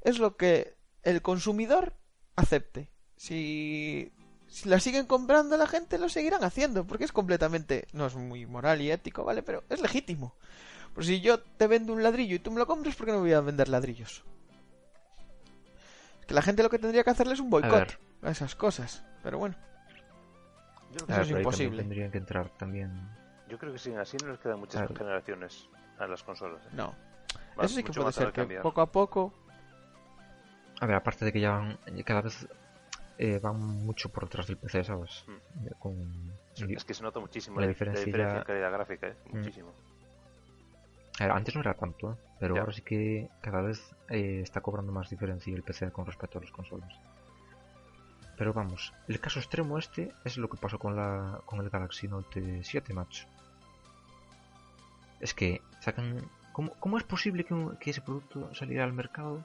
Es 0.02 0.20
lo 0.20 0.38
que 0.38 0.76
el 1.04 1.22
consumidor 1.22 1.94
acepte. 2.36 2.92
Si, 3.16 4.12
si 4.48 4.70
la 4.70 4.80
siguen 4.80 5.06
comprando 5.06 5.58
la 5.58 5.68
gente, 5.68 5.98
lo 5.98 6.10
seguirán 6.10 6.44
haciendo. 6.44 6.86
Porque 6.86 7.06
es 7.06 7.12
completamente... 7.12 7.88
No 7.94 8.06
es 8.06 8.16
muy 8.16 8.46
moral 8.46 8.82
y 8.82 8.92
ético, 8.92 9.24
¿vale? 9.24 9.42
Pero 9.42 9.64
es 9.70 9.82
legítimo. 9.82 10.36
Pues 10.94 11.08
si 11.08 11.22
yo 11.22 11.40
te 11.40 11.68
vendo 11.68 11.94
un 11.94 12.04
ladrillo 12.04 12.36
y 12.36 12.40
tú 12.40 12.52
me 12.52 12.60
lo 12.60 12.68
compras, 12.68 12.96
¿por 12.96 13.06
qué 13.06 13.12
no 13.12 13.20
voy 13.20 13.34
a 13.34 13.42
vender 13.42 13.70
ladrillos? 13.70 14.24
Es 16.22 16.26
que 16.26 16.34
la 16.34 16.42
gente 16.42 16.64
lo 16.64 16.70
que 16.70 16.80
tendría 16.80 17.04
que 17.04 17.10
hacerle 17.10 17.34
es 17.34 17.40
un 17.40 17.50
boicot 17.50 18.00
a 18.22 18.32
esas 18.32 18.56
cas 18.56 19.04
Pero 19.22 19.38
bueno, 19.38 19.56
Yo 20.92 20.98
Eso 20.98 21.06
creo, 21.06 21.08
que, 21.08 21.14
ver, 21.18 21.22
es 21.24 21.30
imposible. 21.32 21.78
Tendrían 21.82 22.12
que 22.12 22.18
entrar 22.18 22.50
también. 22.58 22.92
yo 23.50 23.58
creo 23.58 23.72
que 23.74 23.80
sí, 23.80 23.94
así 23.94 24.18
no 24.18 24.28
les 24.30 24.40
quedan 24.40 24.60
muchas 24.60 24.82
Claro. 24.82 24.96
generaciones 24.96 25.68
a 25.98 26.08
las 26.08 26.24
consolas. 26.24 26.62
¿eh? 26.66 26.70
no. 26.74 26.94
Va 27.60 27.66
Eso 27.66 27.76
sí 27.76 27.84
que 27.84 27.92
puede 27.94 28.12
ser, 28.12 28.28
que 28.28 28.42
cambiar. 28.42 28.62
poco 28.62 28.82
a 28.82 28.92
poco... 28.92 29.34
A 30.82 30.86
ver, 30.86 30.96
aparte 30.98 31.24
de 31.26 31.32
que 31.32 31.40
ya 31.40 31.52
van, 31.52 31.78
cada 32.06 32.22
vez 32.22 32.48
eh, 33.18 33.40
van 33.42 33.58
mucho 33.60 34.10
por 34.10 34.26
detrás 34.26 34.48
del 34.48 34.58
PC, 34.58 34.84
¿sabes? 34.84 35.24
Mm. 35.28 35.68
Con, 35.80 36.34
Es 36.70 36.84
que 36.84 36.94
se 36.94 37.02
nota 37.02 37.20
muchísimo 37.22 37.56
La 37.60 37.66
la, 37.66 37.68
diferencia 37.70 38.04
diferencia 38.04 38.34
ya- 38.36 38.40
en 38.40 38.46
calidad 38.46 38.72
gráfica, 38.74 39.08
¿eh? 39.08 39.16
Mm. 39.32 39.38
Muchísimo. 39.38 39.74
A 41.20 41.24
ver, 41.24 41.32
antes 41.32 41.56
no 41.56 41.62
era 41.62 41.74
tanto, 41.76 42.12
¿eh? 42.12 42.16
pero 42.40 42.56
Ya. 42.56 42.62
ahora 42.62 42.74
sí 42.74 42.82
que 42.82 43.30
cada 43.42 43.62
vez 43.62 43.80
eh, 44.10 44.42
está 44.44 44.60
cobrando 44.60 44.92
más 44.92 45.10
diferencia 45.10 45.54
el 45.56 45.64
PC 45.64 45.92
con 45.92 46.06
respecto 46.06 46.40
a 46.40 46.42
las 46.42 46.52
consolas. 46.52 46.94
Pero 48.38 48.52
vamos, 48.54 48.92
el 49.08 49.20
caso 49.20 49.40
extremo 49.40 49.78
este 49.80 50.12
es 50.26 50.38
lo 50.38 50.50
que 50.50 50.58
pasó 50.58 50.78
con 50.78 50.96
la 50.96 51.40
con 51.46 51.60
el 51.62 51.70
Galaxy 51.70 52.08
Note 52.08 52.64
7, 52.64 52.94
macho. 52.94 53.26
Es 55.20 55.34
que 55.34 55.62
sacan... 55.82 56.30
¿Cómo, 56.52 56.72
cómo 56.80 56.98
es 56.98 57.04
posible 57.04 57.44
que, 57.44 57.54
un- 57.54 57.76
que 57.78 57.90
ese 57.92 58.02
producto 58.02 58.54
saliera 58.54 58.84
al 58.84 58.94
mercado 58.94 59.44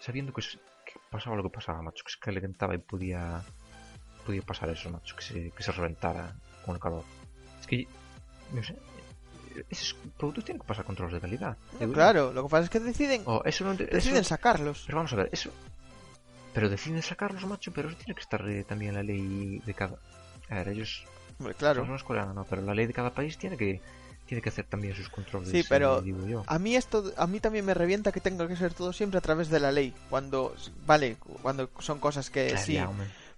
sabiendo 0.00 0.32
que, 0.32 0.40
es- 0.40 0.58
que 0.84 0.94
pasaba 1.10 1.36
lo 1.36 1.42
que 1.42 1.50
pasaba, 1.50 1.82
macho? 1.82 2.04
Que 2.04 2.12
se 2.12 2.18
calentaba 2.18 2.74
y 2.74 2.78
podía, 2.78 3.42
podía 4.26 4.42
pasar 4.42 4.68
eso, 4.70 4.90
macho, 4.90 5.14
que 5.16 5.22
se, 5.22 5.50
que 5.50 5.62
se 5.62 5.72
reventara 5.72 6.34
con 6.64 6.74
el 6.74 6.80
calor. 6.80 7.04
Es 7.60 7.66
que, 7.66 7.86
no 8.52 8.62
sé, 8.64 8.76
esos 9.70 9.94
productos 10.16 10.44
tienen 10.44 10.60
que 10.60 10.66
pasar 10.66 10.84
controles 10.84 11.14
de 11.14 11.20
calidad. 11.20 11.56
No, 11.80 11.92
claro, 11.92 12.32
lo 12.32 12.42
que 12.44 12.48
pasa 12.48 12.64
es 12.64 12.70
que 12.70 12.80
deciden, 12.80 13.22
O 13.26 13.42
eso 13.44 13.64
no, 13.64 13.72
eso- 13.72 13.84
deciden 13.84 14.24
sacarlos. 14.24 14.82
pero 14.86 14.98
vamos 14.98 15.12
a 15.12 15.16
ver, 15.16 15.28
eso. 15.32 15.50
Pero 16.54 16.68
deciden 16.70 17.02
sacarlos, 17.02 17.44
macho, 17.46 17.72
pero 17.72 17.88
eso 17.88 17.98
tiene 17.98 18.14
que 18.14 18.20
estar 18.22 18.48
eh, 18.48 18.64
también 18.64 18.94
la 18.94 19.02
ley 19.02 19.58
de 19.66 19.74
cada. 19.74 19.98
A 20.48 20.54
ver, 20.54 20.68
ellos. 20.68 21.04
Hombre, 21.38 21.54
claro. 21.54 21.84
No 21.84 21.96
es 21.96 22.04
coreana, 22.04 22.32
no, 22.32 22.44
pero 22.44 22.62
la 22.62 22.74
ley 22.74 22.86
de 22.86 22.92
cada 22.92 23.12
país 23.12 23.36
tiene 23.36 23.56
que 23.56 23.80
tiene 24.26 24.40
que 24.40 24.48
hacer 24.48 24.64
también 24.64 24.94
sus 24.94 25.10
controles. 25.10 25.50
Sí, 25.50 25.62
pero- 25.68 25.98
eh, 25.98 26.02
digo 26.02 26.26
yo. 26.26 26.44
A 26.46 26.58
mí 26.58 26.76
esto, 26.76 27.12
a 27.18 27.26
mí 27.26 27.40
también 27.40 27.66
me 27.66 27.74
revienta 27.74 28.10
que 28.12 28.20
tenga 28.20 28.48
que 28.48 28.56
ser 28.56 28.72
todo 28.72 28.92
siempre 28.92 29.18
a 29.18 29.20
través 29.20 29.50
de 29.50 29.60
la 29.60 29.70
ley. 29.70 29.92
Cuando, 30.08 30.54
vale, 30.86 31.16
cuando 31.42 31.68
son 31.80 31.98
cosas 31.98 32.30
que 32.30 32.46
Claro, 32.48 32.64
sí, 32.64 32.72
ya, 32.74 32.90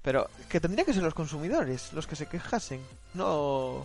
pero 0.02 0.28
que 0.48 0.60
tendría 0.60 0.84
que 0.84 0.92
ser 0.92 1.02
los 1.02 1.14
consumidores 1.14 1.92
los 1.92 2.06
que 2.06 2.14
se 2.14 2.26
quejasen, 2.26 2.80
no, 3.14 3.84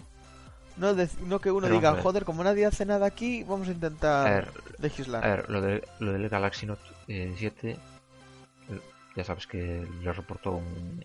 no, 0.78 0.94
no 1.26 1.40
que 1.42 1.50
uno 1.50 1.62
Pero 1.68 1.76
diga, 1.76 1.90
a 1.92 2.02
joder, 2.04 2.24
como 2.24 2.44
nadie 2.44 2.66
hace 2.68 2.86
nada 2.86 3.08
aquí, 3.08 3.44
vamos 3.44 3.68
a 3.68 3.72
A 3.72 3.74
intentar 3.74 4.30
ver, 4.30 4.52
legislar. 4.78 5.26
a 5.26 5.28
ver, 5.28 5.50
lo, 5.50 5.62
de, 5.62 5.84
lo 6.00 6.14
del 6.14 6.30
Galaxy 6.30 6.68
Note 6.68 6.84
eh, 7.08 7.34
7 7.38 7.78
ya 9.16 9.24
sabes 9.24 9.48
que 9.48 9.58
le 9.60 10.14
reportó 10.14 10.52
un- 10.54 11.04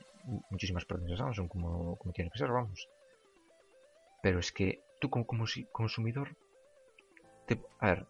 muchísimas 0.51 0.85
pérdidas 0.85 1.21
a 1.21 1.25
Samsung 1.25 1.49
como, 1.49 1.97
como 1.97 2.13
tiene 2.13 2.31
que 2.31 2.39
ser, 2.39 2.51
vamos. 2.51 2.89
Pero 4.23 4.39
es 4.41 4.51
que 4.53 4.83
tú 5.01 5.09
como, 5.11 5.27
como 5.27 5.47
si- 5.47 5.67
consumidor, 5.67 6.29
te- 7.47 7.61
a 7.81 7.87
ver, 7.91 8.07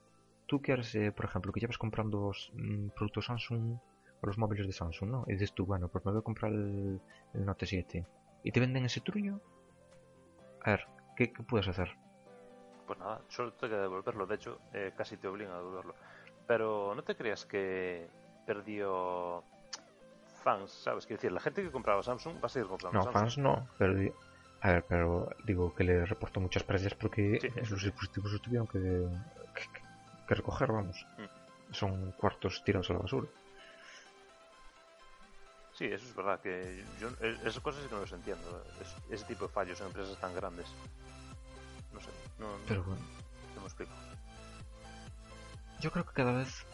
tú 0.47 0.61
quieres, 0.63 0.95
eh, 0.95 1.13
por 1.13 1.27
ejemplo, 1.27 1.53
que 1.53 1.61
llevas 1.61 1.79
comprando 1.79 2.33
mm, 2.55 2.89
productos 2.97 3.27
Samsung 3.27 3.77
o 4.23 4.27
los 4.27 4.39
móviles 4.39 4.67
de 4.67 4.73
Samsung, 4.73 5.11
¿no? 5.11 5.25
Y 5.29 5.33
dices 5.33 5.53
tú, 5.53 5.67
bueno, 5.67 5.89
pues 5.89 6.05
me 6.05 6.13
voy 6.13 6.21
a 6.21 6.25
comprar 6.25 6.53
el, 6.53 7.01
el 7.35 7.45
Note 7.45 7.67
7 7.67 8.05
y 8.43 8.53
te 8.53 8.61
venden 8.61 8.85
ese 8.87 9.01
truño. 9.01 9.41
A 10.65 10.71
ver, 10.71 10.87
¿qué, 11.17 11.33
qué 11.33 11.43
puedes 11.43 11.69
hacer? 11.69 11.89
Pues 12.87 12.99
nada, 12.99 13.21
solo 13.29 13.53
te 13.53 13.69
queda 13.69 13.83
devolverlo. 13.83 14.27
De 14.27 14.37
hecho, 14.37 14.59
eh, 14.73 14.93
casi 14.97 15.17
te 15.17 15.29
obligan 15.29 15.53
a 15.55 15.59
devolverlo. 15.59 15.95
Pero 16.47 16.95
no 16.95 17.03
te 17.03 17.17
creas 17.17 17.45
que 17.45 18.07
perdió 18.47 19.43
fans, 20.47 20.71
¿sabes? 20.71 21.07
Quiero 21.07 21.19
decir, 21.19 21.33
la 21.33 21.41
gente 21.41 21.63
que 21.63 21.73
compraba 21.73 22.03
Samsung 22.03 22.37
va 22.43 22.47
a 22.47 22.49
seguir 22.55 22.69
comprando 22.69 22.99
No, 22.99 23.05
Samsung. 23.05 23.21
fans 23.23 23.39
no, 23.39 23.69
pero 23.79 23.93
a 24.61 24.69
ver, 24.73 24.85
pero 24.89 25.29
digo 25.45 25.75
que 25.75 25.83
le 25.85 26.07
reportó 26.07 26.39
muchas 26.41 26.63
pérdidas 26.63 26.95
porque 26.95 27.39
Sí, 27.41 27.49
eso 27.57 27.73
los 27.75 27.81
sí. 27.83 27.87
dispositivos 27.91 28.33
los 28.33 28.43
tuvieron 28.43 28.67
que, 28.69 28.79
que, 29.55 29.63
que 30.29 30.35
recoger, 30.35 30.71
vamos. 30.71 31.05
Mm. 31.19 31.75
Son 31.75 32.13
cuartos 32.13 32.63
tirados 32.65 32.89
a 32.91 32.93
la 32.95 33.01
basura. 33.01 33.27
Sí, 35.73 35.85
eso 35.87 36.07
es 36.07 36.15
verdad. 36.15 36.41
que 36.41 36.85
yo 37.01 37.09
Esas 37.45 37.61
cosas 37.61 37.83
sí 37.83 37.89
que 37.89 37.95
no 37.97 38.01
las 38.03 38.13
entiendo. 38.13 38.65
es- 38.81 38.97
ese 39.13 39.25
tipo 39.25 39.47
de 39.47 39.53
fallos 39.53 39.81
en 39.81 39.87
empresas 39.89 40.17
tan 40.21 40.33
grandes. 40.35 40.67
No 41.93 42.01
sé, 42.01 42.11
no, 42.39 42.47
no- 42.47 42.65
Pero 42.69 42.83
bueno, 42.85 43.03
no 43.57 43.61
me 43.63 43.67
explico. 43.67 43.93
yo 45.81 45.91
creo 45.91 46.05
que 46.07 46.13
cada 46.15 46.33
vez, 46.33 46.65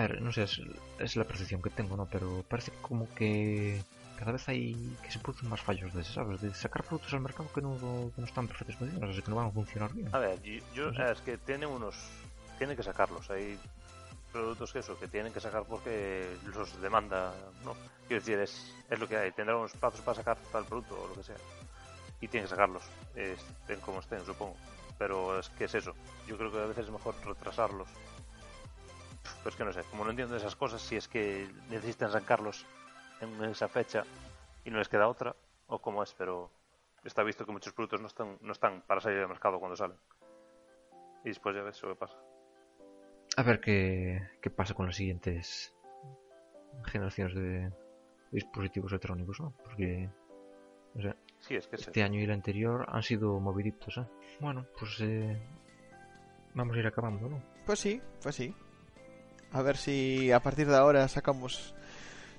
a 0.00 0.06
ver, 0.08 0.20
no 0.22 0.32
sé, 0.32 0.42
es, 0.44 0.60
es 0.98 1.16
la 1.16 1.24
percepción 1.24 1.62
que 1.62 1.70
tengo, 1.70 1.96
¿no? 1.96 2.06
Pero 2.06 2.44
parece 2.48 2.72
como 2.82 3.08
que 3.14 3.82
cada 4.18 4.32
vez 4.32 4.48
hay 4.48 4.96
que 5.02 5.10
se 5.10 5.18
producen 5.18 5.48
más 5.48 5.60
fallos 5.62 5.92
de 5.94 6.02
ese, 6.02 6.12
¿sabes? 6.12 6.40
De 6.40 6.52
sacar 6.54 6.84
productos 6.84 7.12
al 7.14 7.20
mercado 7.20 7.48
que 7.54 7.60
no, 7.62 7.76
que 8.14 8.20
no 8.20 8.26
están 8.26 8.44
en 8.44 8.48
perfectas 8.48 8.76
condiciones, 8.76 9.10
o 9.10 9.12
sea, 9.14 9.22
que 9.24 9.30
no 9.30 9.36
van 9.36 9.46
a 9.48 9.50
funcionar 9.52 9.92
bien. 9.94 10.14
A 10.14 10.18
ver, 10.18 10.40
yo, 10.42 10.60
yo- 10.74 10.90
No 10.92 11.06
sé. 11.06 11.12
es 11.12 11.20
que 11.22 11.38
tienen 11.38 11.68
unos. 11.68 11.96
Tienen 12.58 12.76
que 12.76 12.82
sacarlos. 12.82 13.30
Hay 13.30 13.58
productos 14.32 14.72
que 14.72 14.80
eso, 14.80 14.98
que 14.98 15.08
tienen 15.08 15.32
que 15.32 15.40
sacar 15.40 15.64
porque 15.64 16.36
los 16.54 16.80
demanda. 16.82 17.32
¿no? 17.64 17.74
Quiero 18.06 18.20
decir, 18.20 18.38
es, 18.38 18.72
es 18.90 18.98
lo 18.98 19.08
que 19.08 19.16
hay. 19.16 19.32
Tendrán 19.32 19.58
unos 19.58 19.72
plazos 19.72 20.00
para 20.02 20.16
sacar 20.16 20.36
tal 20.52 20.64
producto 20.66 21.00
o 21.02 21.08
lo 21.08 21.14
que 21.14 21.22
sea. 21.24 21.36
Y 22.20 22.28
tienen 22.28 22.44
que 22.46 22.50
sacarlos. 22.54 22.82
Estén 23.14 23.80
como 23.80 24.00
estén, 24.00 24.24
supongo. 24.26 24.56
Pero 24.98 25.38
es 25.38 25.48
que 25.50 25.64
es 25.64 25.74
eso. 25.74 25.94
Yo 26.26 26.36
creo 26.36 26.52
que 26.52 26.58
a 26.58 26.66
veces 26.66 26.84
es 26.84 26.90
mejor 26.92 27.14
retrasarlos. 27.24 27.88
Pues 29.42 29.56
que 29.56 29.64
no 29.64 29.72
sé, 29.72 29.82
como 29.90 30.04
no 30.04 30.10
entiendo 30.10 30.36
esas 30.36 30.56
cosas, 30.56 30.82
si 30.82 30.96
es 30.96 31.08
que 31.08 31.48
necesitan 31.68 32.10
sacarlos 32.10 32.66
en 33.20 33.42
esa 33.44 33.68
fecha 33.68 34.04
y 34.64 34.70
no 34.70 34.78
les 34.78 34.88
queda 34.88 35.08
otra, 35.08 35.34
o 35.66 35.80
cómo 35.80 36.02
es, 36.02 36.14
pero 36.16 36.50
está 37.04 37.22
visto 37.22 37.46
que 37.46 37.52
muchos 37.52 37.72
productos 37.72 38.00
no 38.00 38.06
están, 38.06 38.38
no 38.40 38.52
están 38.52 38.82
para 38.82 39.00
salir 39.00 39.18
al 39.20 39.28
mercado 39.28 39.58
cuando 39.58 39.76
salen. 39.76 39.96
Y 41.24 41.28
después 41.28 41.54
ya 41.54 41.62
ves 41.62 41.82
lo 41.82 41.90
que 41.90 41.96
pasa. 41.96 42.16
A 43.36 43.42
ver 43.42 43.60
qué, 43.60 44.30
qué 44.40 44.50
pasa 44.50 44.74
con 44.74 44.86
las 44.86 44.96
siguientes 44.96 45.74
generaciones 46.84 47.34
de 47.34 47.72
dispositivos 48.32 48.92
electrónicos, 48.92 49.40
¿no? 49.40 49.52
Porque, 49.64 50.10
no 50.94 51.02
sé, 51.02 51.16
Sí, 51.40 51.54
es 51.56 51.66
que 51.66 51.76
es 51.76 51.82
este 51.82 52.02
año 52.02 52.20
y 52.20 52.24
el 52.24 52.30
anterior 52.30 52.86
han 52.88 53.02
sido 53.02 53.40
moviditos, 53.40 53.96
¿eh? 53.96 54.06
Bueno, 54.40 54.66
pues 54.78 55.00
eh, 55.00 55.40
vamos 56.54 56.76
a 56.76 56.80
ir 56.80 56.86
acabando, 56.86 57.28
¿no? 57.28 57.42
Pues 57.64 57.78
sí, 57.78 58.00
pues 58.22 58.34
sí. 58.34 58.54
A 59.52 59.62
ver 59.62 59.76
si 59.76 60.30
a 60.32 60.40
partir 60.40 60.68
de 60.68 60.76
ahora 60.76 61.06
sacamos 61.08 61.74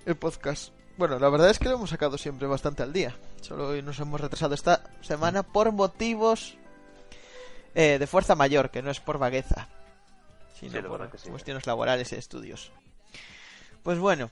el 0.05 0.15
podcast. 0.15 0.71
Bueno, 0.97 1.19
la 1.19 1.29
verdad 1.29 1.49
es 1.49 1.59
que 1.59 1.67
lo 1.69 1.75
hemos 1.75 1.89
sacado 1.89 2.17
siempre 2.17 2.47
bastante 2.47 2.83
al 2.83 2.93
día. 2.93 3.15
Solo 3.41 3.69
hoy 3.69 3.81
nos 3.81 3.99
hemos 3.99 4.19
retrasado 4.21 4.53
esta 4.53 4.83
semana 5.01 5.43
por 5.43 5.71
motivos 5.71 6.55
eh, 7.75 7.97
de 7.99 8.07
fuerza 8.07 8.35
mayor, 8.35 8.69
que 8.71 8.81
no 8.81 8.91
es 8.91 8.99
por 8.99 9.17
vagueza, 9.17 9.67
sino 10.59 10.71
Sí, 10.81 10.87
por 10.87 11.09
sí. 11.19 11.29
cuestiones 11.29 11.65
laborales 11.67 12.11
y 12.11 12.15
estudios. 12.15 12.71
Pues 13.83 13.97
bueno, 13.99 14.29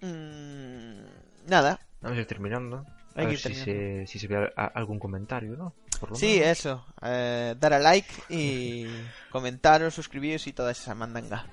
mm, 0.00 1.00
nada. 1.46 1.80
Vamos 2.00 2.18
a 2.18 2.20
ir 2.20 2.26
terminando. 2.26 2.84
A 3.14 3.20
Hay 3.20 3.26
que 3.26 3.26
ver 3.26 3.32
ir 3.32 3.38
si 3.38 3.42
terminando. 3.64 4.06
se, 4.06 4.12
si 4.12 4.18
se 4.18 4.26
ve 4.28 4.36
a- 4.56 4.62
a- 4.62 4.66
algún 4.66 4.98
comentario, 4.98 5.56
¿no? 5.56 5.72
Por 6.00 6.10
lo 6.10 6.16
Sí, 6.16 6.38
menos. 6.40 6.58
eso. 6.58 6.84
eh, 7.02 7.54
dar 7.58 7.72
a 7.74 7.78
like 7.78 8.08
y 8.28 8.86
comentaros, 9.30 9.94
suscribiros 9.94 10.46
y 10.46 10.52
toda 10.52 10.72
esa 10.72 10.94
mandanga. 10.94 11.46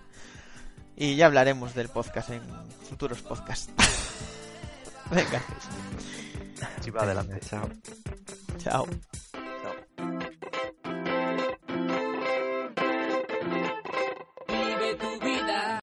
Y 0.95 1.15
ya 1.15 1.25
hablaremos 1.25 1.73
del 1.75 1.89
podcast 1.89 2.29
en 2.29 2.41
futuros 2.89 3.21
podcasts. 3.21 3.69
Venga, 5.11 5.41
Sí, 6.81 6.89
va 6.91 7.01
adelante. 7.03 7.39
Chao. 7.47 7.69
chao. 8.57 8.87